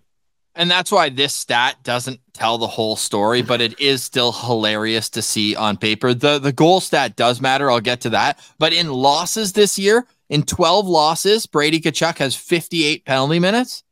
And 0.55 0.71
that's 0.71 0.91
why 0.91 1.09
this 1.09 1.35
stat 1.35 1.83
doesn't 1.83 2.19
tell 2.33 2.57
the 2.57 2.65
whole 2.65 2.95
story, 2.95 3.43
but 3.43 3.61
it 3.61 3.79
is 3.79 4.03
still 4.03 4.31
hilarious 4.31 5.07
to 5.11 5.21
see 5.21 5.55
on 5.55 5.77
paper. 5.77 6.15
The 6.15 6.39
the 6.39 6.51
goal 6.51 6.81
stat 6.81 7.15
does 7.15 7.39
matter. 7.39 7.69
I'll 7.69 7.79
get 7.79 8.01
to 8.01 8.09
that. 8.09 8.39
But 8.57 8.73
in 8.73 8.91
losses 8.91 9.53
this 9.53 9.77
year, 9.77 10.07
in 10.29 10.41
12 10.41 10.87
losses, 10.87 11.45
Brady 11.45 11.79
Tkachuk 11.79 12.17
has 12.17 12.35
58 12.35 13.05
penalty 13.05 13.37
minutes. 13.39 13.83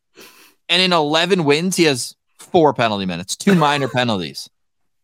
And 0.70 0.82
in 0.82 0.94
11 0.94 1.44
wins, 1.44 1.76
he 1.76 1.84
has 1.84 2.16
four 2.38 2.74
penalty 2.74 3.06
minutes, 3.06 3.36
two 3.36 3.56
minor 3.68 3.88
penalties. 3.88 4.50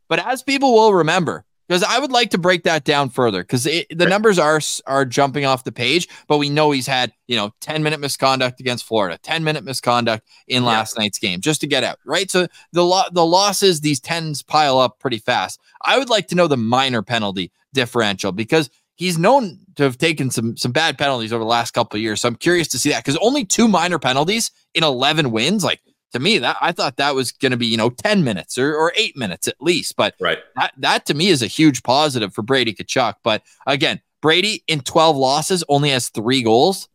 But 0.07 0.25
as 0.25 0.43
people 0.43 0.73
will 0.73 0.93
remember, 0.93 1.45
because 1.71 1.83
I 1.83 1.99
would 1.99 2.11
like 2.11 2.31
to 2.31 2.37
break 2.37 2.63
that 2.63 2.83
down 2.83 3.09
further 3.09 3.43
because 3.43 3.63
the 3.63 3.85
numbers 4.05 4.37
are 4.37 4.59
are 4.87 5.05
jumping 5.05 5.45
off 5.45 5.63
the 5.63 5.71
page, 5.71 6.09
but 6.27 6.37
we 6.37 6.49
know 6.49 6.71
he's 6.71 6.85
had 6.85 7.13
you 7.27 7.37
know 7.37 7.53
10 7.61 7.81
minute 7.81 8.01
misconduct 8.01 8.59
against 8.59 8.83
Florida, 8.83 9.17
10 9.23 9.45
minute 9.45 9.63
misconduct 9.63 10.27
in 10.49 10.65
last 10.65 10.97
night's 10.97 11.17
game 11.17 11.39
just 11.39 11.61
to 11.61 11.67
get 11.67 11.85
out, 11.85 11.97
right? 12.05 12.29
So 12.29 12.47
the 12.73 12.83
lo- 12.83 13.07
the 13.13 13.25
losses, 13.25 13.79
these 13.79 14.01
tens 14.01 14.43
pile 14.43 14.79
up 14.79 14.99
pretty 14.99 15.19
fast. 15.19 15.61
I 15.81 15.97
would 15.97 16.09
like 16.09 16.27
to 16.27 16.35
know 16.35 16.47
the 16.47 16.57
minor 16.57 17.03
penalty 17.03 17.53
differential 17.73 18.33
because 18.33 18.69
he's 19.01 19.17
known 19.17 19.57
to 19.77 19.83
have 19.83 19.97
taken 19.97 20.29
some 20.29 20.55
some 20.55 20.71
bad 20.71 20.95
penalties 20.95 21.33
over 21.33 21.43
the 21.43 21.49
last 21.49 21.71
couple 21.71 21.97
of 21.97 22.03
years. 22.03 22.21
So 22.21 22.27
I'm 22.27 22.35
curious 22.35 22.67
to 22.69 22.77
see 22.77 22.91
that 22.91 23.03
because 23.03 23.17
only 23.17 23.43
two 23.43 23.67
minor 23.67 23.97
penalties 23.97 24.51
in 24.75 24.83
11 24.83 25.31
wins, 25.31 25.63
like 25.63 25.81
to 26.13 26.19
me 26.19 26.37
that 26.37 26.55
I 26.61 26.71
thought 26.71 26.97
that 26.97 27.15
was 27.15 27.31
going 27.31 27.51
to 27.51 27.57
be 27.57 27.65
you 27.65 27.77
know 27.77 27.89
10 27.89 28.23
minutes 28.23 28.59
or, 28.59 28.75
or 28.75 28.93
eight 28.95 29.17
minutes 29.17 29.47
at 29.47 29.55
least, 29.59 29.95
but 29.95 30.13
right 30.19 30.37
that 30.55 30.73
that 30.77 31.05
to 31.07 31.15
me 31.15 31.29
is 31.29 31.41
a 31.41 31.47
huge 31.47 31.81
positive 31.81 32.31
for 32.31 32.43
Brady 32.43 32.75
Tkachuk. 32.75 33.15
But 33.23 33.41
again, 33.65 34.01
Brady 34.21 34.63
in 34.67 34.81
12 34.81 35.17
losses 35.17 35.63
only 35.67 35.89
has 35.89 36.09
three 36.09 36.43
goals, 36.43 36.87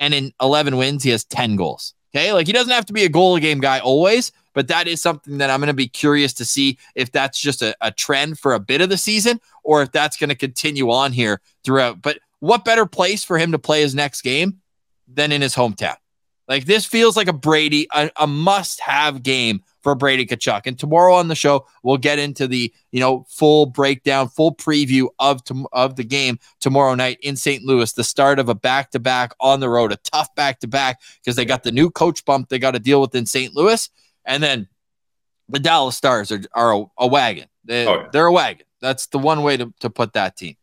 and 0.00 0.14
in 0.14 0.32
11 0.40 0.78
wins 0.78 1.02
he 1.02 1.10
has 1.10 1.24
10 1.24 1.56
goals. 1.56 1.92
Okay, 2.14 2.32
like 2.32 2.46
he 2.46 2.54
doesn't 2.54 2.72
have 2.72 2.86
to 2.86 2.94
be 2.94 3.04
a 3.04 3.10
goal 3.10 3.36
a 3.36 3.40
game 3.40 3.60
guy 3.60 3.78
always, 3.80 4.32
but 4.56 4.68
that 4.68 4.88
is 4.88 5.02
something 5.02 5.36
that 5.36 5.50
I'm 5.50 5.60
going 5.60 5.68
to 5.68 5.74
be 5.74 5.86
curious 5.86 6.32
to 6.32 6.44
see 6.46 6.78
if 6.94 7.12
that's 7.12 7.38
just 7.38 7.60
a, 7.60 7.76
a 7.82 7.92
trend 7.92 8.38
for 8.38 8.54
a 8.54 8.58
bit 8.58 8.80
of 8.80 8.88
the 8.88 8.96
season 8.96 9.38
or 9.62 9.82
if 9.82 9.92
that's 9.92 10.16
going 10.16 10.30
to 10.30 10.34
continue 10.34 10.90
on 10.90 11.12
here 11.12 11.42
throughout. 11.62 12.00
But 12.00 12.20
what 12.40 12.64
better 12.64 12.86
place 12.86 13.22
for 13.22 13.36
him 13.36 13.52
to 13.52 13.58
play 13.58 13.82
his 13.82 13.94
next 13.94 14.22
game 14.22 14.62
than 15.06 15.30
in 15.30 15.42
his 15.42 15.54
hometown? 15.54 15.96
Like 16.48 16.64
this 16.64 16.86
feels 16.86 17.18
like 17.18 17.28
a 17.28 17.34
Brady, 17.34 17.86
a, 17.94 18.10
a 18.16 18.26
must-have 18.26 19.22
game 19.22 19.62
for 19.82 19.94
Brady 19.94 20.24
Tkachuk. 20.24 20.62
And 20.64 20.78
tomorrow 20.78 21.14
on 21.14 21.28
the 21.28 21.34
show, 21.34 21.66
we'll 21.82 21.98
get 21.98 22.18
into 22.18 22.46
the 22.46 22.72
you 22.92 23.00
know 23.00 23.26
full 23.28 23.66
breakdown, 23.66 24.28
full 24.28 24.54
preview 24.54 25.08
of 25.18 25.44
to, 25.44 25.66
of 25.72 25.96
the 25.96 26.04
game 26.04 26.38
tomorrow 26.60 26.94
night 26.94 27.18
in 27.20 27.36
St. 27.36 27.62
Louis. 27.62 27.92
The 27.92 28.04
start 28.04 28.38
of 28.38 28.48
a 28.48 28.54
back-to-back 28.54 29.34
on 29.38 29.60
the 29.60 29.68
road, 29.68 29.92
a 29.92 29.96
tough 29.96 30.34
back-to-back 30.34 31.00
because 31.22 31.36
they 31.36 31.44
got 31.44 31.62
the 31.62 31.72
new 31.72 31.90
coach 31.90 32.24
bump 32.24 32.48
they 32.48 32.58
got 32.58 32.70
to 32.70 32.78
deal 32.78 33.00
with 33.02 33.14
in 33.14 33.26
St. 33.26 33.54
Louis, 33.54 33.90
and 34.26 34.42
then 34.42 34.68
the 35.48 35.58
Dallas 35.58 35.96
Stars 35.96 36.30
are 36.32 36.40
are 36.52 36.74
a, 36.74 36.84
a 36.98 37.06
wagon. 37.06 37.48
They, 37.64 37.86
Oh, 37.86 38.00
yeah. 38.00 38.08
They're 38.12 38.26
a 38.26 38.32
wagon. 38.32 38.66
That's 38.80 39.06
the 39.06 39.18
one 39.18 39.42
way 39.42 39.56
to, 39.56 39.72
to 39.80 39.90
put 39.90 40.12
that 40.12 40.36
team. 40.36 40.56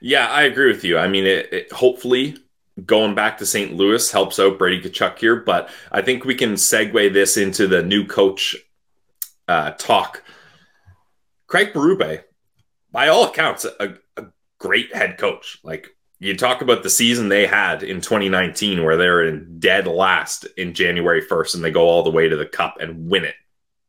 Yeah, 0.00 0.28
I 0.28 0.42
agree 0.42 0.68
with 0.68 0.84
you. 0.84 0.98
I 0.98 1.08
mean, 1.08 1.24
it, 1.24 1.52
it 1.52 1.72
hopefully 1.72 2.36
going 2.84 3.14
back 3.14 3.38
to 3.38 3.46
St. 3.46 3.74
Louis 3.74 4.10
helps 4.10 4.38
out 4.38 4.58
Brady 4.58 4.88
Tkachuk 4.88 5.18
here, 5.18 5.36
but 5.36 5.70
I 5.92 6.02
think 6.02 6.24
we 6.24 6.34
can 6.34 6.54
segue 6.54 7.12
this 7.12 7.36
into 7.36 7.66
the 7.66 7.82
new 7.82 8.06
coach 8.06 8.56
uh, 9.48 9.72
talk. 9.72 10.22
Craig 11.46 11.72
Berube, 11.72 12.22
by 12.90 13.08
all 13.08 13.24
accounts, 13.24 13.64
a, 13.64 13.94
a 14.16 14.24
great 14.58 14.94
head 14.94 15.18
coach. 15.18 15.58
Like 15.62 15.88
you 16.20 16.36
talk 16.36 16.62
about 16.62 16.82
the 16.82 16.90
season 16.90 17.28
they 17.28 17.46
had 17.46 17.82
in 17.82 18.00
2019, 18.00 18.84
where 18.84 18.96
they're 18.96 19.24
in 19.24 19.58
dead 19.58 19.86
last 19.86 20.46
in 20.56 20.72
January 20.72 21.22
1st, 21.22 21.56
and 21.56 21.64
they 21.64 21.70
go 21.70 21.88
all 21.88 22.02
the 22.02 22.10
way 22.10 22.28
to 22.28 22.36
the 22.36 22.46
Cup 22.46 22.76
and 22.80 23.10
win 23.10 23.24
it 23.24 23.34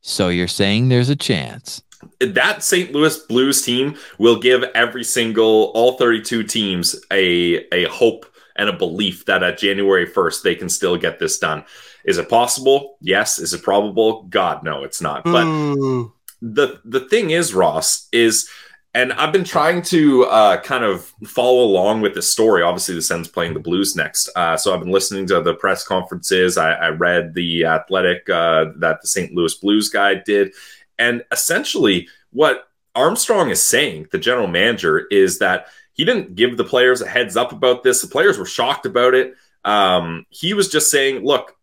So 0.01 0.29
you're 0.29 0.47
saying 0.47 0.89
there's 0.89 1.09
a 1.09 1.15
chance? 1.15 1.81
that 2.19 2.63
St. 2.63 2.91
Louis 2.91 3.17
Blues 3.19 3.61
team 3.61 3.97
will 4.17 4.39
give 4.39 4.63
every 4.75 5.03
single 5.03 5.71
all 5.75 5.93
32 5.93 6.43
teams 6.43 6.95
a 7.11 7.65
a 7.73 7.85
hope 7.89 8.25
and 8.55 8.69
a 8.69 8.73
belief 8.73 9.25
that 9.25 9.43
at 9.43 9.57
January 9.57 10.05
1st 10.05 10.43
they 10.43 10.55
can 10.55 10.69
still 10.69 10.97
get 10.97 11.19
this 11.19 11.39
done. 11.39 11.63
Is 12.05 12.17
it 12.17 12.29
possible? 12.29 12.97
Yes. 13.01 13.39
Is 13.39 13.53
it 13.53 13.63
probable? 13.63 14.23
God 14.23 14.63
no, 14.63 14.83
it's 14.83 15.01
not. 15.01 15.23
But 15.23 15.45
hmm. 15.45 16.03
the 16.41 16.79
the 16.85 17.01
thing 17.01 17.31
is 17.31 17.53
Ross 17.53 18.07
is 18.11 18.49
and 18.95 19.11
I've 19.11 19.33
been 19.33 19.43
trying 19.43 19.81
to 19.83 20.23
uh, 20.23 20.61
kind 20.61 20.85
of 20.85 21.13
follow 21.25 21.63
along 21.65 21.99
with 21.99 22.15
this 22.15 22.31
story. 22.31 22.63
Obviously, 22.63 22.95
the 22.95 23.01
Sens 23.01 23.27
playing 23.27 23.53
the 23.53 23.59
Blues 23.59 23.93
next, 23.93 24.29
uh, 24.37 24.55
so 24.55 24.73
I've 24.73 24.79
been 24.79 24.91
listening 24.91 25.27
to 25.27 25.41
the 25.41 25.53
press 25.53 25.85
conferences. 25.85 26.57
I, 26.57 26.71
I 26.71 26.89
read 26.89 27.33
the 27.33 27.65
Athletic 27.65 28.29
uh, 28.29 28.67
that 28.77 29.01
the 29.01 29.07
St. 29.07 29.33
Louis 29.33 29.53
Blues 29.55 29.89
guy 29.89 30.15
did, 30.15 30.53
and 30.97 31.23
essentially, 31.29 32.07
what 32.31 32.69
Armstrong 32.95 33.49
is 33.49 33.61
saying, 33.61 34.07
the 34.13 34.17
general 34.17 34.47
manager, 34.47 35.07
is 35.11 35.39
that 35.39 35.67
he 35.91 36.05
didn't 36.05 36.35
give 36.35 36.55
the 36.55 36.63
players 36.63 37.01
a 37.01 37.07
heads 37.07 37.35
up 37.35 37.51
about 37.51 37.83
this. 37.83 38.01
The 38.01 38.07
players 38.07 38.37
were 38.37 38.45
shocked 38.45 38.85
about 38.85 39.13
it. 39.13 39.35
Um, 39.65 40.25
he 40.29 40.53
was 40.53 40.69
just 40.69 40.89
saying, 40.89 41.25
look, 41.25 41.57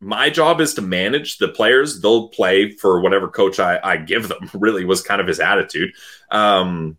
my 0.00 0.30
job 0.30 0.60
is 0.60 0.74
to 0.74 0.82
manage 0.82 1.38
the 1.38 1.48
players. 1.48 2.00
They'll 2.00 2.28
play 2.28 2.70
for 2.70 3.00
whatever 3.00 3.28
coach 3.28 3.58
I, 3.58 3.80
I 3.82 3.96
give 3.96 4.28
them, 4.28 4.50
really 4.54 4.84
was 4.84 5.02
kind 5.02 5.20
of 5.20 5.26
his 5.26 5.40
attitude. 5.40 5.92
Um, 6.30 6.98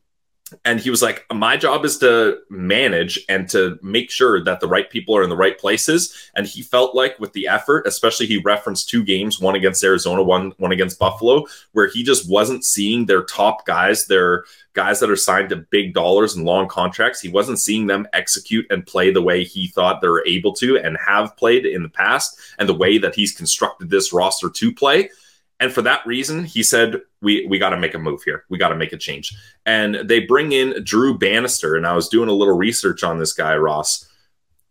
and 0.64 0.80
he 0.80 0.90
was 0.90 1.02
like, 1.02 1.26
My 1.32 1.58
job 1.58 1.84
is 1.84 1.98
to 2.00 2.40
manage 2.50 3.20
and 3.28 3.50
to 3.50 3.78
make 3.82 4.10
sure 4.10 4.44
that 4.44 4.60
the 4.60 4.68
right 4.68 4.90
people 4.90 5.16
are 5.16 5.24
in 5.24 5.30
the 5.30 5.36
right 5.36 5.58
places. 5.58 6.32
And 6.36 6.48
he 6.48 6.62
felt 6.62 6.96
like 6.96 7.20
with 7.20 7.34
the 7.34 7.48
effort, 7.48 7.86
especially 7.86 8.28
he 8.28 8.38
referenced 8.38 8.90
two 8.90 9.04
games, 9.04 9.42
one 9.42 9.56
against 9.56 9.84
Arizona, 9.84 10.24
one 10.24 10.54
one 10.58 10.72
against 10.72 11.00
Buffalo, 11.00 11.46
where 11.74 11.88
he 11.88 12.04
just 12.04 12.30
wasn't 12.30 12.64
seeing 12.64 13.06
their 13.06 13.24
top 13.24 13.66
guys, 13.66 14.08
their 14.08 14.46
guys 14.74 15.00
that 15.00 15.10
are 15.10 15.16
signed 15.16 15.50
to 15.50 15.58
big 15.58 15.94
dollars 15.94 16.36
and 16.36 16.46
long 16.46 16.68
contracts. 16.68 17.20
He 17.20 17.30
wasn't 17.30 17.60
seeing 17.60 17.88
them 17.88 18.08
execute 18.14 18.66
and 18.70 18.86
play 18.86 19.12
the 19.12 19.22
way 19.22 19.44
he 19.44 19.68
thought 19.68 20.02
they 20.02 20.08
were 20.08 20.26
able 20.26 20.54
to 20.54 20.78
and 20.78 20.98
have 21.06 21.36
played 21.36 21.66
in 21.66 21.84
the 21.84 21.90
past, 21.90 22.40
and 22.58 22.70
the 22.70 22.74
way 22.74 22.98
that 22.98 23.16
he's 23.16 23.34
constructed 23.34 23.90
this 23.90 24.14
roster 24.14 24.50
to 24.50 24.74
play. 24.74 25.10
And 25.60 25.72
for 25.72 25.82
that 25.84 26.06
reason, 26.06 26.44
he 26.44 26.62
said, 26.62 27.02
"We 27.22 27.48
we 27.48 27.58
got 27.58 27.72
to 27.72 27.78
make 27.78 27.96
a 27.96 28.00
move 28.00 28.24
here. 28.24 28.46
We 28.50 28.58
got 28.58 28.70
to 28.70 28.76
make 28.76 28.94
a 28.94 28.98
change." 28.98 29.36
And 29.66 29.96
they 30.08 30.20
bring 30.20 30.52
in 30.52 30.84
Drew 30.84 31.18
Bannister. 31.18 31.76
And 31.76 31.88
I 31.88 31.94
was 31.94 32.10
doing 32.10 32.30
a 32.30 32.34
little 32.34 32.56
research 32.56 33.04
on 33.04 33.18
this 33.18 33.34
guy, 33.34 33.56
Ross. 33.58 34.08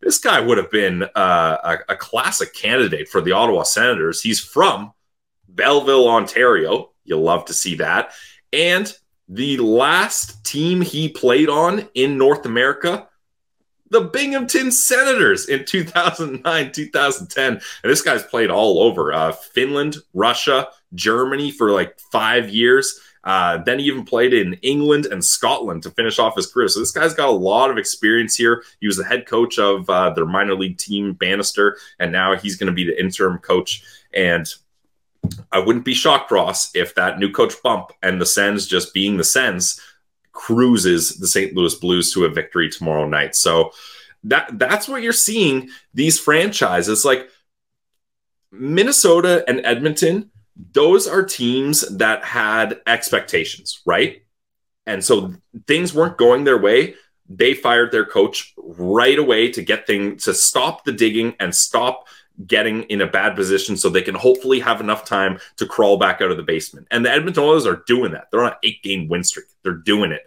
This 0.01 0.19
guy 0.19 0.41
would 0.41 0.59
have 0.59 0.71
been 0.71 1.03
uh, 1.03 1.57
a, 1.65 1.79
a 1.89 1.97
classic 1.97 2.55
candidate 2.55 3.09
for 3.09 3.21
the 3.21 3.33
Ottawa 3.33 3.65
Senators. 3.65 4.21
He's 4.21 4.39
from 4.39 4.93
Belleville, 5.49 6.09
Ontario. 6.09 6.93
You'll 7.05 7.23
love 7.23 7.47
to 7.47 7.55
see 7.55 7.77
that. 7.77 8.13
And 8.53 8.93
the 9.29 9.57
last 9.57 10.45
team 10.45 10.81
he 10.83 11.09
played 11.09 11.49
on 11.49 11.89
in 11.95 12.19
North 12.19 12.47
America 12.47 13.09
the 13.91 14.03
Binghamton 14.03 14.71
Senators 14.71 15.49
in 15.49 15.65
2009, 15.65 16.73
2010. 16.73 17.53
And 17.53 17.61
this 17.83 18.03
guy's 18.03 18.23
played 18.25 18.51
all 18.51 18.83
over 18.83 19.13
uh, 19.13 19.33
Finland, 19.33 19.97
Russia, 20.15 20.69
Germany 20.95 21.51
for 21.51 21.71
like 21.71 21.99
five 22.13 22.51
years. 22.51 23.01
Uh, 23.25 23.59
then 23.59 23.81
he 23.81 23.87
even 23.87 24.05
played 24.05 24.33
in 24.33 24.55
England 24.63 25.07
and 25.07 25.25
Scotland 25.25 25.83
to 25.83 25.91
finish 25.91 26.19
off 26.21 26.37
his 26.37 26.47
career. 26.47 26.69
So 26.69 26.79
this 26.79 26.93
guy's 26.93 27.13
got 27.13 27.29
a 27.29 27.33
lot 27.33 27.73
of 27.73 27.79
experience 27.79 28.37
here. 28.37 28.63
He 28.81 28.87
was 28.87 28.97
the 28.97 29.05
head 29.05 29.27
coach 29.27 29.59
of 29.59 29.91
uh, 29.91 30.11
their 30.11 30.27
minor 30.27 30.55
league 30.55 30.79
team, 30.79 31.13
Bannister, 31.13 31.77
and 31.99 32.13
now 32.13 32.37
he's 32.37 32.57
going 32.57 32.69
to 32.69 32.73
be 32.73 32.85
the 32.85 32.99
interim 32.99 33.39
coach. 33.39 33.83
And 34.15 34.47
I 35.51 35.59
wouldn't 35.59 35.85
be 35.85 35.93
shocked, 35.93 36.31
Ross, 36.31 36.71
if 36.77 36.95
that 36.95 37.19
new 37.19 37.33
coach 37.33 37.55
bump 37.65 37.91
and 38.01 38.21
the 38.21 38.27
Sens 38.27 38.65
just 38.65 38.95
being 38.95 39.17
the 39.17 39.25
Sens 39.25 39.81
cruises 40.37 41.17
the 41.17 41.27
St. 41.27 41.55
Louis 41.55 41.75
Blues 41.75 42.13
to 42.13 42.25
a 42.25 42.29
victory 42.29 42.71
tomorrow 42.71 43.09
night. 43.09 43.35
So 43.35 43.73
that 44.25 44.59
that's 44.59 44.89
what 44.89 45.03
you're 45.03 45.13
seeing 45.13 45.71
these 45.95 46.21
franchises 46.21 47.05
like 47.05 47.29
Minnesota 48.53 49.45
and 49.49 49.65
Edmonton 49.65 50.31
those 50.73 51.07
are 51.07 51.23
teams 51.23 51.83
that 51.97 52.25
had 52.25 52.81
expectations, 52.87 53.83
right? 53.85 54.23
And 54.87 55.05
so 55.05 55.35
things 55.67 55.93
weren't 55.93 56.17
going 56.17 56.45
their 56.45 56.59
way. 56.59 56.95
They 57.29 57.55
fired 57.55 57.93
their 57.93 58.07
coach 58.07 58.55
right 58.57 59.19
away 59.19 59.51
to 59.53 59.63
get 59.63 59.87
things 59.87 60.25
to 60.25 60.35
stop 60.35 60.85
the 60.85 60.93
digging 60.93 61.35
and 61.41 61.55
stop 61.55 62.09
getting 62.47 62.83
in 62.85 63.01
a 63.01 63.07
bad 63.07 63.35
position 63.35 63.77
so 63.77 63.89
they 63.89 64.03
can 64.03 64.15
hopefully 64.15 64.61
have 64.61 64.81
enough 64.81 65.05
time 65.05 65.39
to 65.57 65.67
crawl 65.67 65.97
back 65.97 66.21
out 66.21 66.31
of 66.31 66.37
the 66.37 66.43
basement. 66.43 66.87
And 66.91 67.05
the 67.05 67.11
Edmonton 67.11 67.45
Oilers 67.45 67.67
are 67.67 67.83
doing 67.87 68.13
that. 68.13 68.29
They're 68.31 68.43
on 68.43 68.53
an 68.53 68.59
eight 68.63 68.83
game 68.83 69.09
win 69.09 69.25
streak. 69.25 69.47
They're 69.63 69.75
doing 69.75 70.13
it. 70.13 70.23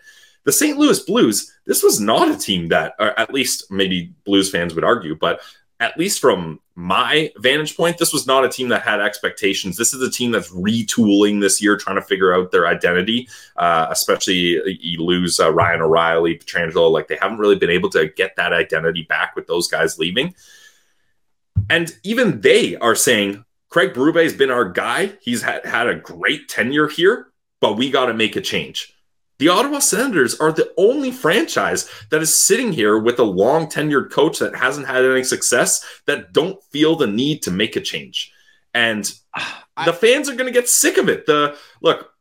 The 0.46 0.52
St. 0.52 0.78
Louis 0.78 1.00
Blues, 1.02 1.54
this 1.66 1.84
was 1.84 2.00
not 2.00 2.32
a 2.32 2.38
team 2.38 2.70
that, 2.70 2.94
or 2.98 3.18
at 3.20 3.34
least 3.34 3.70
maybe 3.70 4.14
Blues 4.24 4.50
fans 4.50 4.74
would 4.74 4.84
argue, 4.84 5.16
but 5.16 5.42
at 5.82 5.98
least 5.98 6.20
from 6.20 6.60
my 6.76 7.32
vantage 7.38 7.78
point, 7.78 7.98
this 7.98 8.12
was 8.12 8.28
not 8.28 8.44
a 8.44 8.50
team 8.50 8.68
that 8.70 8.82
had 8.82 9.00
expectations. 9.00 9.78
This 9.78 9.94
is 9.94 10.02
a 10.02 10.12
team 10.12 10.32
that's 10.32 10.52
retooling 10.52 11.40
this 11.40 11.62
year, 11.62 11.78
trying 11.78 11.96
to 11.96 12.02
figure 12.02 12.34
out 12.34 12.52
their 12.52 12.68
identity. 12.68 13.30
Uh, 13.56 13.88
especially 13.90 14.78
you 14.82 15.04
lose 15.04 15.40
uh, 15.40 15.54
Ryan 15.54 15.82
O'Reilly, 15.82 16.38
Pietrangelo, 16.38 16.92
like 16.92 17.08
they 17.08 17.18
haven't 17.22 17.38
really 17.38 17.58
been 17.58 17.70
able 17.70 17.90
to 17.92 18.08
get 18.08 18.36
that 18.36 18.52
identity 18.52 19.04
back 19.04 19.36
with 19.36 19.48
those 19.48 19.68
guys 19.68 19.98
leaving. 19.98 20.36
And 21.70 21.96
even 22.04 22.42
they 22.42 22.76
are 22.78 22.96
saying 22.96 23.46
Craig 23.70 23.94
Berube 23.94 24.24
has 24.24 24.34
been 24.34 24.52
our 24.52 24.70
guy. 24.70 25.14
He's 25.22 25.42
had, 25.44 25.66
had 25.66 25.88
a 25.88 25.96
great 25.96 26.50
tenure 26.50 26.88
here, 26.88 27.28
but 27.62 27.78
we 27.78 27.92
got 27.92 28.08
to 28.08 28.14
make 28.14 28.36
a 28.36 28.42
change. 28.42 28.94
The 29.38 29.48
Ottawa 29.48 29.80
Senators 29.80 30.38
are 30.40 30.52
the 30.52 30.74
only 30.78 31.12
franchise 31.12 31.90
that 32.10 32.22
is 32.22 32.46
sitting 32.46 32.74
here 32.74 33.00
with 33.00 33.20
a 33.20 33.24
long 33.24 33.68
tenured 33.68 34.12
coach 34.12 34.40
that 34.40 34.56
hasn't 34.56 34.88
had 34.88 35.06
any 35.06 35.24
success 35.24 36.02
that 36.08 36.34
don't 36.34 36.62
feel 36.66 36.98
the 36.98 37.08
need 37.08 37.44
to 37.44 37.52
make 37.52 37.78
a 37.78 37.82
change. 37.82 38.34
And 38.74 39.10
I, 39.34 39.86
the 39.86 39.94
fans 39.94 40.28
are 40.28 40.36
going 40.36 40.52
to 40.52 40.60
get 40.60 40.68
sick 40.68 40.98
of 40.98 41.08
it. 41.08 41.26
The 41.26 41.56
look, 41.82 42.12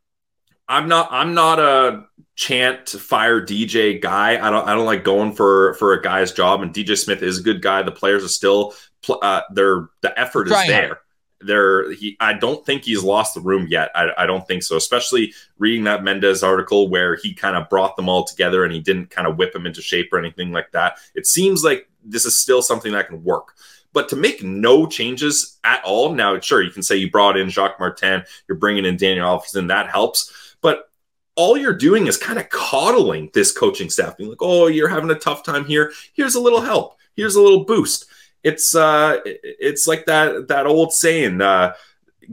I'm 0.69 0.87
not 0.87 1.09
I'm 1.11 1.33
not 1.33 1.59
a 1.59 2.05
chant 2.35 2.87
fire 2.87 3.41
DJ 3.41 4.01
guy. 4.01 4.45
I 4.45 4.49
don't 4.49 4.67
I 4.67 4.73
don't 4.73 4.85
like 4.85 5.03
going 5.03 5.33
for 5.33 5.73
for 5.73 5.93
a 5.93 6.01
guy's 6.01 6.31
job 6.31 6.61
and 6.61 6.73
DJ 6.73 6.97
Smith 6.97 7.21
is 7.21 7.39
a 7.39 7.43
good 7.43 7.61
guy. 7.61 7.81
The 7.81 7.91
players 7.91 8.23
are 8.23 8.29
still 8.29 8.73
uh, 9.09 9.41
they're 9.53 9.89
the 10.01 10.17
effort 10.19 10.47
is 10.47 10.53
there. 10.67 10.87
Hard 10.87 10.97
there 11.41 11.91
he 11.91 12.17
i 12.19 12.33
don't 12.33 12.65
think 12.65 12.83
he's 12.83 13.03
lost 13.03 13.33
the 13.33 13.41
room 13.41 13.67
yet. 13.69 13.89
I, 13.95 14.09
I, 14.17 14.25
don't 14.25 14.45
think 14.47 14.63
so 14.63 14.75
especially 14.75 15.33
reading 15.57 15.85
that 15.85 16.03
Mendes 16.03 16.43
article 16.43 16.89
where 16.89 17.15
he 17.15 17.33
kind 17.33 17.55
of 17.55 17.69
brought 17.69 17.95
them 17.95 18.09
all 18.09 18.23
together 18.25 18.63
and 18.63 18.73
he 18.73 18.81
didn't 18.81 19.09
kind 19.09 19.27
of 19.27 19.37
whip 19.37 19.53
them 19.53 19.65
into 19.65 19.81
shape 19.81 20.11
or 20.11 20.19
anything 20.19 20.51
like 20.51 20.71
that. 20.71 20.97
It 21.15 21.27
seems 21.27 21.63
like 21.63 21.89
this 22.03 22.25
is 22.25 22.41
still 22.41 22.61
something 22.61 22.91
that 22.91 23.07
can 23.07 23.23
work. 23.23 23.55
But 23.93 24.09
to 24.09 24.15
make 24.15 24.43
no 24.43 24.85
changes 24.85 25.57
at 25.63 25.83
all 25.83 26.13
now 26.13 26.39
sure 26.39 26.61
you 26.61 26.71
can 26.71 26.83
say 26.83 26.97
you 26.97 27.09
brought 27.09 27.37
in 27.37 27.49
jacques 27.49 27.79
martin 27.79 28.23
you're 28.47 28.57
bringing 28.57 28.85
in 28.85 28.97
daniel 28.97 29.27
alfredsson 29.27 29.69
that 29.69 29.89
helps. 29.89 30.55
But 30.61 30.89
all 31.35 31.57
you're 31.57 31.73
doing 31.73 32.07
is 32.07 32.17
kind 32.17 32.37
of 32.37 32.49
coddling 32.49 33.29
this 33.33 33.53
coaching 33.53 33.89
staff 33.89 34.17
being 34.17 34.29
like 34.29 34.41
oh 34.41 34.67
you're 34.67 34.89
having 34.89 35.11
a 35.11 35.15
tough 35.15 35.43
time 35.43 35.63
here. 35.63 35.93
Here's 36.13 36.35
a 36.35 36.41
little 36.41 36.61
help. 36.61 36.97
Here's 37.15 37.35
a 37.35 37.41
little 37.41 37.63
boost 37.63 38.05
it's 38.43 38.75
uh 38.75 39.19
it's 39.23 39.87
like 39.87 40.05
that 40.05 40.47
that 40.47 40.65
old 40.65 40.93
saying 40.93 41.41
uh 41.41 41.73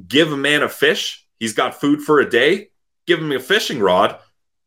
give 0.06 0.32
a 0.32 0.36
man 0.36 0.62
a 0.62 0.68
fish 0.68 1.26
he's 1.38 1.54
got 1.54 1.80
food 1.80 2.02
for 2.02 2.20
a 2.20 2.28
day. 2.28 2.70
Give 3.06 3.20
him 3.20 3.32
a 3.32 3.38
fishing 3.38 3.78
rod 3.78 4.18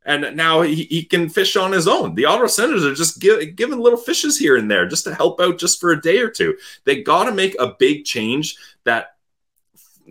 and 0.06 0.36
now 0.36 0.62
he, 0.62 0.86
he 0.86 1.04
can 1.04 1.30
fish 1.30 1.56
on 1.56 1.72
his 1.72 1.88
own. 1.88 2.16
The 2.16 2.26
ottawa 2.26 2.48
senators 2.48 2.86
are 2.86 2.96
just 2.96 3.20
give, 3.20 3.56
giving 3.56 3.80
little 3.80 4.00
fishes 4.00 4.38
here 4.38 4.56
and 4.56 4.70
there 4.70 4.88
just 4.88 5.04
to 5.04 5.14
help 5.14 5.40
out 5.42 5.60
just 5.60 5.80
for 5.80 5.92
a 5.92 6.02
day 6.02 6.20
or 6.20 6.30
two. 6.30 6.58
They 6.86 7.04
got 7.04 7.26
to 7.26 7.32
make 7.32 7.56
a 7.60 7.76
big 7.78 8.06
change 8.06 8.56
that 8.86 9.16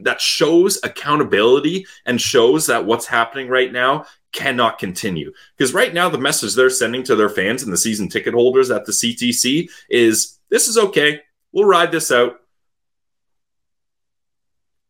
that 0.03 0.20
shows 0.20 0.79
accountability 0.85 1.85
and 2.07 2.20
shows 2.20 2.66
that 2.66 2.87
what's 2.87 3.07
happening 3.07 3.49
right 3.49 3.72
now 3.72 4.05
cannot 4.31 4.79
continue. 4.79 5.33
Because 5.57 5.74
right 5.74 5.93
now, 5.93 6.09
the 6.09 6.18
message 6.18 6.55
they're 6.55 6.70
sending 6.70 7.03
to 7.03 7.16
their 7.16 7.29
fans 7.29 7.64
and 7.64 7.72
the 7.72 7.76
season 7.76 8.09
ticket 8.09 8.35
holders 8.35 8.70
at 8.70 8.85
the 8.87 8.93
CTC 8.93 9.68
is 9.91 10.38
this 10.51 10.68
is 10.68 10.78
okay. 10.78 11.20
We'll 11.53 11.66
ride 11.66 11.92
this 11.92 12.11
out. 12.11 12.40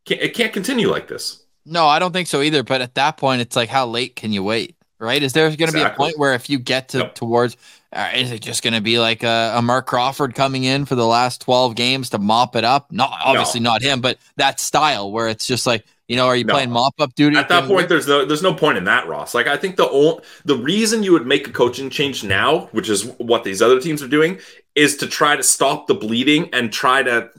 Can't, 0.05 0.21
it 0.21 0.35
can't 0.35 0.53
continue 0.53 0.91
like 0.91 1.09
this. 1.09 1.45
No, 1.67 1.87
I 1.87 1.99
don't 1.99 2.13
think 2.13 2.29
so 2.29 2.41
either. 2.41 2.63
But 2.63 2.81
at 2.81 2.95
that 2.95 3.17
point, 3.17 3.43
it's 3.43 3.57
like, 3.57 3.69
how 3.69 3.87
late 3.87 4.17
can 4.17 4.33
you 4.33 4.43
wait? 4.43 4.75
Right? 4.99 5.23
Is 5.23 5.33
there 5.33 5.47
going 5.49 5.57
to 5.59 5.65
exactly. 5.65 5.81
be 5.81 5.93
a 5.93 5.97
point 5.97 6.19
where 6.19 6.35
if 6.35 6.51
you 6.51 6.59
get 6.59 6.89
to 6.91 6.99
yep. 6.99 7.15
towards, 7.15 7.57
uh, 7.93 8.11
is 8.15 8.33
it 8.33 8.41
just 8.41 8.65
going 8.65 8.75
to 8.75 8.81
be 8.81 8.99
like 8.99 9.23
a, 9.23 9.55
a, 9.57 9.63
Marc 9.63 9.87
Crawford 9.87 10.35
coming 10.35 10.65
in 10.65 10.87
for 10.87 10.97
the 10.97 11.07
last 11.07 11.41
twelve 11.41 11.77
games 11.77 12.11
to 12.11 12.19
mop 12.19 12.57
it 12.57 12.65
up? 12.65 12.91
Not 12.91 13.13
obviously 13.25 13.61
no. 13.61 13.71
not 13.71 13.83
him, 13.83 14.01
but 14.01 14.19
that 14.37 14.59
style 14.59 15.13
where 15.13 15.29
it's 15.29 15.47
just 15.47 15.67
like 15.69 15.85
you 16.09 16.17
know, 16.17 16.27
are 16.27 16.35
you 16.35 16.45
no. 16.45 16.55
playing 16.55 16.71
mop 16.71 16.95
up 16.99 17.15
duty? 17.15 17.37
At 17.37 17.51
that 17.51 17.69
point, 17.69 17.91
there's 17.91 18.09
no 18.09 18.25
there's 18.25 18.43
no 18.43 18.55
point 18.55 18.79
in 18.79 18.85
that, 18.85 19.07
Ross. 19.07 19.35
Like 19.35 19.47
I 19.47 19.59
think 19.59 19.77
the 19.77 19.89
only, 19.89 20.23
the 20.47 20.57
reason 20.57 21.03
you 21.03 21.13
would 21.13 21.27
make 21.27 21.47
a 21.47 21.53
coaching 21.53 21.91
change 21.91 22.25
now, 22.25 22.69
which 22.73 22.89
is 22.89 23.05
what 23.19 23.45
these 23.45 23.61
other 23.61 23.79
teams 23.79 24.03
are 24.03 24.09
doing, 24.09 24.39
is 24.75 24.97
to 24.97 25.07
try 25.07 25.37
to 25.37 25.43
stop 25.43 25.87
the 25.87 25.95
bleeding 25.95 26.49
and 26.55 26.73
try 26.73 27.03
to 27.03 27.31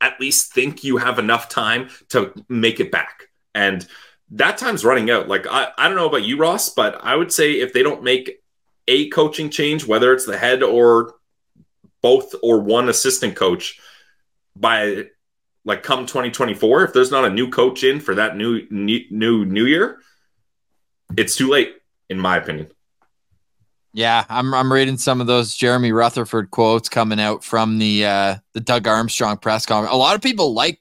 at 0.00 0.18
least 0.18 0.54
think 0.54 0.82
you 0.82 0.96
have 0.96 1.18
enough 1.18 1.50
time 1.50 1.90
to 2.08 2.32
make 2.48 2.80
it 2.80 2.90
back. 2.90 3.24
And 3.54 3.86
that 4.30 4.56
time's 4.56 4.82
running 4.82 5.10
out. 5.10 5.28
Like 5.28 5.46
I, 5.46 5.68
I 5.76 5.86
don't 5.86 5.96
know 5.96 6.08
about 6.08 6.24
you, 6.24 6.38
Ross, 6.38 6.70
but 6.70 6.98
I 7.04 7.14
would 7.14 7.30
say 7.30 7.60
if 7.60 7.74
they 7.74 7.82
don't 7.82 8.02
make 8.02 8.42
a 8.88 9.10
coaching 9.10 9.50
change, 9.50 9.86
whether 9.86 10.14
it's 10.14 10.24
the 10.24 10.38
head 10.38 10.62
or 10.62 11.16
both 12.00 12.34
or 12.42 12.60
one 12.60 12.88
assistant 12.88 13.36
coach 13.36 13.78
by 14.56 15.04
like 15.64 15.82
come 15.82 16.06
2024 16.06 16.84
if 16.84 16.92
there's 16.92 17.10
not 17.10 17.24
a 17.24 17.30
new 17.30 17.48
coach 17.48 17.84
in 17.84 18.00
for 18.00 18.14
that 18.14 18.36
new 18.36 18.66
new 18.70 19.00
new, 19.10 19.44
new 19.44 19.66
year 19.66 19.98
it's 21.16 21.36
too 21.36 21.48
late 21.48 21.74
in 22.08 22.18
my 22.18 22.36
opinion 22.36 22.70
yeah 23.92 24.24
i'm 24.28 24.54
i'm 24.54 24.72
reading 24.72 24.96
some 24.96 25.20
of 25.20 25.26
those 25.26 25.54
jeremy 25.54 25.92
rutherford 25.92 26.50
quotes 26.50 26.88
coming 26.88 27.20
out 27.20 27.44
from 27.44 27.78
the 27.78 28.04
uh 28.06 28.36
the 28.54 28.60
doug 28.60 28.86
armstrong 28.86 29.36
press 29.36 29.66
conference 29.66 29.92
a 29.92 29.96
lot 29.96 30.14
of 30.14 30.22
people 30.22 30.54
liked 30.54 30.80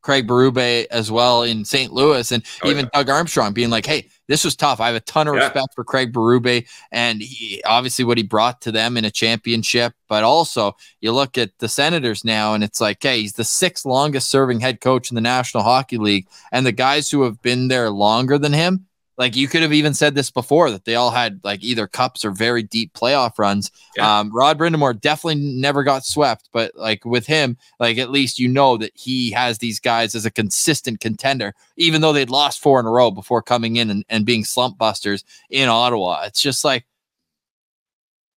Craig 0.00 0.26
Berube 0.26 0.86
as 0.90 1.10
well 1.10 1.42
in 1.42 1.66
St. 1.66 1.92
Louis, 1.92 2.32
and 2.32 2.42
oh, 2.62 2.70
even 2.70 2.84
yeah. 2.84 2.90
Doug 2.94 3.10
Armstrong 3.10 3.52
being 3.52 3.68
like, 3.68 3.84
"Hey, 3.84 4.08
this 4.28 4.44
was 4.44 4.54
tough. 4.54 4.80
I 4.80 4.86
have 4.86 4.96
a 4.96 5.00
ton 5.00 5.26
of 5.26 5.34
yeah. 5.34 5.44
respect 5.44 5.74
for 5.74 5.84
Craig 5.84 6.12
Berube, 6.12 6.68
and 6.92 7.20
he, 7.20 7.62
obviously 7.64 8.04
what 8.04 8.18
he 8.18 8.22
brought 8.22 8.60
to 8.62 8.72
them 8.72 8.96
in 8.96 9.04
a 9.04 9.10
championship. 9.10 9.94
But 10.08 10.24
also, 10.24 10.76
you 11.00 11.12
look 11.12 11.36
at 11.36 11.58
the 11.58 11.68
Senators 11.68 12.24
now, 12.24 12.54
and 12.54 12.62
it's 12.62 12.80
like, 12.80 13.02
hey, 13.02 13.22
he's 13.22 13.32
the 13.32 13.44
sixth 13.44 13.84
longest 13.84 14.30
serving 14.30 14.60
head 14.60 14.80
coach 14.80 15.10
in 15.10 15.14
the 15.14 15.20
National 15.20 15.62
Hockey 15.62 15.98
League, 15.98 16.28
and 16.52 16.64
the 16.64 16.72
guys 16.72 17.10
who 17.10 17.22
have 17.22 17.42
been 17.42 17.68
there 17.68 17.90
longer 17.90 18.38
than 18.38 18.52
him 18.52 18.87
like 19.18 19.34
you 19.34 19.48
could 19.48 19.62
have 19.62 19.72
even 19.72 19.94
said 19.94 20.14
this 20.14 20.30
before 20.30 20.70
that 20.70 20.84
they 20.84 20.94
all 20.94 21.10
had 21.10 21.40
like 21.42 21.62
either 21.62 21.88
cups 21.88 22.24
or 22.24 22.30
very 22.30 22.62
deep 22.62 22.94
playoff 22.94 23.36
runs. 23.36 23.70
Yeah. 23.96 24.20
Um, 24.20 24.32
Rod 24.32 24.56
Brind'Amour 24.56 25.00
definitely 25.00 25.42
never 25.42 25.82
got 25.82 26.04
swept, 26.04 26.48
but 26.52 26.74
like 26.76 27.04
with 27.04 27.26
him, 27.26 27.56
like 27.80 27.98
at 27.98 28.10
least 28.10 28.38
you 28.38 28.48
know 28.48 28.76
that 28.76 28.92
he 28.94 29.32
has 29.32 29.58
these 29.58 29.80
guys 29.80 30.14
as 30.14 30.24
a 30.24 30.30
consistent 30.30 31.00
contender, 31.00 31.52
even 31.76 32.00
though 32.00 32.12
they'd 32.12 32.30
lost 32.30 32.62
four 32.62 32.78
in 32.78 32.86
a 32.86 32.90
row 32.90 33.10
before 33.10 33.42
coming 33.42 33.76
in 33.76 33.90
and, 33.90 34.04
and 34.08 34.24
being 34.24 34.44
slump 34.44 34.78
busters 34.78 35.24
in 35.50 35.68
Ottawa. 35.68 36.22
It's 36.24 36.40
just 36.40 36.64
like, 36.64 36.86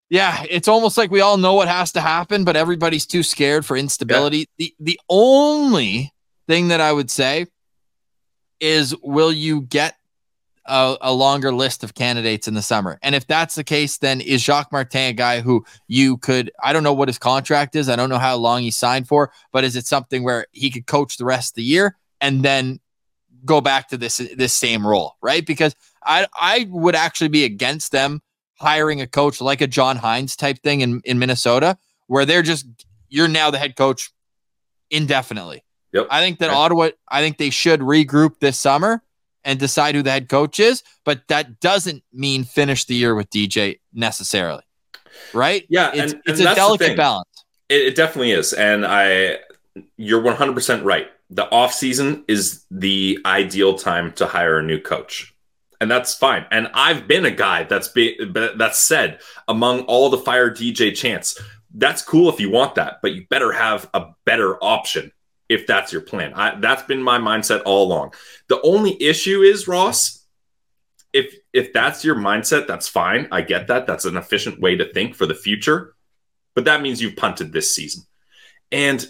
yeah, 0.09 0.43
it's 0.49 0.69
almost 0.69 0.97
like 0.97 1.11
we 1.11 1.21
all 1.21 1.37
know 1.37 1.55
what 1.55 1.67
has 1.67 1.91
to 1.91 2.01
happen, 2.01 2.45
but 2.45 2.55
everybody's 2.55 3.05
too 3.05 3.21
scared 3.21 3.65
for 3.65 3.75
instability. 3.75 4.39
Yeah. 4.39 4.45
The 4.57 4.75
the 4.79 4.99
only 5.09 6.13
thing 6.47 6.69
that 6.69 6.79
I 6.79 6.93
would 6.93 7.11
say 7.11 7.47
is 8.61 8.95
will 9.03 9.31
you 9.31 9.61
get 9.61 9.95
a, 10.69 10.97
a, 11.01 11.13
longer 11.13 11.51
list 11.51 11.83
of 11.83 11.93
candidates 11.93 12.47
in 12.47 12.53
the 12.53 12.61
summer. 12.61 12.99
And 13.01 13.15
if 13.15 13.27
that's 13.27 13.55
the 13.55 13.63
case, 13.63 13.97
then 13.97 14.21
is 14.21 14.41
Jacques 14.43 14.71
Martin 14.71 15.09
a 15.09 15.13
guy 15.13 15.41
who 15.41 15.65
you 15.87 16.17
could, 16.17 16.51
I 16.63 16.71
don't 16.71 16.83
know 16.83 16.93
what 16.93 17.09
his 17.09 17.17
contract 17.17 17.75
is. 17.75 17.89
I 17.89 17.95
don't 17.95 18.09
know 18.09 18.19
how 18.19 18.35
long 18.35 18.61
he 18.61 18.71
signed 18.71 19.07
for, 19.07 19.31
but 19.51 19.63
is 19.63 19.75
it 19.75 19.85
something 19.85 20.23
where 20.23 20.45
he 20.51 20.69
could 20.69 20.85
coach 20.85 21.17
the 21.17 21.25
rest 21.25 21.51
of 21.51 21.55
the 21.55 21.63
year 21.63 21.97
and 22.21 22.43
then 22.43 22.79
go 23.45 23.61
back 23.61 23.89
to 23.89 23.97
this, 23.97 24.17
this 24.35 24.53
same 24.53 24.85
role, 24.85 25.15
right? 25.21 25.45
Because 25.45 25.75
I, 26.03 26.27
I 26.39 26.67
would 26.69 26.95
actually 26.95 27.29
be 27.29 27.43
against 27.43 27.91
them 27.91 28.21
hiring 28.59 29.01
a 29.01 29.07
coach 29.07 29.41
like 29.41 29.61
a 29.61 29.67
John 29.67 29.97
Hynes 29.97 30.37
type 30.37 30.59
thing 30.59 30.81
in, 30.81 31.01
in 31.03 31.17
Minnesota, 31.19 31.77
where 32.07 32.25
they're 32.25 32.41
just 32.41 32.67
you're 33.09 33.27
now 33.27 33.51
the 33.51 33.57
head 33.57 33.75
coach 33.75 34.11
indefinitely. 34.89 35.63
Yep. 35.93 36.07
I 36.11 36.21
think 36.21 36.39
that 36.39 36.49
Okay. 36.49 36.57
Ottawa, 36.57 36.89
I 37.07 37.21
think 37.21 37.37
they 37.37 37.49
should 37.49 37.79
regroup 37.79 38.39
this 38.39 38.59
summer 38.59 39.01
and 39.43 39.59
decide 39.59 39.95
who 39.95 40.01
the 40.03 40.11
head 40.11 40.29
coach 40.29 40.59
is, 40.59 40.83
but 41.05 41.21
that 41.27 41.59
doesn't 41.59 42.03
mean 42.13 42.43
finish 42.43 42.85
the 42.85 42.95
year 42.95 43.15
with 43.15 43.29
DJ 43.29 43.79
necessarily. 43.93 44.63
Right? 45.33 45.65
Yeah, 45.69 45.91
It's, 45.93 46.13
and- 46.13 46.21
it's 46.25 46.39
and 46.39 46.49
a 46.49 46.55
delicate 46.55 46.97
balance. 46.97 47.27
It, 47.69 47.81
it 47.87 47.95
definitely 47.95 48.31
is, 48.31 48.53
and 48.53 48.85
I, 48.85 49.37
you're 49.97 50.21
100 50.21 50.53
percent 50.53 50.83
right. 50.83 51.07
The 51.29 51.47
off 51.51 51.73
season 51.73 52.25
is 52.27 52.65
the 52.71 53.19
ideal 53.25 53.77
time 53.77 54.11
to 54.13 54.25
hire 54.25 54.57
a 54.57 54.63
new 54.63 54.79
coach, 54.79 55.35
and 55.79 55.89
that's 55.91 56.15
fine. 56.15 56.45
And 56.49 56.69
I've 56.73 57.07
been 57.07 57.25
a 57.25 57.31
guy 57.31 57.63
that's 57.65 57.87
been 57.89 58.33
that's 58.33 58.79
said 58.79 59.19
among 59.47 59.81
all 59.81 60.09
the 60.09 60.17
fire 60.17 60.49
DJ 60.49 60.95
chants. 60.95 61.39
That's 61.71 62.01
cool 62.01 62.29
if 62.29 62.39
you 62.39 62.49
want 62.49 62.73
that, 62.75 62.97
but 63.03 63.13
you 63.13 63.27
better 63.29 63.51
have 63.51 63.87
a 63.93 64.07
better 64.25 64.57
option 64.63 65.11
if 65.49 65.67
that's 65.67 65.91
your 65.91 66.01
plan. 66.01 66.33
I, 66.33 66.59
that's 66.59 66.83
been 66.83 67.01
my 67.01 67.17
mindset 67.17 67.63
all 67.65 67.87
along. 67.87 68.13
The 68.47 68.61
only 68.61 69.01
issue 69.01 69.41
is 69.41 69.67
Ross. 69.67 70.25
If 71.11 71.35
if 71.51 71.73
that's 71.73 72.05
your 72.05 72.15
mindset, 72.15 72.67
that's 72.67 72.87
fine. 72.87 73.27
I 73.31 73.41
get 73.41 73.67
that. 73.67 73.87
That's 73.87 74.05
an 74.05 74.15
efficient 74.15 74.59
way 74.59 74.77
to 74.77 74.93
think 74.93 75.15
for 75.15 75.25
the 75.25 75.33
future 75.33 75.95
but 76.59 76.65
that 76.65 76.81
means 76.81 77.01
you've 77.01 77.15
punted 77.15 77.53
this 77.53 77.73
season. 77.73 78.03
And 78.69 79.05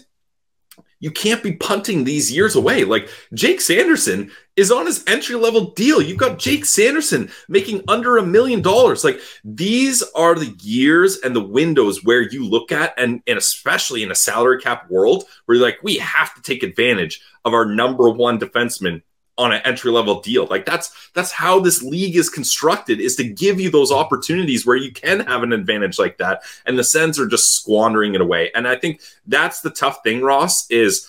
you 1.00 1.10
can't 1.10 1.42
be 1.42 1.52
punting 1.52 2.04
these 2.04 2.30
years 2.30 2.54
away. 2.54 2.84
Like 2.84 3.08
Jake 3.34 3.60
Sanderson 3.60 4.30
is 4.54 4.70
on 4.70 4.86
his 4.86 5.02
entry 5.06 5.34
level 5.34 5.72
deal. 5.72 6.00
You've 6.00 6.18
got 6.18 6.38
Jake 6.38 6.66
Sanderson 6.66 7.30
making 7.48 7.82
under 7.88 8.18
a 8.18 8.26
million 8.26 8.60
dollars. 8.60 9.02
Like 9.02 9.20
these 9.42 10.02
are 10.14 10.34
the 10.34 10.54
years 10.60 11.18
and 11.18 11.34
the 11.34 11.42
windows 11.42 12.04
where 12.04 12.20
you 12.20 12.46
look 12.46 12.70
at, 12.70 12.92
and, 12.98 13.22
and 13.26 13.38
especially 13.38 14.02
in 14.02 14.10
a 14.10 14.14
salary 14.14 14.60
cap 14.60 14.90
world, 14.90 15.24
where 15.46 15.56
you're 15.56 15.64
like, 15.64 15.82
we 15.82 15.96
have 15.96 16.34
to 16.34 16.42
take 16.42 16.62
advantage 16.62 17.22
of 17.44 17.54
our 17.54 17.64
number 17.64 18.10
one 18.10 18.38
defenseman 18.38 19.02
on 19.40 19.52
an 19.52 19.62
entry 19.64 19.90
level 19.90 20.20
deal. 20.20 20.46
Like 20.46 20.66
that's 20.66 21.10
that's 21.14 21.32
how 21.32 21.60
this 21.60 21.82
league 21.82 22.14
is 22.14 22.28
constructed 22.28 23.00
is 23.00 23.16
to 23.16 23.24
give 23.24 23.58
you 23.58 23.70
those 23.70 23.90
opportunities 23.90 24.66
where 24.66 24.76
you 24.76 24.92
can 24.92 25.20
have 25.20 25.42
an 25.42 25.54
advantage 25.54 25.98
like 25.98 26.18
that 26.18 26.42
and 26.66 26.78
the 26.78 26.84
Sens 26.84 27.18
are 27.18 27.26
just 27.26 27.56
squandering 27.56 28.14
it 28.14 28.20
away. 28.20 28.50
And 28.54 28.68
I 28.68 28.76
think 28.76 29.00
that's 29.26 29.62
the 29.62 29.70
tough 29.70 30.00
thing 30.04 30.20
Ross 30.20 30.70
is 30.70 31.08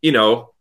you 0.00 0.12
know 0.12 0.52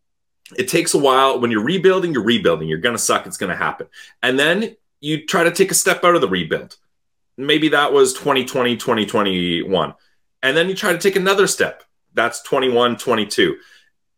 it 0.58 0.68
takes 0.68 0.96
a 0.96 0.98
while 0.98 1.40
when 1.40 1.52
you're 1.52 1.64
rebuilding 1.64 2.14
you're 2.14 2.24
rebuilding 2.24 2.68
you're 2.68 2.80
going 2.80 2.96
to 2.96 3.02
suck 3.02 3.28
it's 3.28 3.38
going 3.38 3.52
to 3.52 3.56
happen. 3.56 3.86
And 4.24 4.40
then 4.40 4.76
you 5.02 5.28
try 5.28 5.44
to 5.44 5.52
take 5.52 5.70
a 5.70 5.76
step 5.76 6.04
out 6.04 6.16
of 6.16 6.22
the 6.22 6.28
rebuild. 6.28 6.78
Maybe 7.38 7.70
that 7.70 7.94
was 7.94 8.14
2020 8.14 8.76
2021. 8.76 9.94
And 10.42 10.58
then 10.58 10.68
you 10.68 10.74
try 10.74 10.94
to 10.94 10.98
take 10.98 11.16
another 11.16 11.46
step. 11.46 11.84
That's 12.16 12.42
21 12.42 12.98
22. 12.98 13.58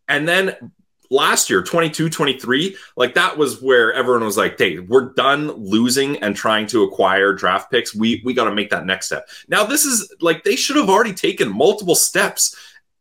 And 0.07 0.25
then 0.25 0.71
last 1.09 1.49
year 1.49 1.61
22 1.61 2.09
23 2.09 2.75
like 2.95 3.13
that 3.13 3.37
was 3.37 3.61
where 3.61 3.93
everyone 3.93 4.23
was 4.23 4.37
like 4.37 4.57
hey 4.57 4.79
we're 4.79 5.13
done 5.13 5.51
losing 5.51 6.17
and 6.23 6.35
trying 6.35 6.65
to 6.67 6.83
acquire 6.83 7.33
draft 7.33 7.71
picks. 7.71 7.95
We 7.95 8.21
we 8.25 8.33
got 8.33 8.45
to 8.45 8.55
make 8.55 8.69
that 8.69 8.85
next 8.85 9.07
step. 9.07 9.27
Now 9.47 9.65
this 9.65 9.85
is 9.85 10.13
like 10.21 10.43
they 10.43 10.55
should 10.55 10.75
have 10.75 10.89
already 10.89 11.13
taken 11.13 11.55
multiple 11.55 11.95
steps 11.95 12.55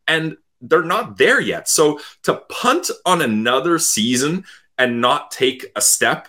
and 0.06 0.36
they're 0.60 0.82
not 0.82 1.18
there 1.18 1.40
yet. 1.40 1.68
So 1.68 2.00
to 2.22 2.34
punt 2.48 2.90
on 3.04 3.22
another 3.22 3.78
season 3.78 4.44
and 4.78 5.00
not 5.00 5.30
take 5.30 5.66
a 5.76 5.80
step 5.80 6.28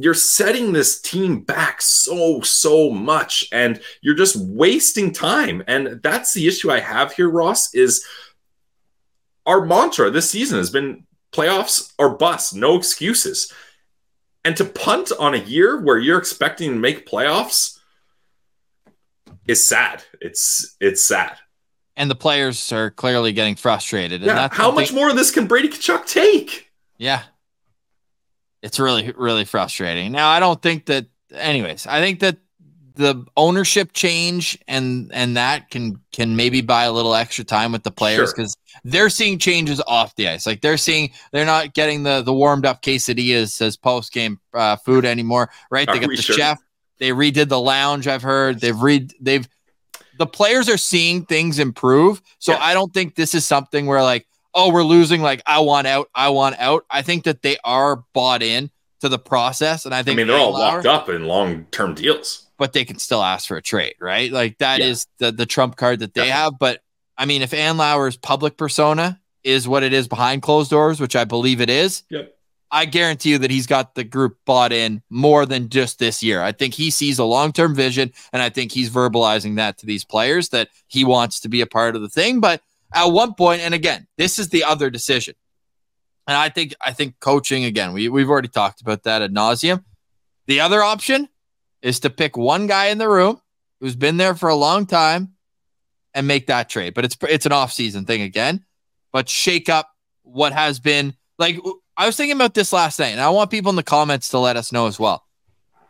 you're 0.00 0.14
setting 0.14 0.72
this 0.72 1.00
team 1.00 1.40
back 1.40 1.82
so 1.82 2.40
so 2.42 2.88
much 2.88 3.48
and 3.50 3.80
you're 4.00 4.14
just 4.14 4.36
wasting 4.36 5.12
time. 5.12 5.62
And 5.66 6.00
that's 6.02 6.32
the 6.32 6.46
issue 6.46 6.70
i 6.70 6.80
have 6.80 7.12
here 7.12 7.28
ross 7.28 7.74
is 7.74 8.04
our 9.48 9.64
mantra 9.64 10.10
this 10.10 10.30
season 10.30 10.58
has 10.58 10.70
been 10.70 11.06
playoffs 11.32 11.92
or 11.98 12.10
bust, 12.16 12.54
no 12.54 12.76
excuses. 12.76 13.52
And 14.44 14.56
to 14.58 14.64
punt 14.64 15.10
on 15.18 15.34
a 15.34 15.38
year 15.38 15.80
where 15.80 15.98
you're 15.98 16.18
expecting 16.18 16.70
to 16.72 16.76
make 16.78 17.08
playoffs 17.08 17.78
is 19.46 19.64
sad. 19.64 20.04
It's 20.20 20.76
it's 20.80 21.06
sad. 21.06 21.36
And 21.96 22.10
the 22.10 22.14
players 22.14 22.70
are 22.72 22.90
clearly 22.90 23.32
getting 23.32 23.56
frustrated. 23.56 24.20
And 24.20 24.26
Yeah. 24.28 24.48
How 24.52 24.70
much 24.70 24.88
thing- 24.88 24.96
more 24.96 25.10
of 25.10 25.16
this 25.16 25.30
can 25.32 25.46
Brady 25.46 25.68
Tkachuk 25.68 26.06
take? 26.06 26.70
Yeah. 26.98 27.22
It's 28.62 28.78
really, 28.78 29.12
really 29.16 29.44
frustrating. 29.44 30.12
Now, 30.12 30.28
I 30.28 30.40
don't 30.40 30.60
think 30.60 30.86
that, 30.86 31.06
anyways, 31.32 31.86
I 31.86 32.00
think 32.00 32.20
that 32.20 32.36
the 32.98 33.24
ownership 33.36 33.92
change 33.92 34.58
and 34.68 35.10
and 35.14 35.36
that 35.36 35.70
can 35.70 35.98
can 36.12 36.36
maybe 36.36 36.60
buy 36.60 36.82
a 36.84 36.92
little 36.92 37.14
extra 37.14 37.44
time 37.44 37.72
with 37.72 37.84
the 37.84 37.90
players 37.90 38.28
Sure. 38.30 38.34
because 38.36 38.56
they're 38.84 39.08
seeing 39.08 39.38
changes 39.38 39.80
off 39.86 40.14
the 40.16 40.28
ice. 40.28 40.46
Like 40.46 40.60
they're 40.60 40.76
seeing 40.76 41.10
they're 41.32 41.46
not 41.46 41.74
getting 41.74 42.02
the 42.02 42.22
the 42.22 42.32
warmed 42.34 42.66
up 42.66 42.82
quesadillas 42.82 43.60
as 43.62 43.76
post 43.76 44.12
game 44.12 44.38
uh, 44.52 44.76
food 44.76 45.04
anymore, 45.04 45.48
right? 45.70 45.86
They 45.86 45.94
Are 45.98 46.00
got 46.00 46.10
the 46.10 46.16
sure? 46.22 46.36
chef. 46.36 46.58
They 46.98 47.10
redid 47.10 47.48
the 47.48 47.60
lounge. 47.60 48.08
I've 48.08 48.22
heard 48.22 48.60
they've 48.60 48.78
read 48.78 49.14
they've 49.20 49.48
the 50.18 50.26
players 50.26 50.68
are 50.68 50.76
seeing 50.76 51.24
things 51.24 51.60
improve. 51.60 52.20
So 52.40 52.52
Yeah. 52.52 52.58
I 52.60 52.74
don't 52.74 52.92
think 52.92 53.14
this 53.14 53.34
is 53.34 53.46
something 53.46 53.86
where 53.86 54.02
like 54.02 54.26
oh 54.54 54.72
we're 54.72 54.82
losing 54.82 55.22
like 55.22 55.40
I 55.46 55.60
want 55.60 55.86
out 55.86 56.10
I 56.16 56.30
want 56.30 56.56
out. 56.58 56.84
I 56.90 57.02
think 57.02 57.22
that 57.24 57.42
they 57.42 57.56
are 57.64 58.02
bought 58.12 58.42
in 58.42 58.70
to 59.00 59.08
the 59.08 59.18
process, 59.20 59.84
and 59.84 59.94
I 59.94 60.02
think 60.02 60.16
I 60.16 60.16
mean, 60.16 60.26
they're 60.26 60.36
all 60.36 60.52
Andlauer- 60.54 60.58
locked 60.58 60.86
up 60.86 61.08
in 61.08 61.26
long 61.26 61.66
term 61.70 61.94
deals. 61.94 62.47
But 62.58 62.72
they 62.72 62.84
can 62.84 62.98
still 62.98 63.22
ask 63.22 63.46
for 63.48 63.56
a 63.56 63.62
trade, 63.62 63.94
right? 64.00 64.30
Like 64.32 64.58
that 64.58 64.80
is 64.80 65.06
Yeah. 65.20 65.26
the 65.30 65.36
the 65.36 65.46
trump 65.46 65.76
card 65.76 66.00
that 66.00 66.12
they 66.14 66.22
Definitely. 66.22 66.42
have. 66.42 66.58
But 66.58 66.82
I 67.16 67.24
mean, 67.24 67.42
if 67.42 67.52
Andlauer's 67.52 68.16
public 68.16 68.56
persona 68.56 69.20
is 69.44 69.66
what 69.68 69.82
it 69.84 69.92
is 69.92 70.08
behind 70.08 70.42
closed 70.42 70.70
doors, 70.70 71.00
which 71.00 71.14
I 71.16 71.24
believe 71.24 71.60
it 71.60 71.70
is, 71.70 72.02
Yep. 72.10 72.34
I 72.70 72.84
guarantee 72.84 73.30
you 73.30 73.38
that 73.38 73.50
he's 73.50 73.66
got 73.66 73.94
the 73.94 74.04
group 74.04 74.36
bought 74.44 74.72
in 74.72 75.02
more 75.08 75.46
than 75.46 75.70
just 75.70 75.98
this 75.98 76.22
year. 76.22 76.42
I 76.42 76.52
think 76.52 76.74
he 76.74 76.90
sees 76.90 77.18
a 77.18 77.24
long 77.24 77.50
term 77.52 77.74
vision, 77.74 78.12
and 78.32 78.42
I 78.42 78.50
think 78.50 78.72
he's 78.72 78.90
verbalizing 78.90 79.56
that 79.56 79.78
to 79.78 79.86
these 79.86 80.04
players 80.04 80.50
that 80.50 80.68
he 80.88 81.04
wants 81.04 81.40
to 81.40 81.48
be 81.48 81.60
a 81.62 81.66
part 81.66 81.96
of 81.96 82.02
the 82.02 82.10
thing. 82.10 82.40
But 82.40 82.60
at 82.92 83.06
one 83.06 83.34
point, 83.34 83.62
and 83.62 83.72
again, 83.72 84.06
this 84.18 84.38
is 84.38 84.48
the 84.50 84.64
other 84.64 84.90
decision. 84.90 85.34
And 86.26 86.36
I 86.36 86.50
think 86.50 86.74
I 86.84 86.92
think 86.92 87.20
coaching 87.20 87.64
again, 87.64 87.92
we 87.94 88.08
we've 88.10 88.28
already 88.28 88.48
talked 88.48 88.80
about 88.82 89.04
that 89.04 89.22
ad 89.22 89.32
nauseum. 89.32 89.84
The 90.46 90.60
other 90.60 90.82
option 90.82 91.28
is 91.82 92.00
to 92.00 92.10
pick 92.10 92.36
one 92.36 92.66
guy 92.66 92.86
in 92.86 92.98
the 92.98 93.08
room 93.08 93.40
who's 93.80 93.96
been 93.96 94.16
there 94.16 94.34
for 94.34 94.48
a 94.48 94.54
long 94.54 94.86
time 94.86 95.34
and 96.14 96.26
make 96.26 96.46
that 96.46 96.68
trade. 96.68 96.94
But 96.94 97.04
it's 97.04 97.16
it's 97.22 97.46
an 97.46 97.52
off-season 97.52 98.04
thing 98.04 98.22
again. 98.22 98.64
But 99.12 99.28
shake 99.28 99.68
up 99.68 99.90
what 100.22 100.52
has 100.52 100.80
been 100.80 101.14
like 101.38 101.58
I 101.96 102.06
was 102.06 102.16
thinking 102.16 102.36
about 102.36 102.54
this 102.54 102.72
last 102.72 102.98
night, 102.98 103.08
and 103.08 103.20
I 103.20 103.30
want 103.30 103.50
people 103.50 103.70
in 103.70 103.76
the 103.76 103.82
comments 103.82 104.28
to 104.30 104.38
let 104.38 104.56
us 104.56 104.72
know 104.72 104.86
as 104.86 105.00
well. 105.00 105.24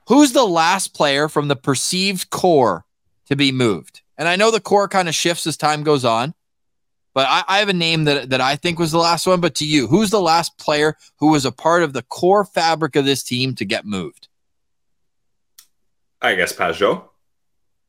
Who's 0.09 0.32
the 0.32 0.47
last 0.47 0.95
player 0.95 1.28
from 1.28 1.49
the 1.49 1.57
perceived 1.57 2.30
core 2.30 2.86
to 3.26 3.36
be 3.36 3.53
moved? 3.53 4.01
And 4.16 4.26
I 4.26 4.36
know 4.36 4.51
the 4.51 4.61
core 4.61 4.89
kind 4.89 5.09
of 5.09 5.14
shifts 5.14 5.47
as 5.47 5.59
time 5.59 5.82
goes 5.82 6.07
on, 6.07 6.34
but 7.12 7.26
I, 7.28 7.45
I 7.47 7.59
have 7.59 7.68
a 7.68 7.74
name 7.74 8.05
that, 8.05 8.30
that 8.30 8.41
I 8.41 8.57
think 8.57 8.78
was 8.78 8.91
the 8.91 8.99
last 8.99 9.26
one. 9.26 9.41
But 9.41 9.55
to 9.57 9.66
you, 9.66 9.86
who's 9.86 10.09
the 10.09 10.20
last 10.20 10.57
player 10.59 10.97
who 11.18 11.30
was 11.30 11.45
a 11.45 11.53
part 11.53 11.82
of 11.82 11.93
the 11.93 12.03
core 12.03 12.45
fabric 12.45 12.97
of 12.97 13.05
this 13.05 13.22
team 13.22 13.55
to 13.57 13.66
get 13.66 13.84
moved? 13.84 14.28
I 16.21 16.35
guess 16.35 16.53
Pageau. 16.53 17.05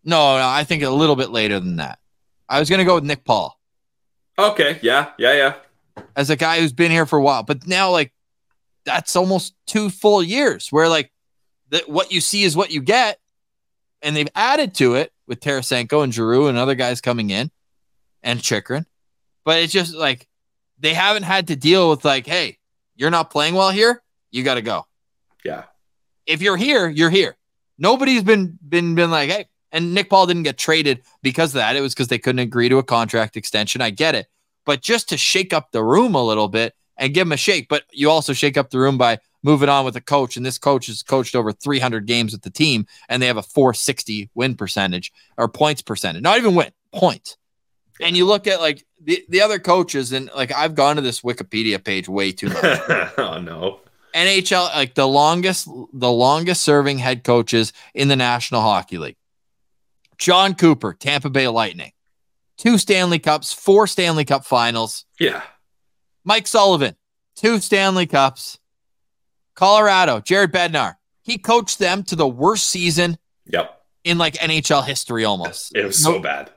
No, 0.04 0.38
no, 0.38 0.48
I 0.48 0.64
think 0.64 0.84
a 0.84 0.90
little 0.90 1.16
bit 1.16 1.30
later 1.30 1.60
than 1.60 1.78
that. 1.78 2.00
I 2.48 2.60
was 2.60 2.70
going 2.70 2.80
to 2.80 2.86
go 2.86 2.96
with 2.96 3.04
Nick 3.04 3.26
Paul 3.26 3.60
Okay. 4.40 4.80
Yeah. 4.82 5.12
Yeah. 5.18 5.34
Yeah. 5.34 6.04
as 6.16 6.30
a 6.30 6.36
guy 6.36 6.60
who's 6.60 6.72
been 6.72 6.92
here 6.92 7.06
for 7.06 7.20
a 7.20 7.22
while, 7.22 7.44
but 7.44 7.68
now 7.68 7.92
like 7.92 8.14
that's 8.86 9.16
almost 9.16 9.54
two 9.68 9.90
full 9.90 10.24
years 10.24 10.70
where 10.72 10.88
like 10.88 11.12
that 11.70 11.90
what 11.90 12.12
you 12.12 12.22
see 12.22 12.44
is 12.44 12.56
what 12.56 12.72
you 12.72 12.82
get, 12.82 13.20
and 14.02 14.16
they've 14.16 14.30
added 14.36 14.74
to 14.76 14.96
it 14.96 15.12
with 15.28 15.42
Tarasenko 15.42 16.04
and 16.04 16.14
Giroux 16.14 16.48
and 16.48 16.58
other 16.58 16.76
guys 16.76 17.02
coming 17.02 17.30
in 17.30 17.52
and 18.24 18.42
Chychrun, 18.42 18.86
but 19.44 19.62
it's 19.62 19.74
just 19.74 19.94
like 19.94 20.28
they 20.80 20.94
haven't 20.94 21.24
had 21.24 21.48
to 21.48 21.58
deal 21.58 21.90
with 21.90 22.06
like, 22.06 22.26
hey, 22.26 22.58
you're 22.96 23.12
not 23.12 23.30
playing 23.30 23.56
well 23.56 23.72
here, 23.72 24.02
you 24.32 24.44
got 24.44 24.56
to 24.56 24.62
go. 24.62 24.86
Yeah. 25.44 25.66
If 26.26 26.42
you're 26.42 26.58
here, 26.58 26.88
you're 26.88 27.10
here. 27.10 27.36
Nobody's 27.80 28.24
been 28.24 28.60
been 28.68 28.94
been 28.94 29.10
like, 29.10 29.30
hey, 29.30 29.46
and 29.72 29.94
Nick 29.94 30.10
Paul 30.10 30.28
didn't 30.28 30.44
get 30.44 30.58
traded 30.58 31.02
because 31.22 31.52
of 31.52 31.56
that. 31.56 31.76
It 31.76 31.82
was 31.82 31.94
because 31.94 32.10
they 32.10 32.20
couldn't 32.20 32.40
agree 32.40 32.70
to 32.70 32.78
a 32.78 32.84
contract 32.84 33.38
extension. 33.38 33.82
I 33.82 33.90
get 33.90 34.16
it. 34.16 34.28
But 34.66 34.82
just 34.82 35.10
to 35.10 35.18
shake 35.18 35.54
up 35.54 35.72
the 35.72 35.84
room 35.84 36.16
a 36.16 36.24
little 36.24 36.48
bit 36.48 36.76
and 36.98 37.14
give 37.14 37.28
him 37.28 37.32
a 37.32 37.38
shake. 37.38 37.70
But 37.70 37.84
you 37.92 38.10
also 38.10 38.34
shake 38.34 38.58
up 38.58 38.70
the 38.70 38.80
room 38.80 38.98
by 38.98 39.20
moving 39.42 39.70
on 39.70 39.86
with 39.86 39.96
a 39.96 40.02
coach. 40.02 40.38
And 40.38 40.46
this 40.46 40.58
coach 40.58 40.88
has 40.88 41.02
coached 41.02 41.36
over 41.36 41.52
300 41.52 42.06
games 42.06 42.34
with 42.34 42.42
the 42.42 42.50
team, 42.50 42.86
and 43.08 43.22
they 43.22 43.28
have 43.28 43.38
a 43.38 43.42
460 43.42 44.30
win 44.36 44.56
percentage 44.56 45.12
or 45.38 45.48
points 45.48 45.82
percentage. 45.82 46.22
Not 46.22 46.38
even 46.38 46.56
win, 46.56 46.72
points. 46.94 47.38
And 48.02 48.16
you 48.16 48.26
look 48.26 48.48
at 48.48 48.62
like 48.62 48.86
the, 49.02 49.26
the 49.30 49.42
other 49.42 49.60
coaches, 49.60 50.14
and 50.14 50.30
like 50.36 50.54
I've 50.54 50.76
gone 50.76 50.96
to 50.96 51.02
this 51.02 51.22
Wikipedia 51.22 51.84
page 51.84 52.08
way 52.08 52.32
too 52.32 52.50
much. 52.50 52.64
oh 53.18 53.40
no. 53.42 53.82
NHL, 54.20 54.74
like 54.76 54.96
the 54.96 55.08
longest, 55.08 55.68
the 55.94 56.12
longest 56.12 56.62
serving 56.62 56.98
head 57.00 57.24
coaches 57.24 57.74
in 57.94 58.08
the 58.08 58.16
National 58.16 58.62
Hockey 58.62 58.98
League. 58.98 59.16
Jon 60.18 60.54
Cooper, 60.56 60.94
Tampa 60.94 61.30
Bay 61.30 61.48
Lightning, 61.48 61.92
two 62.58 62.78
Stanley 62.78 63.20
Cups, 63.20 63.54
four 63.54 63.88
Stanley 63.88 64.26
Cup 64.26 64.46
finals. 64.46 65.06
Yeah. 65.20 65.42
Mike 66.26 66.48
Sullivan, 66.48 66.96
two 67.36 67.60
Stanley 67.60 68.06
Cups. 68.06 68.60
Colorado, 69.56 70.20
Jared 70.20 70.52
Bednar, 70.54 70.96
he 71.22 71.38
coached 71.38 71.80
them 71.80 72.04
to 72.04 72.16
the 72.16 72.28
worst 72.28 72.70
season 72.70 73.18
Yep. 73.46 73.82
in 74.04 74.18
like 74.18 74.36
NHL 74.36 74.86
history 74.86 75.26
almost. 75.26 75.76
It 75.76 75.86
was 75.86 76.04
no, 76.04 76.14
so 76.14 76.20
bad. 76.20 76.52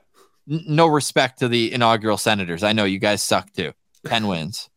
n- 0.49 0.63
no 0.67 0.87
respect 0.87 1.39
to 1.39 1.47
the 1.47 1.73
inaugural 1.73 2.17
Senators. 2.17 2.63
I 2.63 2.73
know 2.73 2.85
you 2.85 2.99
guys 2.99 3.21
suck 3.21 3.51
too. 3.53 3.73
10 4.07 4.27
wins. 4.27 4.69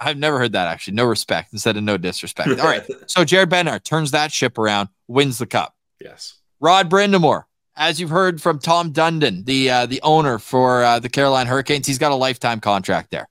I've 0.00 0.16
never 0.18 0.38
heard 0.38 0.52
that 0.52 0.68
actually. 0.68 0.94
No 0.94 1.04
respect 1.04 1.52
instead 1.52 1.76
of 1.76 1.82
no 1.82 1.96
disrespect. 1.96 2.48
All 2.60 2.66
right. 2.66 2.84
So 3.06 3.24
Jared 3.24 3.50
Bednar 3.50 3.82
turns 3.82 4.10
that 4.12 4.32
ship 4.32 4.58
around, 4.58 4.88
wins 5.06 5.38
the 5.38 5.46
cup. 5.46 5.74
yes. 6.02 6.34
Rod 6.60 6.90
Brind'Amour, 6.90 7.44
as 7.76 8.00
you've 8.00 8.10
heard 8.10 8.42
from 8.42 8.58
Tom 8.58 8.92
Dundon, 8.92 9.44
the 9.44 9.70
uh, 9.70 9.86
the 9.86 10.00
owner 10.02 10.38
for 10.40 10.82
uh, 10.82 10.98
the 10.98 11.08
Carolina 11.08 11.48
Hurricanes, 11.48 11.86
he's 11.86 11.98
got 11.98 12.10
a 12.10 12.16
lifetime 12.16 12.58
contract 12.60 13.10
there. 13.12 13.28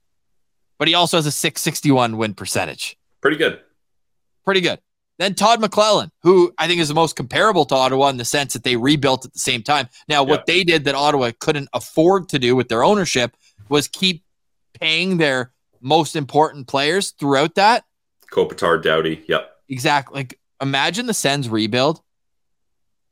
But 0.78 0.88
he 0.88 0.94
also 0.94 1.18
has 1.18 1.26
a 1.26 1.30
661 1.30 2.16
win 2.16 2.32
percentage. 2.34 2.96
Pretty 3.20 3.36
good. 3.36 3.60
Pretty 4.44 4.60
good. 4.62 4.78
Then 5.18 5.34
Todd 5.34 5.60
McLellan, 5.60 6.10
who 6.22 6.54
I 6.56 6.68
think 6.68 6.80
is 6.80 6.86
the 6.88 6.94
most 6.94 7.16
comparable 7.16 7.64
to 7.66 7.74
Ottawa 7.74 8.08
in 8.08 8.16
the 8.16 8.24
sense 8.24 8.52
that 8.52 8.62
they 8.62 8.76
rebuilt 8.76 9.26
at 9.26 9.32
the 9.32 9.38
same 9.40 9.62
time. 9.62 9.88
Now, 10.08 10.22
what 10.22 10.40
Yep. 10.40 10.46
they 10.46 10.64
did 10.64 10.84
that 10.84 10.94
Ottawa 10.94 11.32
couldn't 11.40 11.68
afford 11.74 12.28
to 12.30 12.38
do 12.38 12.54
with 12.56 12.68
their 12.68 12.84
ownership 12.84 13.36
was 13.68 13.88
keep 13.88 14.22
paying 14.80 15.18
their 15.18 15.52
most 15.80 16.16
important 16.16 16.66
players 16.66 17.10
throughout 17.12 17.54
that. 17.56 17.84
Kopitar, 18.30 18.82
Doughty. 18.82 19.24
Yep. 19.28 19.50
Exactly. 19.68 20.14
Like 20.20 20.38
imagine 20.60 21.06
the 21.06 21.14
Sens 21.14 21.48
rebuild 21.48 22.00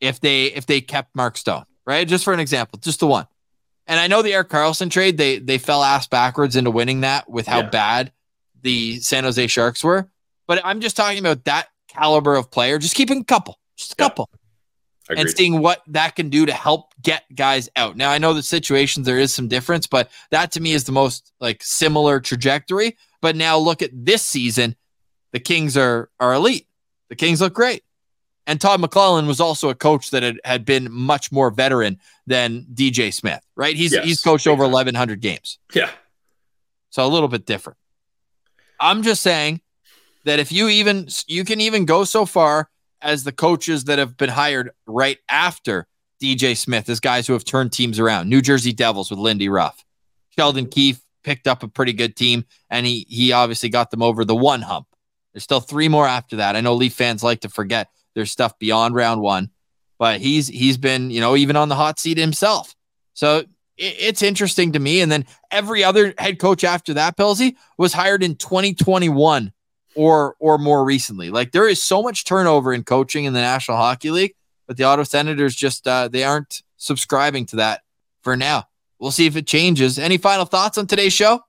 if 0.01 0.21
they 0.21 0.47
if 0.47 0.67
they 0.67 0.81
kept 0.81 1.15
Mark 1.17 1.37
Stone, 1.37 1.65
right? 1.87 2.07
Just 2.07 2.25
for 2.25 2.33
an 2.33 2.41
example, 2.41 2.79
just 2.83 3.01
the 3.01 3.07
one. 3.07 3.27
And 3.87 4.01
I 4.01 4.09
know 4.09 4.21
the 4.23 4.35
Erik 4.35 4.49
Karlsson 4.49 4.91
trade, 4.91 5.17
they 5.17 5.39
they 5.39 5.59
fell 5.59 5.83
ass 5.83 6.07
backwards 6.07 6.57
into 6.57 6.71
winning 6.71 7.01
that 7.03 7.29
with 7.31 7.47
how 7.47 7.59
Yeah. 7.59 7.69
bad 7.71 8.13
the 8.63 8.99
San 9.01 9.25
Jose 9.25 9.47
Sharks 9.47 9.83
were. 9.85 10.11
But 10.47 10.61
I'm 10.65 10.81
just 10.81 10.97
talking 10.97 11.19
about 11.19 11.45
that 11.45 11.69
caliber 11.89 12.35
of 12.37 12.51
player, 12.51 12.79
just 12.79 12.95
keeping 12.95 13.21
a 13.21 13.25
couple, 13.25 13.59
just 13.77 13.93
a 13.93 13.97
Yeah. 13.99 14.05
couple, 14.09 14.31
Agreed. 15.09 15.21
and 15.21 15.31
seeing 15.31 15.61
what 15.63 15.83
that 15.89 16.17
can 16.17 16.29
do 16.31 16.47
to 16.47 16.53
help 16.53 16.93
get 17.01 17.25
guys 17.35 17.69
out. 17.77 17.97
Now 17.97 18.11
I 18.11 18.19
know 18.19 18.35
the 18.35 18.43
situations 18.43 19.07
there 19.07 19.19
is 19.19 19.33
some 19.33 19.47
difference, 19.49 19.87
but 19.87 20.11
that 20.31 20.53
to 20.53 20.61
me 20.61 20.73
is 20.73 20.85
the 20.85 20.93
most 20.93 21.33
like 21.41 21.63
similar 21.63 22.19
trajectory. 22.21 22.97
But 23.23 23.37
now 23.37 23.57
look 23.59 23.83
at 23.83 23.91
this 23.93 24.23
season, 24.23 24.77
the 25.33 25.41
Kings 25.41 25.77
are 25.77 26.11
are 26.19 26.35
elite. 26.35 26.67
The 27.09 27.17
Kings 27.17 27.41
look 27.41 27.55
great. 27.55 27.83
And 28.49 28.61
Todd 28.61 28.81
McLellan 28.81 29.27
was 29.27 29.41
also 29.41 29.71
a 29.71 29.75
coach 29.75 30.11
that 30.11 30.23
had, 30.23 30.41
had 30.45 30.65
been 30.65 30.91
much 30.93 31.33
more 31.33 31.51
veteran 31.51 31.99
than 32.29 32.65
DJ 32.73 33.13
Smith, 33.13 33.41
right? 33.57 33.75
He's 33.75 33.93
Yes, 33.93 34.05
he's 34.05 34.23
coached 34.23 34.47
over 34.47 34.63
time. 34.65 34.73
1100 34.73 35.21
games. 35.21 35.59
yeah. 35.75 35.91
So 36.91 37.05
a 37.05 37.09
little 37.09 37.29
bit 37.29 37.45
different. 37.45 37.77
I'm 38.81 39.03
just 39.03 39.23
saying 39.23 39.61
that 40.25 40.39
if 40.39 40.51
you 40.51 40.69
even 40.69 41.09
you 41.27 41.45
can 41.45 41.61
even 41.61 41.85
go 41.85 42.05
so 42.05 42.25
far 42.25 42.71
as 43.03 43.25
the 43.25 43.33
coaches 43.33 43.85
that 43.85 43.99
have 43.99 44.17
been 44.17 44.31
hired 44.31 44.71
right 44.87 45.19
after 45.29 45.87
DJ 46.23 46.57
Smith 46.57 46.89
as 46.89 47.01
guys 47.01 47.27
who 47.27 47.33
have 47.35 47.45
turned 47.45 47.73
teams 47.73 47.99
around. 47.99 48.29
New 48.29 48.41
Jersey 48.41 48.73
Devils 48.73 49.11
with 49.11 49.19
Lindy 49.19 49.49
Ruff. 49.49 49.85
Sheldon 50.37 50.67
Keefe 50.67 51.01
picked 51.25 51.47
up 51.49 51.63
a 51.63 51.69
pretty 51.69 51.93
good 51.93 52.15
team 52.17 52.45
and 52.71 52.87
he 52.87 53.05
he 53.09 53.33
obviously 53.33 53.69
got 53.69 53.91
them 53.91 54.03
over 54.03 54.25
the 54.25 54.35
one 54.37 54.63
hump. 54.63 54.87
There's 55.33 55.45
still 55.45 55.61
three 55.61 55.89
more 55.89 56.07
after 56.07 56.37
that. 56.37 56.57
I 56.57 56.61
know 56.61 56.75
Leaf 56.75 56.95
fans 56.95 57.23
like 57.23 57.41
to 57.41 57.49
forget 57.49 57.89
there's 58.15 58.31
stuff 58.31 58.59
beyond 58.59 58.95
round 58.95 59.21
1, 59.21 59.51
but 59.99 60.21
he's 60.21 60.47
he's 60.49 60.79
been, 60.79 61.11
you 61.11 61.21
know, 61.21 61.37
even 61.37 61.57
on 61.57 61.69
the 61.69 61.75
hot 61.75 61.99
seat 61.99 62.17
himself. 62.17 62.75
So 63.13 63.39
it- 63.39 63.47
it's 63.77 64.23
interesting 64.23 64.73
to 64.73 64.79
me. 64.79 65.03
And 65.03 65.13
then 65.13 65.27
every 65.51 65.85
other 65.85 66.15
head 66.17 66.39
coach 66.39 66.65
after 66.65 66.95
that, 66.95 67.17
Pilsy, 67.19 67.57
was 67.77 67.93
hired 67.93 68.23
in 68.23 68.37
2021 68.37 69.53
or 69.97 70.37
or 70.39 70.59
more 70.59 70.85
recently. 70.85 71.31
Like 71.31 71.51
there 71.53 71.67
is 71.69 71.83
so 71.83 72.03
much 72.03 72.25
turnover 72.25 72.73
in 72.73 72.85
coaching 72.85 73.25
in 73.25 73.33
the 73.33 73.41
National 73.41 73.77
Hockey 73.77 74.11
League, 74.11 74.35
but 74.67 74.77
the 74.77 74.85
Ottawa 74.85 75.05
Senators 75.05 75.57
just 75.57 75.89
uh, 75.89 76.07
they 76.09 76.23
aren't 76.23 76.63
subscribing 76.77 77.47
to 77.47 77.57
that 77.57 77.81
for 78.23 78.37
now. 78.37 78.65
We'll 78.99 79.11
see 79.11 79.27
if 79.27 79.37
it 79.37 79.47
changes. 79.47 79.99
Any 79.99 80.17
final 80.19 80.45
thoughts 80.45 80.79
on 80.79 80.87
today's 80.87 81.13
show? 81.13 81.41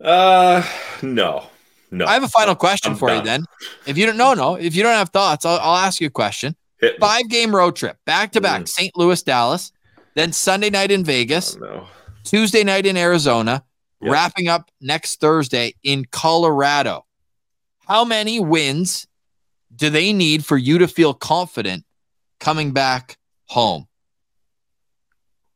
Uh, 0.00 0.62
no. 1.02 1.46
No. 1.92 2.06
I 2.06 2.14
have 2.14 2.22
a 2.22 2.28
final 2.28 2.54
question 2.54 2.92
I'm 2.92 2.98
for 2.98 3.12
you 3.12 3.20
then. 3.22 3.44
If 3.84 3.98
you 3.98 4.06
don't 4.06 4.16
no, 4.16 4.32
no, 4.34 4.54
if 4.54 4.76
you 4.76 4.82
don't 4.82 4.92
have 4.94 5.08
thoughts, 5.10 5.44
I'll, 5.44 5.58
I'll 5.58 5.76
ask 5.76 6.00
you 6.00 6.06
a 6.06 6.10
question. 6.10 6.54
Five 7.00 7.28
game 7.28 7.54
road 7.54 7.76
trip, 7.76 7.98
back 8.06 8.32
to 8.32 8.40
back, 8.40 8.62
Mm. 8.62 8.68
St. 8.68 8.96
Louis, 8.96 9.22
Dallas, 9.22 9.72
then 10.14 10.32
Sunday 10.32 10.70
night 10.70 10.90
in 10.90 11.04
Vegas. 11.04 11.56
Oh, 11.56 11.64
no. 11.64 11.86
Tuesday 12.24 12.62
night 12.64 12.86
in 12.86 12.96
Arizona, 12.96 13.64
Yep. 14.00 14.12
wrapping 14.12 14.48
up 14.48 14.70
next 14.80 15.20
Thursday 15.20 15.74
in 15.82 16.06
Colorado. 16.06 17.04
How 17.86 18.04
many 18.04 18.40
wins 18.40 19.06
do 19.74 19.90
they 19.90 20.12
need 20.12 20.44
for 20.44 20.56
you 20.56 20.78
to 20.78 20.88
feel 20.88 21.12
confident 21.12 21.84
coming 22.38 22.72
back 22.72 23.18
home? 23.46 23.88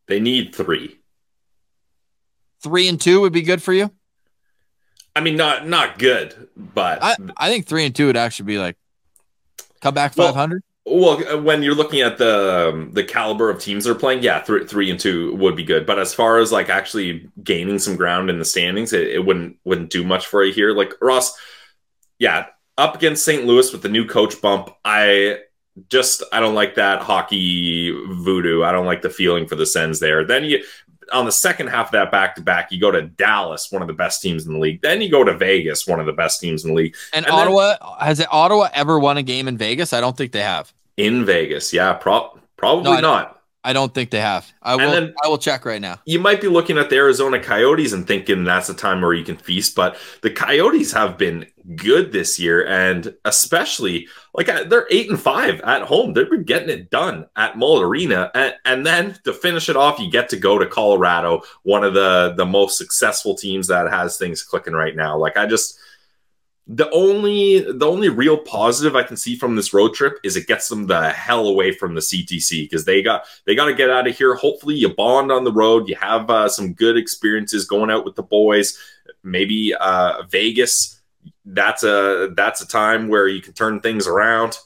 They 0.07 0.21
need 0.21 0.55
three. 0.55 0.99
Three 2.63 2.89
and 2.89 3.01
two 3.01 3.21
would 3.23 3.33
be 3.33 3.43
good 3.43 3.63
for 3.63 3.73
you. 3.73 3.91
I 5.17 5.21
mean, 5.21 5.37
not 5.37 5.67
not 5.67 5.99
good, 5.99 6.49
but 6.57 7.03
I, 7.03 7.17
I 7.37 7.49
think 7.49 7.67
three 7.67 7.87
and 7.87 7.95
two 7.95 8.07
would 8.07 8.17
actually 8.17 8.47
be 8.47 8.59
like 8.59 8.77
come 9.81 9.95
back 9.95 10.15
five 10.15 10.35
hundred. 10.35 10.63
Well, 10.65 10.74
uh, 10.87 11.39
when 11.39 11.63
you're 11.63 11.75
looking 11.75 12.03
at 12.03 12.19
the 12.19 12.71
um, 12.73 12.93
the 12.93 13.05
caliber 13.05 13.49
of 13.49 13.61
teams 13.61 13.85
they're 13.85 13.95
playing, 13.95 14.23
yeah, 14.23 14.43
three, 14.43 14.67
three 14.67 14.91
and 14.91 15.01
two 15.01 15.35
would 15.37 15.57
be 15.57 15.65
good. 15.65 15.87
But 15.87 15.99
as 15.99 16.13
far 16.13 16.39
as 16.39 16.53
like 16.53 16.69
actually 16.69 17.29
gaining 17.43 17.79
some 17.79 17.97
ground 17.97 18.29
in 18.29 18.39
the 18.39 18.45
standings, 18.45 18.93
it, 18.93 19.09
it 19.09 19.25
wouldn't 19.25 19.57
wouldn't 19.65 19.91
do 19.91 20.05
much 20.05 20.27
for 20.27 20.45
you 20.45 20.53
here. 20.53 20.73
Like 20.73 20.93
Ross, 21.01 21.37
yeah, 22.19 22.47
up 22.77 22.97
against 22.97 23.25
St. 23.25 23.47
Louis 23.47 23.73
with 23.73 23.83
the 23.83 23.89
new 23.89 24.07
coach 24.07 24.41
bump, 24.43 24.71
I 24.85 25.39
just 25.89 26.23
I 26.33 26.41
don't 26.41 26.55
like 26.55 26.75
that 26.77 27.01
hockey 27.01 27.91
voodoo. 27.91 28.63
I 28.63 28.73
don't 28.73 28.87
like 28.87 29.03
the 29.03 29.11
feeling 29.11 29.47
for 29.47 29.57
the 29.57 29.67
Sens 29.67 30.01
there. 30.01 30.25
Then 30.25 30.45
you 30.45 30.63
on 31.15 31.25
the 31.25 31.33
second 31.33 31.69
half 31.69 31.87
of 31.87 31.93
that 31.93 32.11
back 32.11 32.35
to 32.35 32.43
back, 32.43 32.71
you 32.73 32.81
go 32.81 32.91
to 32.91 33.03
Dallas, 33.03 33.71
one 33.71 33.83
of 33.83 33.89
the 33.89 33.95
best 33.95 34.21
teams 34.21 34.47
in 34.47 34.53
the 34.53 34.59
league. 34.59 34.83
Then 34.83 35.01
you 35.01 35.11
go 35.11 35.25
to 35.25 35.37
Vegas, 35.37 35.87
one 35.87 36.01
of 36.01 36.07
the 36.07 36.13
best 36.13 36.41
teams 36.41 36.65
in 36.65 36.71
the 36.71 36.77
league. 36.77 36.97
And, 37.13 37.25
and 37.25 37.33
then- 37.35 37.47
Ottawa 37.49 37.97
has 37.99 38.21
it, 38.21 38.27
Ottawa 38.31 38.69
ever 38.75 38.99
won 38.99 39.17
a 39.17 39.23
game 39.23 39.49
in 39.49 39.57
Vegas? 39.57 39.93
I 39.93 40.01
don't 40.01 40.17
think 40.17 40.33
they 40.33 40.43
have. 40.43 40.73
In 40.97 41.25
Vegas, 41.25 41.73
yeah, 41.73 41.93
pro- 41.95 42.39
probably 42.57 42.85
No, 42.93 43.01
not. 43.01 43.43
I 43.67 43.73
don't 43.73 43.95
think 43.95 44.11
they 44.11 44.21
have. 44.21 44.53
I 44.63 44.77
will. 44.77 44.91
then- 44.93 45.15
I 45.25 45.29
will 45.29 45.39
check 45.39 45.65
right 45.65 45.81
now. 45.81 45.99
you 46.05 46.19
might 46.19 46.41
be 46.43 46.49
looking 46.49 46.77
at 46.77 46.91
the 46.91 46.97
Arizona 46.97 47.41
Coyotes 47.43 47.93
and 47.95 48.07
thinking 48.07 48.45
that's 48.45 48.69
a 48.69 48.75
time 48.75 49.01
where 49.01 49.15
you 49.15 49.25
can 49.25 49.37
feast, 49.39 49.75
but 49.75 49.97
the 50.21 50.31
Coyotes 50.31 50.93
have 50.93 51.17
been 51.17 51.47
good 51.77 52.13
this 52.13 52.39
year, 52.39 52.67
and 52.67 53.15
especially 53.25 54.07
like 54.35 54.49
uh, 54.51 54.65
they're 54.65 54.87
eight 54.91 55.09
and 55.09 55.19
five 55.19 55.61
at 55.63 55.83
home. 55.83 56.13
They've 56.13 56.29
been 56.29 56.45
getting 56.45 56.69
it 56.69 56.91
done 56.91 57.27
at 57.37 57.55
Mullett 57.55 57.83
Arena, 57.83 58.31
and, 58.35 58.55
and 58.67 58.87
then 58.87 59.19
to 59.25 59.33
finish 59.33 59.71
it 59.71 59.77
off, 59.77 59.99
you 59.99 60.11
get 60.11 60.29
to 60.29 60.37
go 60.37 60.59
to 60.59 60.67
Colorado, 60.67 61.41
one 61.63 61.85
of 61.85 61.95
the 61.95 62.35
the 62.37 62.45
most 62.47 62.77
successful 62.77 63.35
teams 63.35 63.67
that 63.69 63.91
has 63.91 64.19
things 64.19 64.43
clicking 64.43 64.75
right 64.75 64.95
now. 64.95 65.17
Like 65.17 65.37
I 65.39 65.47
just. 65.47 65.79
The 66.67 66.91
only 66.93 67.61
the 67.61 67.87
only 67.87 68.09
real 68.09 68.39
positive 68.39 68.97
I 68.97 69.03
can 69.03 69.19
see 69.19 69.37
from 69.37 69.55
this 69.55 69.75
road 69.75 69.93
trip 69.93 70.19
is 70.25 70.35
it 70.35 70.47
gets 70.47 70.69
them 70.69 70.87
the 70.87 71.11
hell 71.11 71.47
away 71.47 71.73
from 71.73 71.95
the 71.95 72.01
CTC 72.01 72.65
because 72.65 72.87
they 72.87 73.03
got 73.03 73.27
they 73.45 73.55
got 73.55 73.67
to 73.67 73.75
get 73.75 73.91
out 73.91 74.09
of 74.09 74.17
here. 74.17 74.35
Hopefully, 74.35 74.75
you 74.75 74.89
bond 74.89 75.31
on 75.31 75.45
the 75.45 75.53
road. 75.53 75.91
You 75.91 75.97
have 75.97 76.31
uh, 76.31 76.49
some 76.49 76.73
good 76.73 76.97
experiences 76.97 77.67
going 77.67 77.91
out 77.91 78.07
with 78.07 78.15
the 78.15 78.23
boys. 78.23 78.79
Maybe 79.23 79.75
uh, 79.79 80.23
Vegas. 80.23 81.03
That's 81.45 81.83
a 81.83 82.33
that's 82.35 82.63
a 82.63 82.67
time 82.67 83.09
where 83.09 83.29
you 83.29 83.43
can 83.43 83.53
turn 83.53 83.81
things 83.81 84.07
around. 84.07 84.57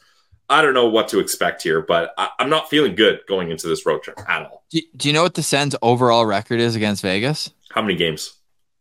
I 0.49 0.63
don't 0.63 0.75
know 0.75 0.89
what 0.89 1.09
to 1.09 1.19
expect 1.19 1.63
here, 1.63 1.83
but 1.83 2.15
I, 2.17 2.31
I'm 2.39 2.49
not 2.49 2.71
feeling 2.71 2.95
good 2.95 3.21
going 3.27 3.51
into 3.51 3.67
this 3.67 3.85
road 3.85 4.05
trip 4.05 4.19
at 4.29 4.43
all. 4.43 4.65
Do, 4.71 4.81
do 4.97 5.09
you 5.09 5.13
know 5.15 5.25
what 5.25 5.35
the 5.35 5.43
Sens' 5.43 5.75
overall 5.83 6.25
record 6.25 6.61
is 6.61 6.77
against 6.77 7.03
Vegas? 7.03 7.53
How 7.71 7.83
many 7.83 7.97
games? 7.97 8.35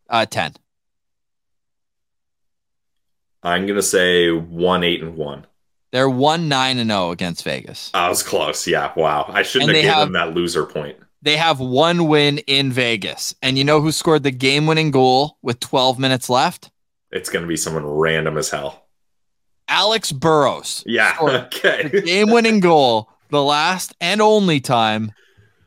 Uh, 0.07 0.27
ten. 0.27 0.53
I'm 3.47 3.65
gonna 3.67 3.81
say 3.81 4.31
one 4.31 4.83
eight 4.83 5.01
and 5.01 5.15
one. 5.15 5.45
They're 5.91 6.09
one 6.09 6.49
nine 6.49 6.77
and 6.77 6.89
zero 6.89 7.11
against 7.11 7.43
Vegas. 7.43 7.89
I 7.93 8.09
was 8.09 8.21
close. 8.23 8.67
Yeah. 8.67 8.91
Wow. 8.95 9.25
I 9.29 9.43
shouldn't 9.43 9.69
And 9.69 9.77
have 9.77 9.83
given 9.83 9.95
have- 9.97 10.05
them 10.07 10.13
that 10.13 10.33
loser 10.35 10.65
point. 10.65 10.97
They 11.21 11.37
have 11.37 11.59
one 11.59 12.07
win 12.07 12.37
in 12.39 12.71
Vegas, 12.71 13.33
and 13.41 13.57
you 13.57 13.63
know 13.63 13.81
who 13.81 13.91
scored 13.91 14.21
the 14.23 14.31
game-winning 14.31 14.91
goal 14.91 15.37
with 15.41 15.59
12 15.59 15.97
minutes 15.97 16.29
left? 16.29 16.69
It's 17.11 17.29
gonna 17.29 17.47
be 17.47 17.57
someone 17.57 17.85
random 17.85 18.37
as 18.37 18.49
hell. 18.51 18.85
Alex 19.67 20.11
Burrows. 20.11 20.83
Yeah. 20.85 21.15
Okay. 21.21 21.89
game-winning 22.05 22.59
goal 22.59 23.09
the 23.29 23.41
last 23.43 23.95
and 23.99 24.21
only 24.21 24.59
time 24.59 25.11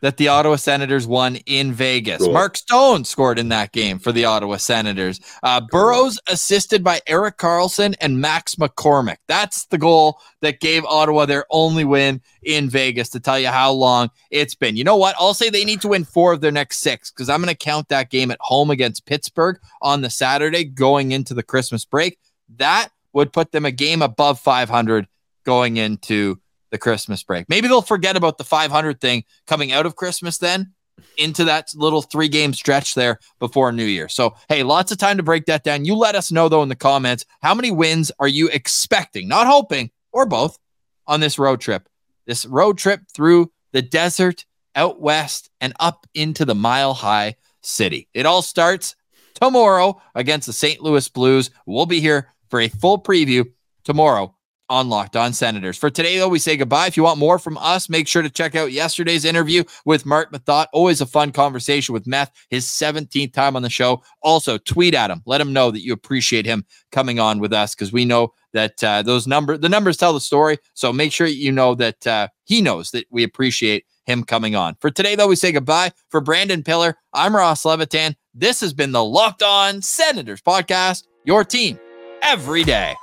that 0.01 0.17
the 0.17 0.29
Ottawa 0.29 0.57
Senators 0.57 1.07
won 1.07 1.37
in 1.47 1.73
Vegas. 1.73 2.23
Cool. 2.23 2.33
Mark 2.33 2.57
Stone 2.57 3.05
scored 3.05 3.39
in 3.39 3.49
that 3.51 3.73
game 3.73 3.99
for 3.99 4.13
the 4.13 4.25
Ottawa 4.25 4.57
Senators. 4.57 5.21
Uh, 5.43 5.61
Burrows 5.61 6.19
assisted 6.29 6.83
by 6.83 7.01
Erik 7.07 7.37
Karlsson 7.37 7.95
and 8.01 8.21
Max 8.21 8.57
McCormick. 8.57 9.19
That's 9.29 9.67
the 9.67 9.79
goal 9.79 10.19
that 10.41 10.61
gave 10.61 10.85
Ottawa 10.85 11.27
their 11.27 11.45
only 11.51 11.85
win 11.85 12.21
in 12.43 12.71
Vegas 12.71 13.09
to 13.11 13.21
tell 13.21 13.39
you 13.39 13.49
how 13.49 13.73
long 13.73 14.11
it's 14.31 14.55
been. 14.55 14.77
You 14.77 14.85
know 14.85 14.97
what? 14.97 15.15
I'll 15.19 15.35
say 15.35 15.51
they 15.51 15.65
need 15.65 15.81
to 15.83 15.89
win 15.89 16.05
four 16.05 16.33
of 16.33 16.41
their 16.41 16.53
next 16.53 16.79
six 16.79 17.11
because 17.11 17.29
I'm 17.29 17.41
going 17.41 17.53
to 17.53 17.57
count 17.57 17.89
that 17.89 18.11
game 18.11 18.31
at 18.31 18.39
home 18.41 18.71
against 18.71 19.07
Pittsburgh 19.07 19.59
on 19.83 20.01
the 20.01 20.11
Saturday 20.11 20.65
going 20.65 21.13
into 21.13 21.35
the 21.35 21.43
Christmas 21.43 21.85
break. 21.85 22.19
That 22.57 22.89
would 23.13 23.33
put 23.33 23.53
them 23.53 23.65
a 23.65 23.71
game 23.71 24.03
above 24.03 24.41
500 24.41 25.07
going 25.45 25.77
into 25.77 26.41
the 26.71 26.79
Christmas 26.79 27.23
break. 27.23 27.49
Maybe 27.49 27.69
they'll 27.69 27.83
forget 27.83 28.17
about 28.17 28.39
the 28.39 28.45
500 28.45 29.01
thing 29.01 29.25
coming 29.47 29.73
out 29.73 29.87
of 29.87 29.97
Christmas 29.97 30.39
then 30.39 30.73
into 31.17 31.45
that 31.45 31.69
little 31.75 32.03
three 32.03 32.29
game 32.29 32.53
stretch 32.53 32.95
there 32.95 33.19
before 33.39 33.73
New 33.73 33.85
Year. 33.85 34.09
So, 34.09 34.35
hey, 34.49 34.63
lots 34.63 34.93
of 34.93 34.99
time 34.99 35.17
to 35.17 35.23
break 35.23 35.47
that 35.47 35.65
down. 35.65 35.85
You 35.85 35.95
let 35.95 36.15
us 36.15 36.33
know, 36.33 36.49
though, 36.49 36.63
in 36.63 36.69
the 36.69 36.77
comments 36.77 37.25
how 37.43 37.55
many 37.55 37.71
wins 37.71 38.13
are 38.19 38.29
you 38.29 38.49
expecting, 38.49 39.29
not 39.29 39.47
hoping, 39.47 39.91
or 40.13 40.27
both 40.27 40.59
on 41.07 41.21
this 41.21 41.39
road 41.39 41.61
trip? 41.61 41.89
This 42.27 42.47
road 42.47 42.79
trip 42.79 43.03
through 43.13 43.51
the 43.73 43.83
desert, 43.83 44.45
out 44.75 45.01
west, 45.01 45.51
and 45.61 45.73
up 45.81 46.07
into 46.15 46.45
the 46.45 46.55
mile 46.55 46.95
high 46.95 47.37
city. 47.63 48.09
It 48.15 48.27
all 48.27 48.43
starts 48.43 48.95
tomorrow 49.35 50.01
against 50.15 50.47
the 50.47 50.53
St. 50.53 50.81
Louis 50.81 51.09
Blues. 51.09 51.51
We'll 51.67 51.87
be 51.87 52.01
here 52.01 52.33
for 52.49 52.61
a 52.61 52.69
full 52.69 53.01
preview 53.01 53.47
tomorrow 53.85 54.35
on 54.71 54.89
Locked 54.89 55.17
On 55.17 55.33
Senators. 55.33 55.77
For 55.77 55.91
today, 55.91 56.17
though, 56.17 56.29
we 56.29 56.39
say 56.39 56.57
goodbye. 56.57 56.87
If 56.87 56.97
you 56.97 57.03
want 57.03 57.19
more 57.19 57.39
from 57.39 57.59
us, 57.59 57.91
make 57.91 58.07
sure 58.07 58.23
to 58.23 58.31
check 58.31 58.55
out 58.55 58.73
yesterday's 58.73 59.25
interview 59.25 59.65
with 59.85 60.07
Mark 60.07 60.33
Methot. 60.33 60.67
Always 60.73 61.01
a 61.01 61.07
fun 61.07 61.33
conversation 61.33 61.93
with 61.93 62.07
Meth, 62.07 62.31
his 62.49 62.65
17th 62.65 63.33
time 63.33 63.57
on 63.57 63.63
the 63.63 63.69
show. 63.69 64.03
Also, 64.23 64.57
tweet 64.57 64.95
at 64.95 65.11
him. 65.11 65.23
Let 65.27 65.41
him 65.41 65.53
know 65.53 65.73
that 65.73 65.83
you 65.83 65.93
appreciate 65.93 66.47
him 66.47 66.65
coming 66.93 67.19
on 67.19 67.41
with 67.41 67.53
us 67.53 67.75
because 67.75 67.93
we 67.93 68.05
know 68.05 68.33
that 68.53 68.83
uh, 68.83 69.03
those 69.03 69.27
number 69.27 69.57
the 69.57 69.69
numbers 69.69 69.97
tell 69.97 70.13
the 70.13 70.21
story. 70.21 70.59
So 70.75 70.93
make 70.93 71.13
sure 71.13 71.27
you 71.27 71.53
know 71.53 71.75
that 71.75 72.07
uh, 72.07 72.29
he 72.45 72.63
knows 72.63 72.93
that 72.93 73.07
we 73.11 73.25
appreciate 73.25 73.85
him 74.07 74.25
coming 74.25 74.55
on. 74.55 74.77
For 74.81 74.91
today, 74.91 75.17
though, 75.17 75.29
we 75.29 75.37
say 75.37 75.53
goodbye. 75.53 75.93
For 76.09 76.21
Brandon 76.21 76.63
Piller, 76.63 76.97
I'm 77.13 77.35
Ross 77.35 77.65
Levitan. 77.65 78.17
This 78.35 78.61
has 78.61 78.73
been 78.73 78.93
the 78.93 79.05
Locked 79.05 79.43
On 79.43 79.83
Senators 79.83 80.41
podcast, 80.41 81.05
your 81.25 81.45
team 81.45 81.79
every 82.23 82.63
day. 82.65 82.95